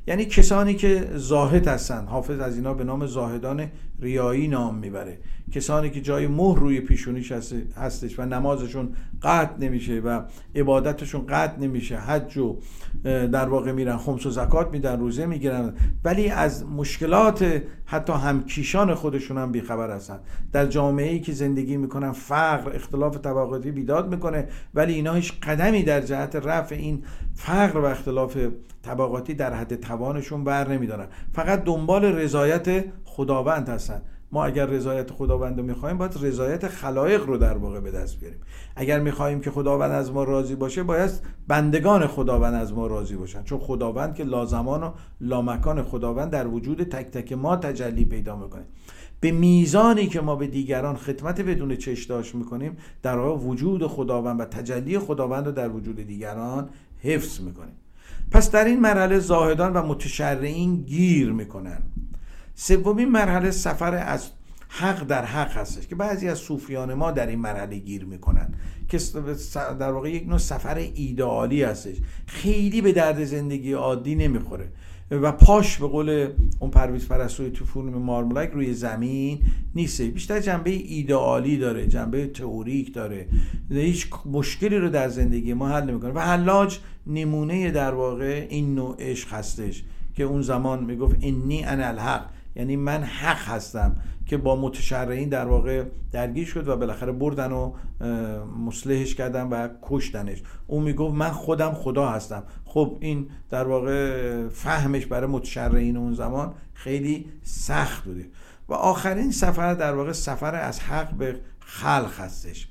یعنی 0.07 0.25
کسانی 0.25 0.75
که 0.75 1.11
زاهد 1.15 1.69
هستن 1.69 2.07
حافظ 2.07 2.41
از 2.41 2.57
اینا 2.57 2.75
به 2.75 2.85
نام 2.85 3.07
زاهدان 3.07 3.71
ریایی 4.01 4.49
نام 4.49 4.79
می‌بره. 4.79 5.19
کسانی 5.53 5.91
که 5.91 6.01
جای 6.01 6.27
مهر 6.27 6.59
روی 6.59 6.81
پیشونیش 6.81 7.33
هستش 7.77 8.19
و 8.19 8.25
نمازشون 8.25 8.89
قطع 9.23 9.59
نمیشه 9.59 10.01
و 10.01 10.21
عبادتشون 10.55 11.27
قطع 11.27 11.59
نمیشه. 11.61 11.97
حج 11.97 12.39
و 12.39 12.57
در 13.05 13.49
واقع 13.49 13.73
میرن 13.73 13.97
خمس 13.97 14.27
و 14.27 14.31
زکات 14.31 14.73
میدن 14.73 15.01
روزه 15.01 15.27
می‌گیرن. 15.27 15.73
ولی 16.05 16.29
از 16.29 16.67
مشکلات 16.67 17.63
حتی 17.85 18.13
همکیشان 18.13 18.95
خودشون 18.95 19.39
هم 19.39 19.53
بیخبر 19.53 19.91
هستن. 19.91 20.19
در 20.53 20.67
جامعه 20.67 21.13
ای 21.13 21.21
که 21.21 21.33
زندگی 21.33 21.77
می‌کنن 21.77 22.13
فقر 22.13 22.77
اختلاف 22.77 23.19
طبقاتی 23.19 23.71
بیداد 23.71 24.15
می‌کنه. 24.15 24.49
ولی 24.75 24.95
اینا 24.95 25.15
هیچ 25.15 25.33
قدمی 25.43 25.83
در 25.83 26.01
جهت 26.01 26.37
رفع 26.37 26.75
این 26.75 27.03
فقر 27.35 27.79
و 27.79 27.85
اختلاف 27.85 28.37
طبقاتی 28.83 29.35
در 29.35 29.55
حد 29.55 29.81
توانشون 29.81 30.45
بر 30.45 30.69
نمیدارن. 30.69 31.07
فقط 31.33 31.65
دنبال 31.65 32.05
رضایت 32.05 32.85
خداوند 33.17 33.69
هستن. 33.69 34.03
ما 34.33 34.45
اگر 34.45 34.67
رضایت 34.67 35.11
خداوند 35.11 35.59
رو 35.59 35.65
می‌خوایم 35.65 35.99
باید 35.99 36.19
رضایت 36.23 36.69
خلایق 36.69 37.27
رو 37.27 37.37
در 37.37 37.57
واقع 37.57 37.81
به 37.81 37.91
دست 37.91 38.21
بیاریم. 38.21 38.41
اگر 38.77 39.01
می‌خواهیم 39.01 39.41
که 39.41 39.51
خداوند 39.51 39.93
از 39.93 40.13
ما 40.13 40.25
راضی 40.25 40.55
باشه 40.55 40.83
باید 40.83 41.11
بندگان 41.49 42.07
خداوند 42.07 42.55
از 42.55 42.73
ما 42.73 42.87
راضی 42.87 43.17
باشن. 43.17 43.43
چون 43.43 43.59
خداوند 43.59 44.15
که 44.15 44.25
لازمان 44.25 44.83
و 44.83 44.91
لامکان 45.21 45.83
خداوند 45.83 46.31
در 46.31 46.47
وجود 46.47 46.83
تک 46.83 47.11
تک 47.11 47.33
ما 47.33 47.57
تجلی 47.57 48.05
پیدا 48.05 48.37
می‌کنه. 48.37 48.65
به 49.21 49.31
میزانی 49.31 50.07
که 50.07 50.21
ما 50.21 50.37
به 50.37 50.47
دیگران 50.47 50.97
خدمت 50.97 51.41
بدون 51.41 51.77
چشداش 51.77 52.35
می‌کنیم 52.35 52.77
در 53.03 53.19
واقع 53.19 53.45
وجود 53.45 53.87
خداوند 53.87 54.41
و 54.41 54.45
تجلی 54.45 54.99
خداوند 54.99 55.47
رو 55.47 55.53
در 55.53 55.69
وجود 55.69 55.97
دیگران 55.97 56.69
حفظ 57.03 57.41
می‌کنیم. 57.41 57.75
پس 58.31 58.51
در 58.51 58.65
این 58.65 58.81
مرحله 58.81 59.19
زاهدان 59.19 59.73
و 59.73 59.83
متشرعین 59.83 60.77
گیر 60.77 61.33
می‌کنن. 61.33 61.83
سومین 62.55 63.09
مرحله 63.09 63.51
سفر 63.51 63.95
از 63.95 64.31
حق 64.69 65.07
در 65.07 65.25
حق 65.25 65.53
هستش 65.57 65.87
که 65.87 65.95
بعضی 65.95 66.29
از 66.29 66.39
صوفیان 66.39 66.95
ما 66.95 67.11
در 67.11 67.27
این 67.27 67.39
مرحله 67.39 67.79
گیر 67.79 68.05
می‌کنن 68.05 68.55
که 68.89 68.99
در 69.55 69.93
واقع 69.93 70.11
یک 70.11 70.29
نوع 70.29 70.39
سفر 70.39 70.75
ایدئالی 70.75 71.63
هستش. 71.63 71.97
خیلی 72.27 72.81
به 72.81 72.93
درد 72.93 73.25
زندگی 73.25 73.73
عادی 73.73 74.15
نمی‌خوره. 74.15 74.69
و 75.11 75.33
پاش 75.33 75.79
به 75.79 75.87
قول 75.87 76.29
اون 76.61 76.71
پرویز 76.71 77.09
پرستوی 77.09 77.51
تو 77.51 77.65
فیلم 77.65 77.99
مارمولک 77.99 78.51
روی 78.51 78.75
زمین 78.75 79.39
نیسته 79.75 80.07
بیشتر 80.07 80.41
جنبه 80.41 80.71
ایدئالی 80.71 81.59
داره 81.59 81.87
جنبه 81.87 82.27
تئوریک 82.27 82.95
داره. 82.95 83.27
هیچ 83.71 84.09
مشکلی 84.33 84.77
رو 84.77 84.89
در 84.89 85.09
زندگی 85.09 85.55
ما 85.55 85.69
حل 85.69 85.91
نمی‌کنه. 85.91 86.11
و 86.11 86.19
حلاج 86.19 86.79
نمونه 87.07 87.71
در 87.71 87.95
واقع 87.95 88.47
این 88.51 88.75
نوع 88.75 88.97
عشق 88.99 89.33
هستش 89.33 89.85
که 90.17 90.23
اون 90.23 90.43
زمان 90.43 90.85
می‌گفت 90.85 91.17
انی 91.23 91.65
انا 91.65 91.87
الحق. 91.87 92.34
یعنی 92.57 92.77
من 92.77 93.03
حق 93.03 93.49
هستم 93.49 93.97
که 94.27 94.37
با 94.37 94.57
متشرعین 94.57 95.29
در 95.29 95.47
واقع 95.47 95.85
درگیر 96.13 96.47
شد 96.47 96.69
و 96.69 96.77
بالاخره 96.77 97.13
بردن 97.13 97.53
و 97.53 97.73
مصلحش 98.67 99.15
کردن 99.15 99.47
و 99.47 99.69
کشتنش. 99.83 100.43
اون 100.67 100.83
می‌گفت 100.83 101.15
من 101.15 101.31
خودم 101.31 101.73
خدا 101.73 102.09
هستم. 102.09 102.43
خب 102.65 102.99
این 103.01 103.27
در 103.51 103.65
واقع 103.65 104.49
فهمش 104.49 105.07
برای 105.07 105.31
متشرعین 105.31 105.97
اون 105.97 106.15
زمان 106.15 106.55
خیلی 106.75 107.27
سخت 107.43 108.05
بوده. 108.05 108.27
و 108.69 108.75
آخرین 108.75 109.31
سفر 109.31 109.75
در 109.75 109.95
واقع 109.95 110.13
سفر 110.13 110.55
از 110.55 110.81
حق 110.81 111.15
به 111.15 111.41
خلق 111.61 112.13
هستش. 112.19 112.69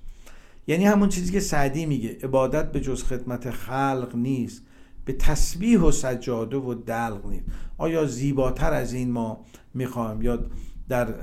یعنی 0.67 0.85
همون 0.85 1.09
چیزی 1.09 1.31
که 1.31 1.39
سعدی 1.39 1.85
میگه 1.85 2.17
عبادت 2.23 2.71
به 2.71 2.79
جز 2.79 3.03
خدمت 3.03 3.49
خلق 3.49 4.11
نیست. 4.15 4.61
به 5.05 5.13
تسبیح 5.13 5.79
و 5.79 5.91
سجاده 5.91 6.57
و 6.57 6.73
دلق 6.73 7.25
نیست 7.25 7.45
آیا 7.77 8.05
زیباتر 8.05 8.73
از 8.73 8.93
این 8.93 9.11
ما 9.11 9.45
می‌خوایم؟ 9.73 10.21
یا 10.21 10.39
در 10.89 11.13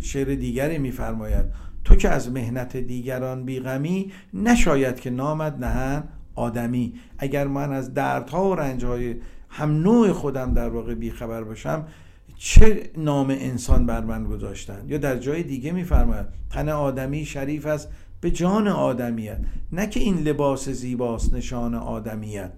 شعر 0.00 0.34
دیگری 0.34 0.78
میفرماید 0.78 1.44
تو 1.84 1.96
که 1.96 2.08
از 2.08 2.30
مهنت 2.32 2.76
دیگران 2.76 3.44
بیغمی 3.44 4.12
نشاید 4.34 5.00
که 5.00 5.10
نامد 5.10 5.64
نهن 5.64 6.04
آدمی. 6.34 6.94
اگر 7.18 7.46
من 7.46 7.72
از 7.72 7.94
دردها 7.94 8.50
و 8.50 8.54
رنجهای 8.54 9.16
هم 9.48 9.70
نوع 9.70 10.12
خودم 10.12 10.54
در 10.54 10.68
واقع 10.68 10.94
بیخبر 10.94 11.44
باشم 11.44 11.86
چه 12.36 12.90
نام 12.96 13.30
انسان 13.30 13.86
بر 13.86 14.04
من 14.04 14.24
گذاشتن 14.24 14.84
یا 14.86 14.98
در 14.98 15.18
جای 15.18 15.42
دیگه 15.42 15.72
میفرماید 15.72 16.26
تن 16.50 16.68
آدمی 16.68 17.24
شریف 17.24 17.66
است 17.66 17.88
به 18.20 18.30
جان 18.30 18.68
آدمیت 18.68 19.38
نه 19.72 19.86
که 19.86 20.00
این 20.00 20.18
لباس 20.18 20.68
زیباست 20.68 21.34
نشان 21.34 21.74
آدمیت 21.74 22.52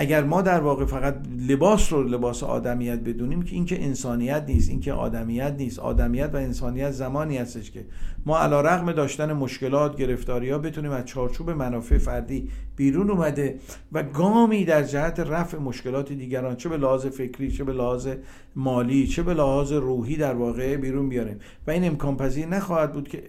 اگر 0.00 0.24
ما 0.24 0.42
در 0.42 0.60
واقع 0.60 0.84
فقط 0.84 1.16
لباس 1.48 1.92
رو 1.92 2.02
لباس 2.02 2.42
آدمیت 2.42 2.98
بدونیم 2.98 3.42
که 3.42 3.54
اینکه 3.54 3.84
انسانیت 3.84 4.44
نیست 4.48 4.70
اینکه 4.70 4.92
آدمیت 4.92 5.54
نیست. 5.58 5.78
آدمیت 5.78 6.30
و 6.32 6.36
انسانیت 6.36 6.90
زمانی 6.90 7.36
هستش 7.36 7.70
که 7.70 7.86
ما 8.26 8.38
علا 8.38 8.60
رقم 8.60 8.92
داشتن 8.92 9.32
مشکلات 9.32 9.96
گرفتاری 9.96 10.50
ها 10.50 10.58
بتونیم 10.58 10.90
از 10.90 11.04
چارچوب 11.04 11.50
منافع 11.50 11.98
فردی 11.98 12.50
بیرون 12.76 13.10
اومده 13.10 13.58
و 13.92 14.02
گامی 14.02 14.64
در 14.64 14.82
جهت 14.82 15.20
رفع 15.20 15.58
مشکلات 15.58 16.12
دیگران 16.12 16.56
چه 16.56 16.68
به 16.68 16.76
لحاظ 16.76 17.06
فکری 17.06 17.50
چه 17.50 17.64
به 17.64 17.72
لحاظ 17.72 18.08
مالی 18.56 19.06
چه 19.06 19.22
به 19.22 19.34
لحاظ 19.34 19.72
روحی 19.72 20.16
در 20.16 20.34
واقع 20.34 20.76
بیرون 20.76 21.08
بیاریم. 21.08 21.38
و 21.66 21.70
این 21.70 21.84
امکان 21.84 22.16
پذیر 22.16 22.46
نخواهد 22.46 22.92
بود 22.92 23.08
که 23.08 23.22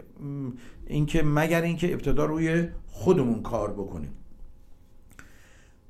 اینکه 0.87 1.23
مگر 1.23 1.61
اینکه 1.61 1.93
ابتدا 1.93 2.25
روی 2.25 2.67
خودمون 2.87 3.41
کار 3.41 3.73
بکنیم. 3.73 4.18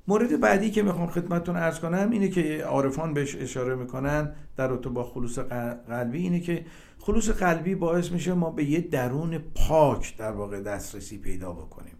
مورد 0.09 0.39
بعدی 0.39 0.71
که 0.71 0.83
می‌خوام 0.83 1.07
خدمتتون 1.07 1.55
ارز 1.55 1.79
کنم 1.79 2.09
اینه 2.11 2.29
که 2.29 2.63
عارفان 2.63 3.13
بهش 3.13 3.35
اشاره 3.35 3.75
می‌کنن 3.75 4.31
در 4.57 4.67
رابطه 4.67 4.89
با 4.89 5.03
خلوص 5.03 5.39
قلبی 5.87 6.17
اینه 6.17 6.39
که 6.39 6.65
خلوص 6.99 7.29
قلبی 7.29 7.75
باعث 7.75 8.11
میشه 8.11 8.33
ما 8.33 8.49
به 8.49 8.63
یه 8.63 8.81
درون 8.81 9.37
پاک 9.37 10.17
در 10.17 10.31
واقع 10.31 10.61
دسترسی 10.61 11.17
پیدا 11.17 11.51
بکنیم. 11.53 11.93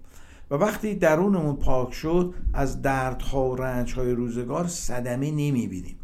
و 0.51 0.55
وقتی 0.55 0.95
درونمون 0.95 1.55
پاک 1.55 1.93
شد 1.93 2.33
از 2.53 2.81
دردها 2.81 3.49
و 3.49 3.55
رنجهای 3.55 4.11
روزگار 4.11 4.67
صدمه 4.67 5.31
نمی‌بینیم. 5.31 5.98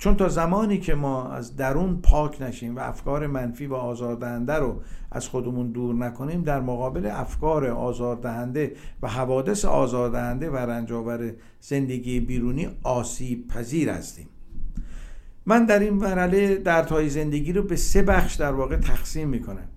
چون 0.00 0.16
تا 0.16 0.28
زمانی 0.28 0.78
که 0.78 0.94
ما 0.94 1.32
از 1.32 1.56
درون 1.56 2.00
پاک 2.02 2.42
نشیم 2.42 2.76
و 2.76 2.78
افکار 2.78 3.26
منفی 3.26 3.66
و 3.66 3.74
آزاردهنده 3.74 4.54
رو 4.54 4.80
از 5.10 5.28
خودمون 5.28 5.72
دور 5.72 5.94
نکنیم 5.94 6.42
در 6.42 6.60
مقابل 6.60 7.06
افکار 7.06 7.66
آزاردهنده 7.66 8.72
و 9.02 9.08
حوادث 9.08 9.64
آزاردهنده 9.64 10.50
و 10.50 10.56
رنجاور 10.56 11.32
زندگی 11.60 12.20
بیرونی 12.20 12.68
آسیب 12.82 13.48
پذیر 13.48 13.90
هستیم. 13.90 14.28
من 15.46 15.66
در 15.66 15.78
این 15.78 15.94
مرحله 15.94 16.54
دردهای 16.54 17.08
زندگی 17.08 17.52
رو 17.52 17.62
به 17.62 17.76
سه 17.76 18.02
بخش 18.02 18.34
در 18.34 18.52
واقع 18.52 18.76
تقسیم 18.76 19.28
می‌کنم. 19.28 19.68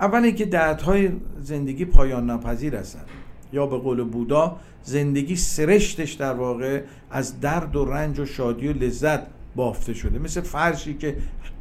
اول 0.00 0.24
اینکه 0.24 0.44
دردهای 0.44 1.10
زندگی 1.40 1.84
پایان 1.84 2.26
ناپذیر 2.26 2.76
هستند 2.76 3.06
یا 3.52 3.66
به 3.66 3.78
قول 3.78 4.04
بودا 4.04 4.56
زندگی 4.82 5.36
سرشتش 5.36 6.12
در 6.12 6.34
واقع 6.34 6.82
از 7.10 7.40
درد 7.40 7.76
و 7.76 7.84
رنج 7.84 8.18
و 8.18 8.26
شادی 8.26 8.68
و 8.68 8.72
لذت 8.72 9.41
بافته 9.56 9.94
شده. 9.94 10.18
مثل 10.18 10.40
فرشی 10.40 10.94
که 10.94 11.16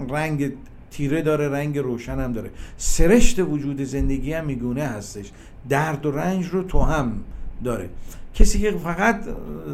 رنگ 0.10 0.52
تیره 0.92 1.22
داره 1.22 1.50
رنگ 1.50 1.78
روشن 1.78 2.20
هم 2.20 2.32
داره. 2.34 2.50
سرشت 2.78 3.40
وجود 3.40 3.84
زندگی 3.84 4.34
هم 4.34 4.46
میگونه 4.46 4.84
هستش. 4.84 5.32
درد 5.70 6.06
و 6.06 6.12
رنج 6.12 6.46
رو 6.46 6.64
تو 6.64 6.82
هم 6.82 7.24
داره. 7.64 7.90
کسی 8.34 8.60
که 8.60 8.72
فقط 8.72 9.24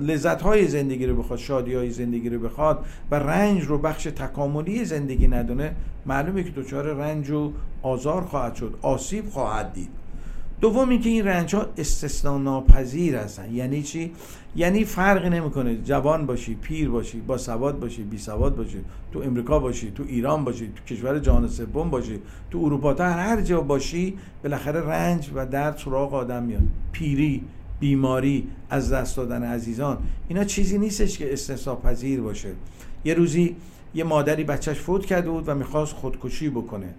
لذت 0.01 0.41
های 0.41 0.67
زندگی 0.67 1.05
رو 1.05 1.15
بخواد 1.15 1.39
شادی 1.39 1.73
های 1.73 1.91
زندگی 1.91 2.29
رو 2.29 2.39
بخواد 2.39 2.85
و 3.11 3.15
رنج 3.15 3.63
رو 3.63 3.77
بخش 3.77 4.03
تکاملی 4.03 4.85
زندگی 4.85 5.27
ندونه 5.27 5.75
معلومه 6.05 6.43
که 6.43 6.49
دچار 6.49 6.93
رنج 6.93 7.29
و 7.29 7.51
آزار 7.81 8.21
خواهد 8.21 8.55
شد 8.55 8.79
آسیب 8.81 9.29
خواهد 9.29 9.73
دید. 9.73 9.96
دوم 10.61 10.89
اینکه 10.89 11.09
این 11.09 11.25
رنج 11.25 11.55
ها 11.55 11.65
استثنا 11.77 12.37
ناپذیر 12.37 13.15
هستن. 13.15 13.53
یعنی 13.53 13.83
چی؟ 13.83 14.11
یعنی 14.55 14.85
فرقی 14.85 15.29
نمی‌کنه. 15.29 15.75
جوان 15.75 16.25
باشی 16.25 16.55
پیر 16.55 16.89
باشی 16.89 17.19
با 17.19 17.37
سواد 17.37 17.79
باشی 17.79 18.03
بی 18.03 18.17
سواد 18.17 18.55
باشی 18.55 18.77
تو 19.13 19.19
امریکا 19.19 19.59
باشی 19.59 19.91
تو 19.91 20.03
ایران 20.07 20.43
باشی 20.43 20.71
تو 20.75 20.95
کشور 20.95 21.19
جهان 21.19 21.47
سوم 21.47 21.89
باشی 21.89 22.19
تو 22.51 22.59
اروپا 22.65 22.93
تا 22.93 23.03
هر 23.03 23.41
جا 23.41 23.61
باشی 23.61 24.17
بالاخره 24.43 24.81
رنج 24.81 25.29
و 25.35 25.45
درد 25.45 25.77
سراغ 25.77 26.13
آدم 26.13 26.43
میاد. 26.43 26.63
پیری 26.91 27.43
بیماری 27.79 28.47
از 28.69 28.93
دست 28.93 29.17
دادن 29.17 29.43
عزیزان. 29.43 29.97
اینا 30.27 30.43
چیزی 30.43 30.77
نیستش 30.77 31.17
که 31.17 31.33
استثنا 31.33 31.75
پذیر 31.75 32.21
باشه. 32.21 32.49
یه 33.05 33.13
روزی 33.13 33.55
یه 33.95 34.03
مادری 34.03 34.43
بچهش 34.43 34.77
فوت 34.77 35.05
کرده 35.05 35.29
بود 35.29 35.43
و 35.47 35.55
می‌خواست 35.55 35.93
خودکشی 35.93 36.49
بکنه. 36.49 36.93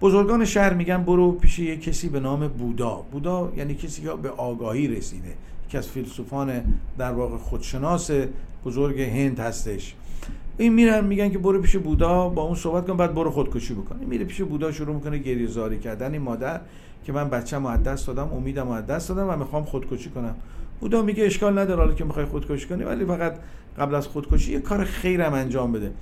بزرگان 0.00 0.44
شهر 0.44 0.74
میگن 0.74 1.02
برو 1.02 1.32
پیش 1.32 1.58
یه 1.58 1.76
کسی 1.76 2.08
به 2.08 2.20
نام 2.20 2.48
بودا. 2.48 3.04
بودا 3.12 3.52
یعنی 3.56 3.74
کسی 3.74 4.02
که 4.02 4.08
به 4.08 4.30
آگاهی 4.30 4.88
رسیده 4.88 5.34
که 5.68 5.78
از 5.78 5.88
فیلسوفان 5.88 6.62
در 6.98 7.12
واقع 7.12 7.36
خودشناس 7.36 8.10
بزرگ 8.64 9.00
هند 9.00 9.40
هستش. 9.40 9.94
این 10.58 10.72
میرن 10.72 11.04
میگن 11.04 11.30
که 11.30 11.38
برو 11.38 11.60
پیش 11.60 11.76
بودا 11.76 12.28
با 12.28 12.42
اون 12.42 12.54
صحبت 12.54 12.86
کن 12.86 12.96
بعد 12.96 13.14
برو 13.14 13.30
خودکشی 13.30 13.74
بکن. 13.74 13.96
میره 14.08 14.24
پیش 14.24 14.42
بودا 14.42 14.72
شروع 14.72 14.94
می‌کنه 14.94 15.18
گریه 15.18 15.46
زاری 15.46 15.78
کردن. 15.78 16.12
این 16.12 16.22
مادر 16.22 16.60
که 17.04 17.12
من 17.12 17.30
بچه‌مو 17.30 17.68
از 17.68 17.82
دست 17.82 18.06
دادم 18.06 18.32
امیدمو 18.32 18.70
از 18.70 18.86
دست 18.86 19.08
دادم 19.08 19.30
و 19.30 19.36
می‌خوام 19.36 19.64
خودکشی 19.64 20.10
کنم. 20.10 20.34
بودا 20.80 21.02
میگه 21.02 21.24
اشکال 21.24 21.58
نداره 21.58 21.80
حالا 21.80 21.94
که 21.94 22.04
می‌خوای 22.04 22.24
خودکشی 22.24 22.68
کنی 22.68 22.84
ولی 22.84 23.04
فقط 23.04 23.34
قبل 23.78 23.94
از 23.94 24.06
خودکشی 24.06 24.52
یه 24.52 24.60
کار 24.60 24.84
خیرم 24.84 25.34
انجام 25.34 25.72
بده. 25.72 25.92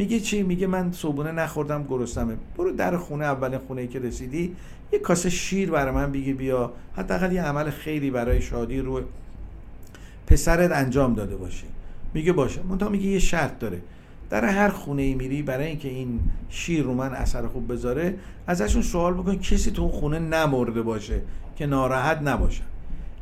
میگه 0.00 0.20
چی؟ 0.20 0.42
میگه 0.42 0.66
من 0.66 0.92
صبونه 0.92 1.32
نخوردم 1.32 1.86
گرسنمه 1.88 2.36
برو 2.56 2.72
در 2.72 2.96
خونه 2.96 3.24
اولین 3.24 3.58
خونه 3.58 3.80
ای 3.80 3.88
که 3.88 3.98
رسیدی 3.98 4.56
یه 4.92 4.98
کاسه 4.98 5.30
شیر 5.30 5.70
برای 5.70 5.94
من 5.94 6.12
بگی 6.12 6.32
بیا. 6.32 6.72
حداقل 6.96 7.32
یه 7.32 7.42
عمل 7.42 7.70
خیلی 7.70 8.10
برای 8.10 8.42
شادی 8.42 8.78
رو 8.78 9.00
پسرت 10.26 10.72
انجام 10.72 11.14
داده 11.14 11.36
باشه. 11.36 11.64
میگه 12.14 12.32
باشه. 12.32 12.60
منتها 12.62 12.88
میگه 12.88 13.06
یه 13.06 13.18
شرط 13.18 13.58
داره. 13.58 13.80
در 14.30 14.44
هر 14.44 14.68
خونه 14.68 15.02
ای 15.02 15.14
میری 15.14 15.42
برای 15.42 15.66
اینکه 15.66 15.88
این 15.88 16.20
شیر 16.48 16.84
رو 16.84 16.94
من 16.94 17.14
اثر 17.14 17.46
خوب 17.46 17.72
بذاره 17.72 18.14
ازشون 18.46 18.82
سوال 18.82 19.14
بکن 19.14 19.36
کسی 19.36 19.70
تو 19.70 19.88
خونه 19.88 20.18
نمرده 20.18 20.82
باشه 20.82 21.20
که 21.56 21.66
ناراحت 21.66 22.22
نباشه. 22.22 22.62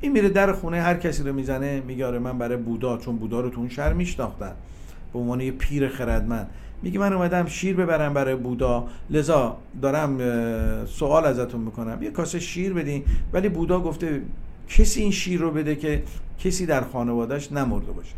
این 0.01 0.13
میره 0.13 0.29
در 0.29 0.53
خونه 0.53 0.81
هر 0.81 0.95
کسی 0.95 1.23
رو 1.23 1.33
می‌زنه 1.33 1.81
میگه 1.81 2.07
آره 2.07 2.19
من 2.19 2.39
برای 2.39 2.57
بودا 2.57 2.99
چون 2.99 3.17
بودا 3.17 3.41
رو 3.41 3.51
تو 3.51 3.61
اون 3.61 3.69
شهر 3.69 3.93
میشناختن. 3.93 4.53
به 5.13 5.19
عنوان 5.19 5.41
یه 5.41 5.51
پیر 5.51 5.89
خردمند. 5.89 6.51
میگه 6.83 6.99
من 6.99 7.13
اومدم 7.13 7.47
شیر 7.47 7.77
ببرم 7.77 8.15
برای 8.15 8.37
بودا. 8.37 8.87
لذا 9.11 9.57
دارم 9.83 10.19
سوال 10.87 11.25
ازتون 11.25 11.61
می‌کنم. 11.61 12.03
یه 12.03 12.11
کاسه 12.11 12.41
شیر 12.41 12.73
بدین. 12.73 13.05
ولی 13.33 13.49
بودا 13.49 13.81
گفته 13.81 14.23
کسی 14.69 15.03
این 15.03 15.11
شیر 15.11 15.41
رو 15.41 15.51
بده 15.51 15.77
که 15.77 16.03
کسی 16.39 16.67
در 16.67 16.81
خانوادهش 16.81 17.53
نمرده 17.53 17.93
باشه. 17.93 18.15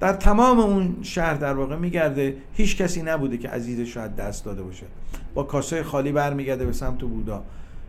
در 0.00 0.12
تمام 0.12 0.60
اون 0.60 0.96
شهر 1.02 1.34
در 1.34 1.54
واقع 1.54 1.76
میگرده 1.76 2.36
هیچ 2.54 2.76
کسی 2.76 3.02
نبوده 3.02 3.38
که 3.38 3.48
عزیزش 3.48 3.94
شاید 3.94 4.16
دست 4.16 4.44
داده 4.44 4.62
باشه. 4.62 4.86
با 5.34 5.42
کاسه 5.42 5.82
خالی 5.82 6.12
برمیگرده 6.12 6.66
به 6.66 6.72
سمت 6.72 7.00
بودا. 7.00 7.42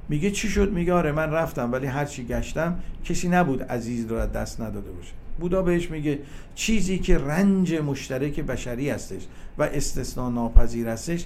میگه 0.10 0.32
چی 0.32 0.50
شد؟ 0.50 0.72
میگه 0.72 0.94
آره 0.94 1.12
من 1.12 1.32
رفتم 1.32 1.72
ولی 1.72 1.88
هر 1.88 2.06
چی 2.06 2.26
گشتم 2.26 2.80
کسی 3.04 3.30
نبود 3.30 3.64
عزیز 3.64 4.12
رو 4.12 4.26
دست 4.26 4.62
نداده 4.62 4.92
باشه. 4.92 5.14
بودا 5.40 5.62
بهش 5.62 5.92
میگه 5.92 6.20
چیزی 6.56 7.00
که 7.00 7.18
رنج 7.18 7.74
مشترک 7.74 8.40
بشری 8.40 8.90
هستش 8.90 9.22
و 9.58 9.64
استثناء 9.64 10.30
ناپذیر 10.30 10.88
هستش 10.88 11.26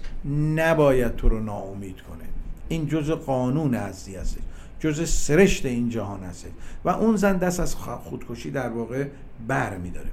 نباید 0.56 1.16
تو 1.16 1.30
رو 1.30 1.40
ناامید 1.40 1.96
کنه. 2.02 2.24
این 2.70 2.88
جزء 2.88 3.16
قانون 3.16 3.74
هستی 3.74 4.16
هستش. 4.16 4.42
جزء 4.80 5.06
سرشت 5.06 5.66
این 5.66 5.90
جهان 5.90 6.24
هستش. 6.24 6.50
و 6.86 6.90
اون 6.90 7.16
زن 7.16 7.38
دست 7.38 7.60
از 7.60 7.76
خودکشی 7.76 8.52
در 8.52 8.70
واقع 8.70 9.06
بر 9.48 9.78
میداره. 9.78 10.10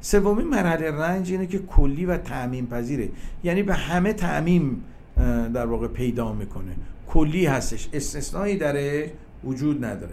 سومین 0.00 0.46
مرحله 0.46 0.90
رنج 0.90 1.30
اینه 1.30 1.46
که 1.46 1.58
کلی 1.58 2.04
و 2.04 2.16
تعمیم 2.16 2.66
پذیره. 2.66 3.08
یعنی 3.44 3.62
به 3.62 3.74
همه 3.74 4.12
تعمیم 4.12 4.84
در 5.54 5.66
واقع 5.66 5.88
پیدا 5.88 6.32
می‌کنه. 6.32 6.76
کلی 7.06 7.46
هستش. 7.46 7.88
استثنایی 7.92 8.56
داره 8.56 9.12
وجود 9.44 9.84
نداره. 9.84 10.12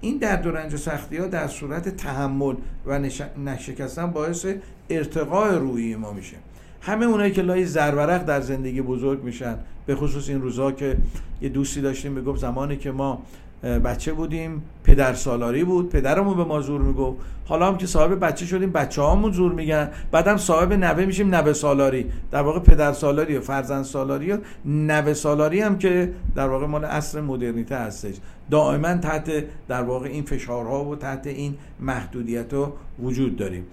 این 0.00 0.18
درد 0.18 0.46
و 0.46 0.50
رنج 0.50 0.74
و 0.74 0.76
سختی 0.76 1.16
ها 1.16 1.26
در 1.26 1.48
صورت 1.48 1.88
تحمل 1.88 2.54
و 2.86 2.98
نشکستن 3.44 4.10
باعث 4.10 4.46
ارتقاء 4.90 5.58
روحی 5.58 5.96
ما 5.96 6.12
میشه. 6.12 6.36
همه 6.80 7.06
اونایی 7.06 7.32
که 7.32 7.42
لای 7.42 7.66
زرورق 7.66 8.24
در 8.24 8.40
زندگی 8.40 8.82
بزرگ 8.82 9.22
میشن 9.22 9.58
به 9.86 9.96
خصوص 9.96 10.28
این 10.28 10.42
روزها 10.42 10.72
که 10.72 10.96
یه 11.40 11.48
دوستی 11.48 11.80
داشتیم 11.80 12.12
می‌گفت 12.12 12.40
زمانی 12.40 12.76
که 12.76 12.90
ما 12.90 13.22
بچه 13.62 14.12
بودیم 14.12 14.62
پدر 14.84 15.14
سالاری 15.14 15.64
بود 15.64 15.88
پدرمون 15.88 16.36
به 16.36 16.44
ما 16.44 16.60
زور 16.60 16.80
می‌گفت. 16.80 17.18
حالا 17.46 17.68
هم 17.68 17.76
که 17.76 17.86
صاحب 17.86 18.24
بچه 18.24 18.46
شدیم 18.46 18.72
بچه 18.72 19.02
هامون 19.02 19.32
زور 19.32 19.52
میگن. 19.52 19.90
بعدم 20.10 20.36
صاحب 20.36 20.72
نوه 20.72 21.04
میشیم 21.04 21.34
نوه 21.34 21.52
سالاری. 21.52 22.06
در 22.30 22.42
واقع 22.42 22.58
پدر 22.58 22.92
سالاری 22.92 23.36
و 23.36 23.40
فرزند 23.40 23.84
سالاری 23.84 24.32
و 24.32 24.38
نوه 24.64 25.14
سالاری 25.14 25.60
هم 25.60 25.78
که 25.78 26.12
در 26.34 26.48
واقع 26.48 26.66
مال 26.66 26.84
عصر 26.84 27.20
مدرنیته 27.20 27.76
هستش. 27.76 28.14
دائما 28.50 28.94
تحت 28.94 29.44
در 29.68 29.82
واقع 29.82 30.08
این 30.08 30.24
فشارها 30.24 30.84
و 30.84 30.96
تحت 30.96 31.26
این 31.26 31.54
محدودیت 31.80 32.54
ها 32.54 32.72
وجود 33.02 33.36
داریم. 33.36 33.66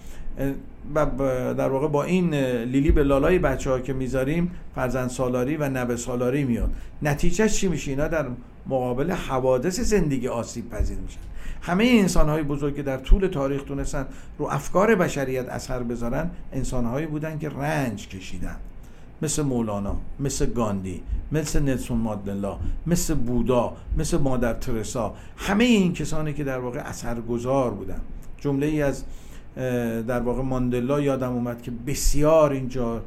و 0.96 1.06
در 1.54 1.70
واقع 1.70 1.88
با 1.88 2.04
این 2.04 2.34
لیلی 2.64 2.92
به 2.92 3.04
لالای 3.04 3.40
بچه 3.40 3.70
ها 3.70 3.80
که 3.80 3.94
می‌ذاریم 3.94 4.52
فرزند 4.76 5.10
سالاری 5.10 5.58
و 5.58 5.70
نوه 5.70 5.96
سالاری 5.96 6.44
میاد. 6.44 6.72
نتیجه 7.02 7.50
چی 7.50 7.68
میشه؟ 7.68 7.92
اینا 7.92 8.08
در 8.08 8.26
مقابل 8.68 9.12
حوادث 9.12 9.80
زندگی 9.80 10.28
آسیب 10.28 10.70
پذیر 10.70 10.98
میشن. 10.98 11.20
همه 11.62 11.84
انسان 11.84 12.30
های 12.30 12.44
بزرگ 12.44 12.76
که 12.76 12.84
در 12.84 12.98
طول 12.98 13.28
تاریخ 13.28 13.64
تونستن 13.64 14.06
رو 14.38 14.46
افکار 14.46 14.96
بشریت 14.96 15.50
اثر 15.50 15.84
بذارن 15.84 16.30
انسان 16.54 16.86
هایی 16.86 17.08
بودن 17.08 17.38
که 17.38 17.50
رنج 17.50 18.08
کشیدن. 18.08 18.56
مثل 19.22 19.44
مولانا 19.44 19.96
مثل 20.20 20.46
گاندی 20.46 21.02
مثل 21.32 21.60
نلسون 21.60 21.98
مادلا 21.98 22.58
مثل 22.88 23.14
بودا 23.14 23.74
مثل 23.98 24.18
مادر 24.18 24.54
ترسا. 24.54 25.14
همه 25.38 25.64
این 25.64 25.94
کسانی 25.94 26.34
که 26.34 26.44
در 26.44 26.60
واقع 26.60 26.80
اثرگذار 26.80 27.72
بودن. 27.72 28.02
جمله 28.40 28.66
ای 28.66 28.82
از 28.82 29.04
در 30.08 30.20
واقع 30.20 30.42
ماندلا 30.42 31.02
یادم 31.02 31.32
اومد 31.32 31.62
که 31.62 31.72
بسیار 31.88 32.52
اینجا 32.52 33.02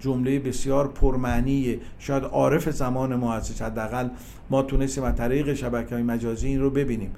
جمله 0.00 0.38
بسیار 0.38 0.88
پرمعنی 0.88 1.78
شاید 1.98 2.24
عارف 2.24 2.70
زمان 2.70 3.16
ما 3.16 3.32
هستش. 3.32 3.62
حداقل 3.62 4.08
ما 4.50 4.62
تونستیم 4.62 5.04
از 5.04 5.16
طریق 5.16 5.54
شبکه 5.54 5.94
های 5.94 6.04
مجازی 6.04 6.48
این 6.48 6.60
رو 6.60 6.70
ببینیم. 6.70 7.10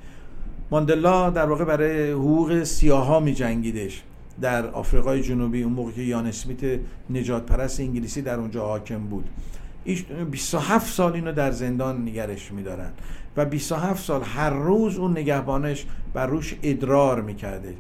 ماندلا 0.71 1.31
در 1.31 1.47
واقع 1.47 1.65
برای 1.65 2.11
حقوق 2.11 2.63
سیاها 2.63 3.21
می 3.21 3.35
جنگیدش 3.35 4.03
در 4.41 4.67
آفریقای 4.67 5.23
جنوبی 5.23 5.63
اون 5.63 5.73
موقع 5.73 5.91
که 5.91 6.03
یان 6.03 6.27
اسمیت 6.27 6.81
نجات 7.11 7.47
پرست 7.47 7.81
انگلیسی 7.81 8.23
در 8.23 8.35
اونجا 8.35 8.67
حاکم 8.67 8.99
بود. 8.99 9.25
27 10.31 10.93
سال 10.95 11.13
اینو 11.13 11.33
در 11.33 11.51
زندان 11.51 12.03
نگرش 12.03 12.53
میدارن 12.53 12.91
و 13.37 13.45
27 13.45 14.05
سال 14.05 14.23
هر 14.23 14.51
روز 14.51 14.97
اون 14.97 15.11
نگهبانش 15.11 15.87
بر 16.15 16.27
روش 16.27 16.55
ادرار 16.63 17.21
می‌کرده. 17.21 17.75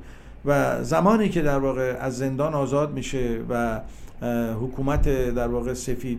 و 0.44 0.84
زمانی 0.84 1.28
که 1.28 1.42
در 1.42 1.58
واقع 1.58 1.96
از 2.00 2.18
زندان 2.18 2.54
آزاد 2.54 2.92
میشه 2.92 3.40
و 3.48 3.80
حکومت 4.60 5.08
در 5.34 5.48
واقع 5.48 5.74
سفید 5.74 6.18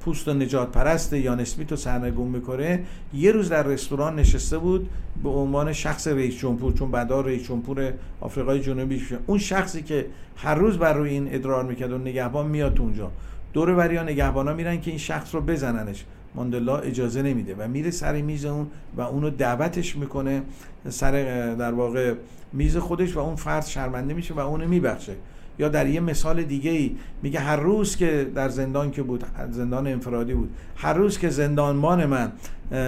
پوست 0.00 0.28
و 0.28 0.34
نجات 0.34 0.72
پرست 0.72 1.12
یا 1.12 1.34
نسبیت 1.34 1.70
رو 1.70 1.76
سرنگون 1.76 2.28
می‌کنه 2.28 2.84
یه 3.14 3.32
روز 3.32 3.48
در 3.48 3.62
رستوران 3.62 4.16
نشسته 4.16 4.58
بود 4.58 4.90
به 5.22 5.28
عنوان 5.28 5.72
شخص 5.72 6.08
رئیس 6.08 6.38
جمهور 6.38 6.72
چون 6.72 6.90
بعدا 6.90 7.20
رئیس 7.20 7.42
جمهور 7.42 7.92
آفریقای 8.20 8.60
جنوبی 8.60 8.98
شد 8.98 9.18
اون 9.26 9.38
شخصی 9.38 9.82
که 9.82 10.06
هر 10.36 10.54
روز 10.54 10.78
بر 10.78 10.92
روی 10.92 11.10
این 11.10 11.34
ادرار 11.34 11.64
می‌کرد 11.64 11.92
و 11.92 11.98
نگهبان 11.98 12.46
میاد 12.46 12.80
اونجا. 12.80 13.10
دور 13.52 13.70
وریا 13.70 14.02
نگهبانا 14.02 14.54
میرن 14.54 14.80
که 14.80 14.90
این 14.90 14.98
شخص 14.98 15.34
رو 15.34 15.40
بزننش. 15.40 16.04
ماندلا 16.38 16.78
اجازه 16.78 17.22
نمیده 17.22 17.54
و 17.58 17.68
میره 17.68 17.90
سر 17.90 18.22
میز 18.22 18.44
اون 18.44 18.66
و 18.96 19.00
اونو 19.00 19.30
دعوتش 19.30 19.96
می‌کنه 19.96 20.42
سر 20.88 21.12
در 21.54 21.72
واقع 21.72 22.14
میز 22.52 22.76
خودش 22.76 23.16
و 23.16 23.18
اون 23.18 23.36
فرد 23.36 23.66
شرمنده 23.66 24.14
میشه 24.14 24.34
و 24.34 24.38
اونو 24.38 24.68
میبخشه. 24.68 25.12
یا 25.60 25.68
در 25.68 25.86
یه 25.86 26.00
مثال 26.00 26.42
دیگه 26.42 26.70
ای 26.70 26.96
میگه 27.22 27.40
هر 27.40 27.56
روز 27.56 27.96
که 27.96 28.30
در 28.34 28.48
زندان 28.48 28.90
که 28.90 29.02
بود 29.02 29.24
زندان 29.50 29.86
انفرادی 29.86 30.34
بود 30.34 30.50
هر 30.76 30.94
روز 30.94 31.18
که 31.18 31.28
زندانبان 31.28 32.06
من 32.06 32.32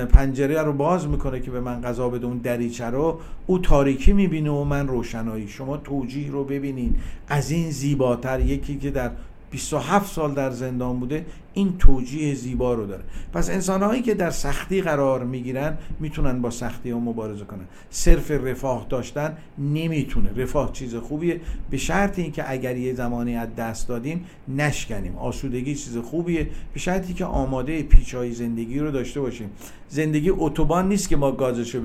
پنجره 0.06 0.62
رو 0.62 0.72
باز 0.72 1.08
می‌کنه 1.08 1.40
که 1.40 1.50
به 1.50 1.60
من 1.60 1.80
غذا 1.80 2.08
بده 2.08 2.26
اون 2.26 2.38
دریچه 2.38 2.84
رو 2.84 3.20
او 3.46 3.58
تاریکی 3.58 4.12
می‌بینه 4.12 4.50
و 4.50 4.64
من 4.64 4.88
روشنایی. 4.88 5.48
شما 5.48 5.76
توجیه 5.76 6.30
رو 6.30 6.44
ببینین. 6.44 6.94
از 7.28 7.50
این 7.50 7.70
زیباتر 7.70 8.40
یکی 8.40 8.78
که 8.78 8.90
در 8.90 9.10
27 9.50 10.12
سال 10.12 10.34
در 10.34 10.50
زندان 10.50 11.00
بوده 11.00 11.26
این 11.54 11.78
توجیه 11.78 12.34
زیبا 12.34 12.74
رو 12.74 12.86
داره. 12.86 13.04
پس 13.32 13.50
انسانهایی 13.50 14.02
که 14.02 14.14
در 14.14 14.30
سختی 14.30 14.82
قرار 14.82 15.24
می‌گیرن 15.24 15.78
می‌تونن 16.00 16.42
با 16.42 16.50
سختی 16.50 16.90
ها 16.90 16.98
مبارزه 16.98 17.44
کنن. 17.44 17.64
صرف 17.90 18.30
رفاه 18.30 18.86
داشتن 18.88 19.36
نمی‌تونه. 19.58 20.30
رفاه 20.36 20.72
چیز 20.72 20.94
خوبیه. 20.94 21.40
به 21.70 21.76
شرط 21.76 22.18
اینکه 22.18 22.50
اگر 22.50 22.76
یه 22.76 22.94
زمانی 22.94 23.36
از 23.36 23.54
دست 23.54 23.88
دادیم 23.88 24.24
نشکنیم. 24.48 25.16
آسودگی 25.16 25.74
چیز 25.74 25.96
خوبیه. 25.96 26.48
به 26.72 26.80
شرطی 26.80 27.14
که 27.14 27.24
آماده 27.24 27.82
پیچهای 27.82 28.32
زندگی 28.32 28.78
رو 28.78 28.90
داشته 28.90 29.20
باشیم. 29.20 29.50
زندگی 29.88 30.30
اتوبان 30.30 30.88
نیست 30.88 31.08
که 31.08 31.16
ما 31.16 31.32
گازشو 31.32 31.80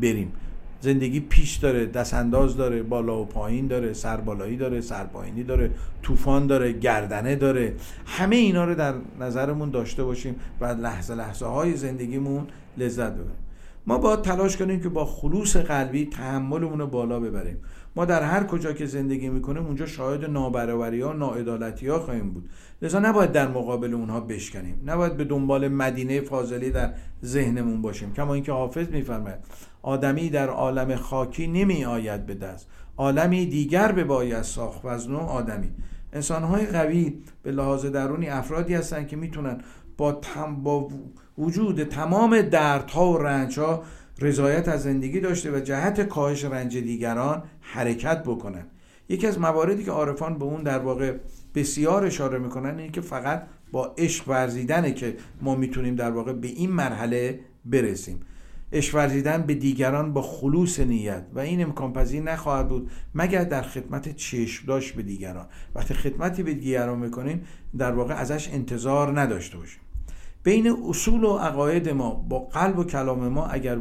بریم. 0.00 0.32
زندگی 0.80 1.20
پیش 1.20 1.56
داره 1.56 1.86
دست 1.86 2.14
انداز 2.14 2.56
داره 2.56 2.82
بالا 2.82 3.22
و 3.22 3.24
پایین 3.24 3.66
داره 3.66 3.92
سربالایی 3.92 4.56
داره 4.56 4.80
سرپایینی 4.80 5.42
داره 5.42 5.70
طوفان 6.02 6.46
داره 6.46 6.72
گردنه 6.72 7.36
داره. 7.36 7.74
همه 8.06 8.36
اینا 8.36 8.64
رو 8.64 8.74
در 8.74 8.94
نظرمون 9.20 9.70
داشته 9.70 10.04
باشیم 10.04 10.36
و 10.60 10.64
لحظه 10.64 11.14
لحظه 11.14 11.46
های 11.46 11.76
زندگیمون 11.76 12.46
لذت 12.78 13.12
ببریم. 13.12 13.46
ما 13.86 13.98
باید 13.98 14.22
تلاش 14.22 14.56
کنیم 14.56 14.80
که 14.80 14.88
با 14.88 15.04
خلوص 15.04 15.56
قلبی 15.56 16.06
تحملمون 16.06 16.78
رو 16.78 16.86
بالا 16.86 17.20
ببریم. 17.20 17.58
ما 17.96 18.04
در 18.04 18.22
هر 18.22 18.44
کجا 18.44 18.72
که 18.72 18.86
زندگی 18.86 19.28
می‌کنیم 19.28 19.66
اونجا 19.66 19.86
شاهد 19.86 20.24
نابرابری 20.24 21.00
ها 21.00 21.12
ناعدالتی 21.12 21.88
ها 21.88 21.98
خواهیم 21.98 22.30
بود. 22.30 22.50
لذا 22.82 22.98
نباید 22.98 23.32
در 23.32 23.48
مقابل 23.48 23.94
اونها 23.94 24.20
بشکنیم. 24.20 24.82
نباید 24.86 25.16
به 25.16 25.24
دنبال 25.24 25.68
مدینه 25.68 26.20
فاضلی 26.20 26.70
در 26.70 26.92
ذهنمون 27.24 27.82
باشیم. 27.82 28.12
کما 28.12 28.34
اینکه 28.34 28.52
حافظ 28.52 28.88
میفرماید 28.88 29.38
آدمی 29.86 30.30
در 30.30 30.48
عالم 30.48 30.96
خاکی 30.96 31.46
نمی 31.46 31.84
آید 31.84 32.26
به 32.26 32.34
دست. 32.34 32.68
عالمی 32.96 33.46
دیگر 33.46 33.92
به 33.92 34.04
باید 34.04 34.42
ساخت 34.42 34.84
و 34.84 34.88
از 34.88 35.10
نوع 35.10 35.20
آدمی. 35.20 35.70
انسانهای 36.12 36.66
قوی 36.66 37.14
به 37.42 37.50
لحاظ 37.52 37.86
درونی 37.86 38.28
افرادی 38.28 38.74
هستند 38.74 39.08
که 39.08 39.16
می‌تونن 39.16 39.58
با, 39.96 40.12
تم 40.12 40.56
با 40.56 40.88
وجود 41.38 41.84
تمام 41.84 42.40
دردها 42.40 43.12
و 43.12 43.18
رنجها 43.18 43.82
رضایت 44.20 44.68
از 44.68 44.82
زندگی 44.82 45.20
داشته 45.20 45.56
و 45.56 45.60
جهت 45.60 46.00
کاهش 46.00 46.44
رنج 46.44 46.76
دیگران 46.76 47.42
حرکت 47.60 48.22
بکنن. 48.22 48.66
یکی 49.08 49.26
از 49.26 49.40
مواردی 49.40 49.84
که 49.84 49.90
عارفان 49.90 50.38
به 50.38 50.44
اون 50.44 50.62
در 50.62 50.78
واقع 50.78 51.14
بسیار 51.54 52.04
اشاره 52.04 52.38
می‌کنن 52.38 52.78
اینه 52.78 52.92
که 52.92 53.00
فقط 53.00 53.42
با 53.72 53.94
عشق 53.98 54.28
ورزیدنه 54.28 54.92
که 54.92 55.16
ما 55.42 55.54
می‌تونیم 55.54 55.94
در 55.94 56.10
واقع 56.10 56.32
به 56.32 56.48
این 56.48 56.70
مرحله 56.70 57.40
برسیم. 57.64 58.20
عشق 58.72 58.94
ورزیدن 58.94 59.42
به 59.42 59.54
دیگران 59.54 60.12
با 60.12 60.22
خلوص 60.22 60.80
نیت 60.80 61.26
و 61.34 61.38
این 61.38 61.62
امکان 61.62 61.92
پذیر 61.92 62.22
نخواهد 62.22 62.68
بود 62.68 62.90
مگر 63.14 63.44
در 63.44 63.62
خدمت 63.62 64.16
چشم 64.16 64.66
داشت 64.66 64.94
به 64.94 65.02
دیگران. 65.02 65.46
وقتی 65.74 65.94
خدمتی 65.94 66.42
به 66.42 66.54
دیگران 66.54 66.98
می‌کنیم 66.98 67.42
در 67.78 67.92
واقع 67.92 68.14
ازش 68.14 68.48
انتظار 68.48 69.20
نداشته 69.20 69.58
باشیم. 69.58 69.80
بین 70.42 70.76
اصول 70.88 71.24
و 71.24 71.36
عقاید 71.36 71.88
ما 71.88 72.14
با 72.14 72.38
قلب 72.38 72.78
و 72.78 72.84
کلام 72.84 73.28
ما 73.28 73.46
اگر 73.46 73.78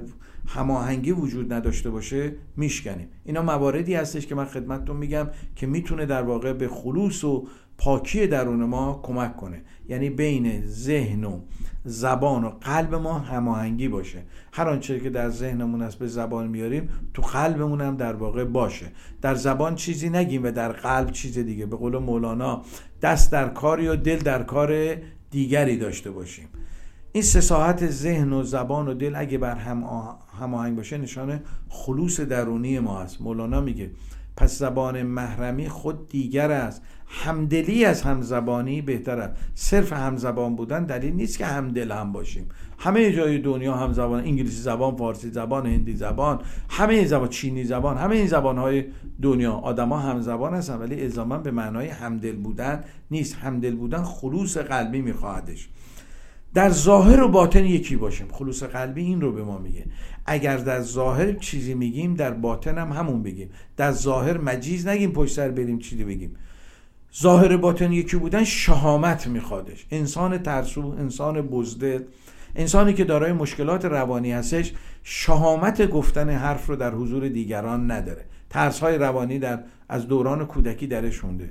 هماهنگی 0.48 1.12
وجود 1.12 1.54
نداشته 1.54 1.90
باشه 1.90 2.36
میشکنیم. 2.58 3.08
اینا 3.24 3.42
مواردی 3.42 3.96
هستش 3.96 4.28
که 4.28 4.36
من 4.36 4.46
خدمتتون 4.46 4.98
میگم 4.98 5.28
که 5.56 5.68
می‌تونه 5.68 6.06
در 6.06 6.22
واقع 6.22 6.54
به 6.54 6.68
خلوص 6.68 7.24
و 7.24 7.48
پاکی 7.78 8.28
درون 8.28 8.64
ما 8.64 9.00
کمک 9.04 9.38
کنه. 9.38 9.62
یعنی 9.90 10.10
بین 10.10 10.68
ذهن 10.68 11.24
و 11.24 11.40
زبان 11.86 12.44
و 12.44 12.50
قلب 12.50 12.96
ما 12.96 13.20
هماهنگی 13.20 13.88
باشه. 13.88 14.24
هر 14.54 14.70
آنچه 14.70 15.00
که 15.00 15.10
در 15.10 15.30
ذهنمون 15.30 15.82
است 15.82 16.00
به 16.00 16.08
زبان 16.08 16.48
میاریم 16.48 16.90
تو 17.14 17.22
قلبمون 17.22 17.82
هم 17.82 17.98
در 17.98 18.14
واقع 18.14 18.44
باشه. 18.44 18.86
در 19.22 19.36
زبان 19.36 19.76
چیزی 19.76 20.10
نگیم 20.10 20.44
و 20.44 20.52
در 20.52 20.72
قلب 20.72 21.12
چیز 21.12 21.38
دیگه. 21.38 21.66
به 21.66 21.76
قول 21.76 21.98
مولانا 21.98 22.62
دست 23.02 23.32
در 23.32 23.50
کاری 23.50 23.88
و 23.88 23.96
دل 23.96 24.18
در 24.18 24.44
کار 24.44 24.96
دیگری 25.32 25.78
داشته 25.78 26.12
باشیم. 26.12 26.48
این 27.16 27.24
سه 27.24 27.42
ساعت 27.42 27.90
ذهن 27.90 28.34
و 28.34 28.44
زبان 28.44 28.88
و 28.88 28.94
دل 28.94 29.16
اگه 29.16 29.38
بر 29.38 29.56
هم 29.56 29.84
هماهنگ 30.40 30.76
باشه 30.76 30.98
نشانه 30.98 31.42
خلوص 31.70 32.20
درونی 32.20 32.80
ما 32.80 33.00
است 33.00 33.22
مولانا 33.22 33.62
میگه 33.62 33.92
پس 34.38 34.60
زبان 34.60 35.04
محرمی 35.04 35.70
خود 35.70 36.10
دیگر 36.10 36.52
است. 36.52 36.82
همدلی 37.08 37.86
از 37.86 38.02
همزبانی 38.02 38.82
بهتر 38.82 39.20
است. 39.20 39.34
صرف 39.56 39.94
همزبان 39.94 40.56
بودن 40.56 40.86
دلیل 40.86 41.14
نیست 41.14 41.38
که 41.38 41.46
همدل 41.46 41.92
هم 41.92 42.12
باشیم. 42.12 42.50
همه 42.80 43.12
جای 43.12 43.38
دنیا 43.38 43.74
هم 43.74 43.94
زبان 43.94 44.20
انگلیسی 44.20 44.62
زبان 44.62 44.96
فارسی 44.96 45.30
زبان 45.30 45.66
هندی 45.66 45.96
زبان 45.96 46.40
همه 46.70 47.06
زبان 47.06 47.30
چینی 47.30 47.64
زبان 47.64 47.98
همه 47.98 48.16
این 48.16 48.28
زبان 48.28 48.58
های 48.58 48.86
دنیا 49.22 49.54
آدما 49.54 50.00
هم 50.00 50.22
زبان 50.22 50.54
هستن 50.54 50.76
ولی 50.76 51.02
الزاما 51.02 51.38
به 51.38 51.52
معنای 51.52 51.88
همدل 51.88 52.36
بودن 52.36 52.84
نیست. 53.12 53.36
همدل 53.36 53.76
بودن 53.76 54.04
خلوص 54.04 54.58
قلبی 54.58 55.02
میخواهدش. 55.02 55.70
در 56.56 56.70
ظاهر 56.70 57.24
و 57.24 57.28
باطن 57.28 57.66
یکی 57.66 57.96
باشیم. 57.96 58.28
خلوص 58.32 58.64
قلبی 58.64 59.02
این 59.02 59.22
رو 59.22 59.32
به 59.32 59.44
ما 59.44 59.58
میگه. 59.58 59.86
اگر 60.26 60.58
در 60.58 60.82
ظاهر 60.82 61.34
چیزی 61.34 61.74
میگیم 61.74 62.14
در 62.14 62.32
باطن 62.32 62.78
هم 62.78 62.92
همون 62.92 63.24
بگیم. 63.24 63.50
در 63.78 63.92
ظاهر 63.92 64.38
مجیز 64.38 64.88
نگیم 64.88 65.12
پشت 65.12 65.36
سر 65.36 65.50
بریم 65.50 65.80
چیزی 65.80 66.04
بگیم. 66.04 66.36
ظاهر 67.22 67.58
باطن 67.58 67.92
یکی 67.92 68.18
بودن 68.18 68.44
شهامت 68.44 69.28
میخوادش. 69.28 69.86
انسان 69.92 70.38
ترسو 70.38 70.96
انسان 71.00 71.42
بزدل 71.42 72.04
انسانی 72.56 72.94
که 72.94 73.04
دارای 73.04 73.32
مشکلات 73.32 73.86
روانی 73.86 74.32
هستش 74.32 74.74
شهامت 75.04 75.90
گفتن 75.90 76.30
حرف 76.30 76.68
رو 76.68 76.76
در 76.76 76.92
حضور 76.92 77.28
دیگران 77.28 77.92
نداره. 77.92 78.26
ترس 78.50 78.80
های 78.80 78.98
روانی 78.98 79.40
در 79.40 79.60
از 79.90 80.08
دوران 80.08 80.46
کودکی 80.46 80.88
درش 80.88 81.24
مونده. 81.24 81.50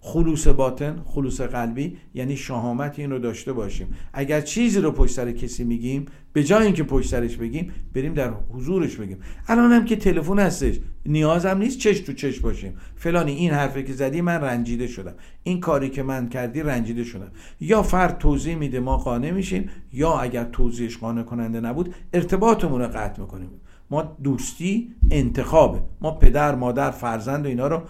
خلوص 0.00 0.48
باطن 0.48 1.02
خلوص 1.04 1.40
قلبی 1.40 1.96
یعنی 2.14 2.36
شهامت 2.36 2.98
این 2.98 3.10
رو 3.10 3.18
داشته 3.18 3.52
باشیم. 3.52 3.94
اگر 4.12 4.40
چیزی 4.40 4.80
رو 4.80 4.90
پشت 4.90 5.14
سر 5.14 5.32
کسی 5.32 5.64
میگیم 5.64 6.06
به 6.32 6.44
جای 6.44 6.64
اینکه 6.64 6.82
پشت 6.82 7.10
سرش 7.10 7.36
بگیم 7.36 7.72
بریم 7.94 8.14
در 8.14 8.32
حضورش 8.52 8.96
بگیم. 8.96 9.18
الان 9.48 9.72
هم 9.72 9.84
که 9.84 9.96
تلفن 9.96 10.38
هستش 10.38 10.78
نیازم 11.06 11.58
نیست 11.58 11.78
چش 11.78 12.00
تو 12.00 12.12
چش 12.12 12.40
باشیم. 12.40 12.76
فلانی 12.96 13.32
این 13.32 13.50
حرفی 13.50 13.84
که 13.84 13.92
زدی 13.92 14.20
من 14.20 14.40
رنجیده 14.40 14.86
شدم. 14.86 15.14
این 15.42 15.60
کاری 15.60 15.90
که 15.90 16.02
من 16.02 16.28
کردی 16.28 16.62
رنجیده 16.62 17.04
شدم. 17.04 17.30
یا 17.60 17.82
فرد 17.82 18.18
توضیح 18.18 18.54
میده 18.54 18.80
ما 18.80 18.96
قانع 18.96 19.30
میشیم 19.30 19.70
یا 19.92 20.18
اگر 20.18 20.44
توضیحش 20.44 20.98
قانع 20.98 21.22
کننده 21.22 21.60
نبود 21.60 21.94
ارتباطمون 22.12 22.80
رو 22.80 22.86
قطع 22.86 23.20
می‌کنیم. 23.20 23.50
ما 23.90 24.16
دوستی 24.22 24.94
انتخابه. 25.10 25.80
ما 26.00 26.10
پدر 26.10 26.54
مادر 26.54 26.90
فرزند 26.90 27.44
و 27.44 27.48
اینا 27.48 27.68
رو 27.68 27.82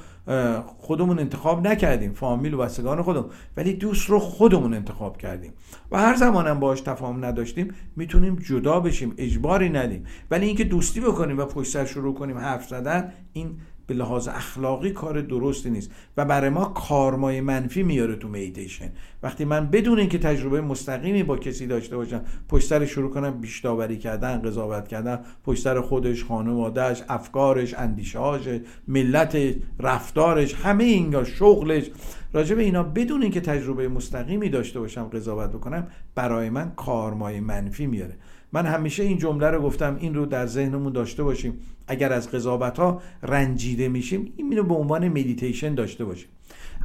خودمون 0.78 1.18
انتخاب 1.18 1.66
نکردیم 1.66 2.12
فامیل 2.12 2.54
و 2.54 2.58
بستگان 2.58 3.02
خودمون. 3.02 3.30
ولی 3.56 3.72
دوست 3.72 4.10
رو 4.10 4.18
خودمون 4.18 4.74
انتخاب 4.74 5.16
کردیم. 5.16 5.52
و 5.92 5.98
هر 5.98 6.16
زمانم 6.16 6.60
باش 6.60 6.80
تفاهم 6.80 7.24
نداشتیم 7.24 7.74
می‌تونیم 7.96 8.36
جدا 8.36 8.80
بشیم 8.80 9.14
اجباری 9.18 9.68
ندیم. 9.68 10.04
ولی 10.30 10.46
اینکه 10.46 10.64
دوستی 10.64 11.00
بکنیم 11.00 11.38
و 11.38 11.44
پشت 11.44 11.70
سر 11.72 11.84
شروع 11.84 12.14
کنیم 12.14 12.38
حرف 12.38 12.68
زدن 12.68 13.12
این 13.38 13.56
به 13.88 13.94
لحاظ 13.94 14.28
اخلاقی 14.28 14.90
کار 14.90 15.20
درستی 15.20 15.70
نیست. 15.70 15.90
و 16.16 16.24
برای 16.24 16.50
ما 16.50 16.64
کارمای 16.64 17.40
منفی 17.40 17.82
میاره 17.82 18.16
تو 18.16 18.28
میدیشن 18.28 18.92
وقتی 19.22 19.44
من 19.44 19.66
بدون 19.66 19.98
اینکه 19.98 20.18
تجربه 20.18 20.60
مستقیمی 20.60 21.22
با 21.22 21.36
کسی 21.36 21.66
داشته 21.66 21.96
باشم 21.96 22.24
پشت 22.48 22.84
شروع 22.84 23.10
کنم 23.10 23.40
بیش 23.40 23.60
داوری 23.60 23.98
کردن 23.98 24.42
قضاوت 24.42 24.88
کردن 24.88 25.20
پشت 25.44 25.62
سر 25.62 25.80
خودش 25.80 26.24
خانوادهش 26.24 27.02
افکارش 27.08 27.74
اندیشهاش 27.74 28.48
ملت 28.88 29.38
رفتارش 29.80 30.54
همه 30.54 30.84
اینگاه 30.84 31.24
شغلش. 31.24 31.90
راجع 32.32 32.54
به 32.54 32.62
اینا 32.62 32.82
بدون 32.82 33.22
اینکه 33.22 33.40
تجربه 33.40 33.88
مستقیمی 33.88 34.48
داشته 34.48 34.80
باشم 34.80 35.04
قضاوت 35.04 35.50
بکنم 35.50 35.86
برای 36.14 36.50
من 36.50 36.72
کارمای 36.76 37.40
منفی 37.40 37.86
میاره. 37.86 38.16
من 38.52 38.66
همیشه 38.66 39.02
این 39.02 39.18
جمله 39.18 39.46
رو 39.46 39.62
گفتم 39.62 39.96
این 40.00 40.14
رو 40.14 40.26
در 40.26 40.46
ذهنمون 40.46 40.92
داشته 40.92 41.22
باشیم. 41.22 41.58
اگر 41.86 42.12
از 42.12 42.30
قضاوت 42.30 42.78
ها 42.78 43.02
رنجیده 43.22 43.88
میشیم 43.88 44.32
این 44.36 44.56
رو 44.56 44.64
به 44.64 44.74
عنوان 44.74 45.08
مدیتیشن 45.08 45.74
داشته 45.74 46.04
باشیم. 46.04 46.28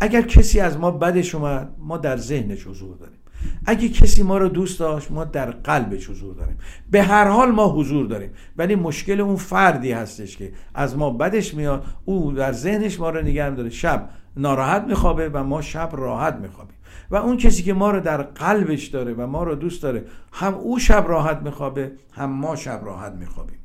اگر 0.01 0.21
کسی 0.21 0.59
از 0.59 0.77
ما 0.77 0.91
بدش 0.91 1.35
اومد 1.35 1.75
ما 1.79 1.97
در 1.97 2.17
ذهنش 2.17 2.67
حضور 2.67 2.97
داریم. 2.97 3.17
اگه 3.65 3.89
کسی 3.89 4.23
ما 4.23 4.37
رو 4.37 4.49
دوست 4.49 4.79
داشت 4.79 5.11
ما 5.11 5.25
در 5.25 5.51
قلبش 5.51 6.09
حضور 6.09 6.35
داریم. 6.35 6.57
به 6.91 7.03
هر 7.03 7.27
حال 7.27 7.51
ما 7.51 7.69
حضور 7.69 8.07
داریم. 8.07 8.29
ولی 8.57 8.75
مشکل 8.75 9.21
اون 9.21 9.35
فردی 9.35 9.91
هستش 9.91 10.37
که 10.37 10.51
از 10.73 10.97
ما 10.97 11.09
بدش 11.09 11.53
میاد 11.53 11.85
او 12.05 12.31
در 12.31 12.51
ذهنش 12.51 12.99
ما 12.99 13.09
رو 13.09 13.21
نگه 13.21 13.49
داره 13.49 13.69
شب 13.69 14.09
ناراحت 14.37 14.83
میخوابه 14.83 15.29
و 15.29 15.43
ما 15.43 15.61
شب 15.61 15.89
راحت 15.93 16.35
میخوابیم. 16.35 16.75
و 17.13 17.15
اون 17.15 17.37
کسی 17.37 17.63
که 17.63 17.73
ما 17.73 17.91
رو 17.91 17.99
در 17.99 18.21
قلبش 18.21 18.87
داره 18.87 19.13
و 19.13 19.27
ما 19.27 19.43
رو 19.43 19.55
دوست 19.55 19.83
داره 19.83 20.05
هم 20.31 20.53
او 20.53 20.79
شب 20.79 21.05
راحت 21.07 21.41
میخوابه 21.41 21.91
هم 22.11 22.29
ما 22.29 22.55
شب 22.55 22.81
راحت 22.83 23.13
میخوابیم. 23.13 23.57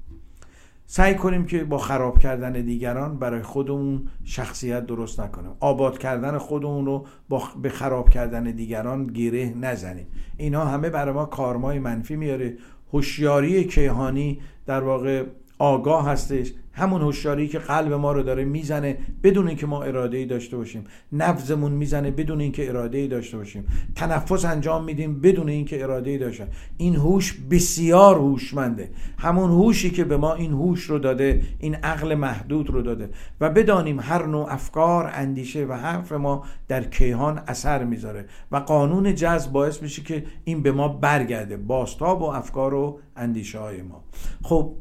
سعی 0.87 1.15
کنیم 1.15 1.47
که 1.47 1.65
با 1.65 1.79
خراب 1.79 2.19
کردن 2.19 2.53
دیگران 2.53 3.19
برای 3.19 3.43
خودمون 3.43 4.09
شخصیت 4.25 4.87
درست 4.87 5.21
نکنیم. 5.21 5.51
آباد 5.61 5.99
کردن 5.99 6.39
خودمون 6.39 6.87
رو 6.87 7.07
با 7.29 7.43
به 7.63 7.69
خراب 7.69 8.09
کردن 8.09 8.45
دیگران 8.45 9.07
گره 9.07 9.55
نزنیم. 9.61 10.07
اینا 10.37 10.65
همه 10.65 10.91
برای 10.91 11.15
ما 11.15 11.25
کارمای 11.25 11.79
منفی 11.79 12.17
میاره. 12.17 12.57
هوشیاری 12.93 13.65
کیهانی 13.65 14.41
در 14.67 14.81
واقع 14.81 15.25
آگاه 15.59 16.09
هستش. 16.09 16.53
همون 16.73 17.03
هوشیاری 17.03 17.49
که 17.49 17.59
قلب 17.59 17.93
ما 17.93 18.13
رو 18.13 18.23
داره 18.23 18.45
می‌زنه 18.45 18.99
بدون 19.23 19.49
اینکه 19.49 19.67
ما 19.67 19.83
اراده 19.83 20.17
ای 20.17 20.27
داشته 20.27 20.57
باشیم. 20.57 20.85
نفذمون 21.13 21.73
می‌زنه 21.73 22.11
بدون 22.11 22.41
اینکه 22.41 22.69
اراده 22.69 22.99
ای 22.99 23.09
داشته 23.09 23.37
باشیم. 23.37 23.65
تنفس 23.95 24.45
انجام 24.45 24.85
میدیم 24.85 25.21
بدون 25.21 25.49
اینکه 25.49 25.83
اراده 25.83 26.11
ای 26.11 26.19
داشته 26.19 26.49
این 26.77 26.97
هوش 26.97 27.39
بسیار 27.51 28.17
هوشمنده. 28.17 28.91
همون 29.19 29.51
هوشی 29.51 29.91
که 29.91 30.05
به 30.05 30.17
ما 30.17 30.35
این 30.35 30.53
هوش 30.53 30.83
رو 30.83 30.99
داده 30.99 31.43
این 31.59 31.75
عقل 31.75 32.15
محدود 32.15 32.71
رو 32.71 32.83
داده. 32.83 33.11
و 33.41 33.51
بدانیم 33.51 34.01
هر 34.01 34.27
نوع 34.27 34.53
افکار 34.53 35.11
اندیشه 35.15 35.67
و 35.67 35.73
حرف 35.73 36.13
ما 36.13 36.45
در 36.69 36.85
کیهان 36.85 37.41
اثر 37.47 37.85
می‌ذاره. 37.85 38.25
و 38.53 38.57
قانون 38.57 39.15
جذب 39.15 39.53
باعث 39.53 39.83
میشه 39.83 40.03
که 40.03 40.25
این 40.45 40.63
به 40.63 40.73
ما 40.73 40.89
برگرده. 40.89 41.57
باستاب 41.57 42.23
و 42.23 42.25
افکار 42.25 42.75
و 42.75 43.01
اندیشه 43.17 43.59
های 43.59 43.83
ما. 43.83 44.05
خب 44.43 44.75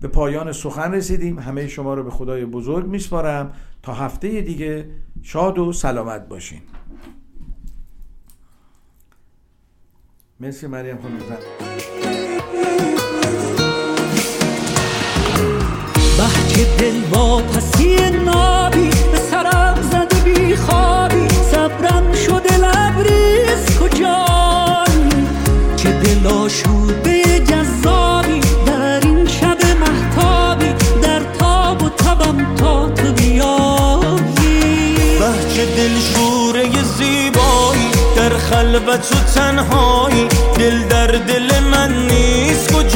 به 0.00 0.08
پایان 0.08 0.52
سخن 0.52 0.92
رسیدیم. 0.92 1.38
همه 1.38 1.68
شما 1.68 1.94
رو 1.94 2.04
به 2.04 2.10
خدای 2.10 2.44
بزرگ 2.44 2.86
میسپارم. 2.86 3.52
تا 3.82 3.94
هفته 3.94 4.40
دیگه 4.40 4.88
شاد 5.22 5.58
و 5.58 5.72
سلامت 5.72 6.28
باشین. 6.28 6.60
مرسی 10.40 10.66
مریم 10.66 10.98
خانم 11.02 11.18
بحچه 16.18 16.76
دل 16.78 17.00
با 17.10 17.38
پسی 17.38 17.96
نابی 18.24 18.90
به 19.12 19.18
سرم 19.18 19.82
زده 19.82 20.20
بی 20.24 20.56
خوابی 20.56 21.28
صبرم 21.28 22.12
شده 22.12 22.58
لبریز 22.58 23.78
کجایی؟ 23.78 25.26
که 25.76 25.88
دل 25.88 26.26
آشوده 26.26 27.35
خلوت 38.56 39.12
و 39.12 39.32
تنهایی 39.34 40.28
دل 40.58 40.82
در 40.88 41.06
دل 41.06 41.60
من 41.60 42.06
نیست. 42.06 42.72
کجایی 42.72 42.95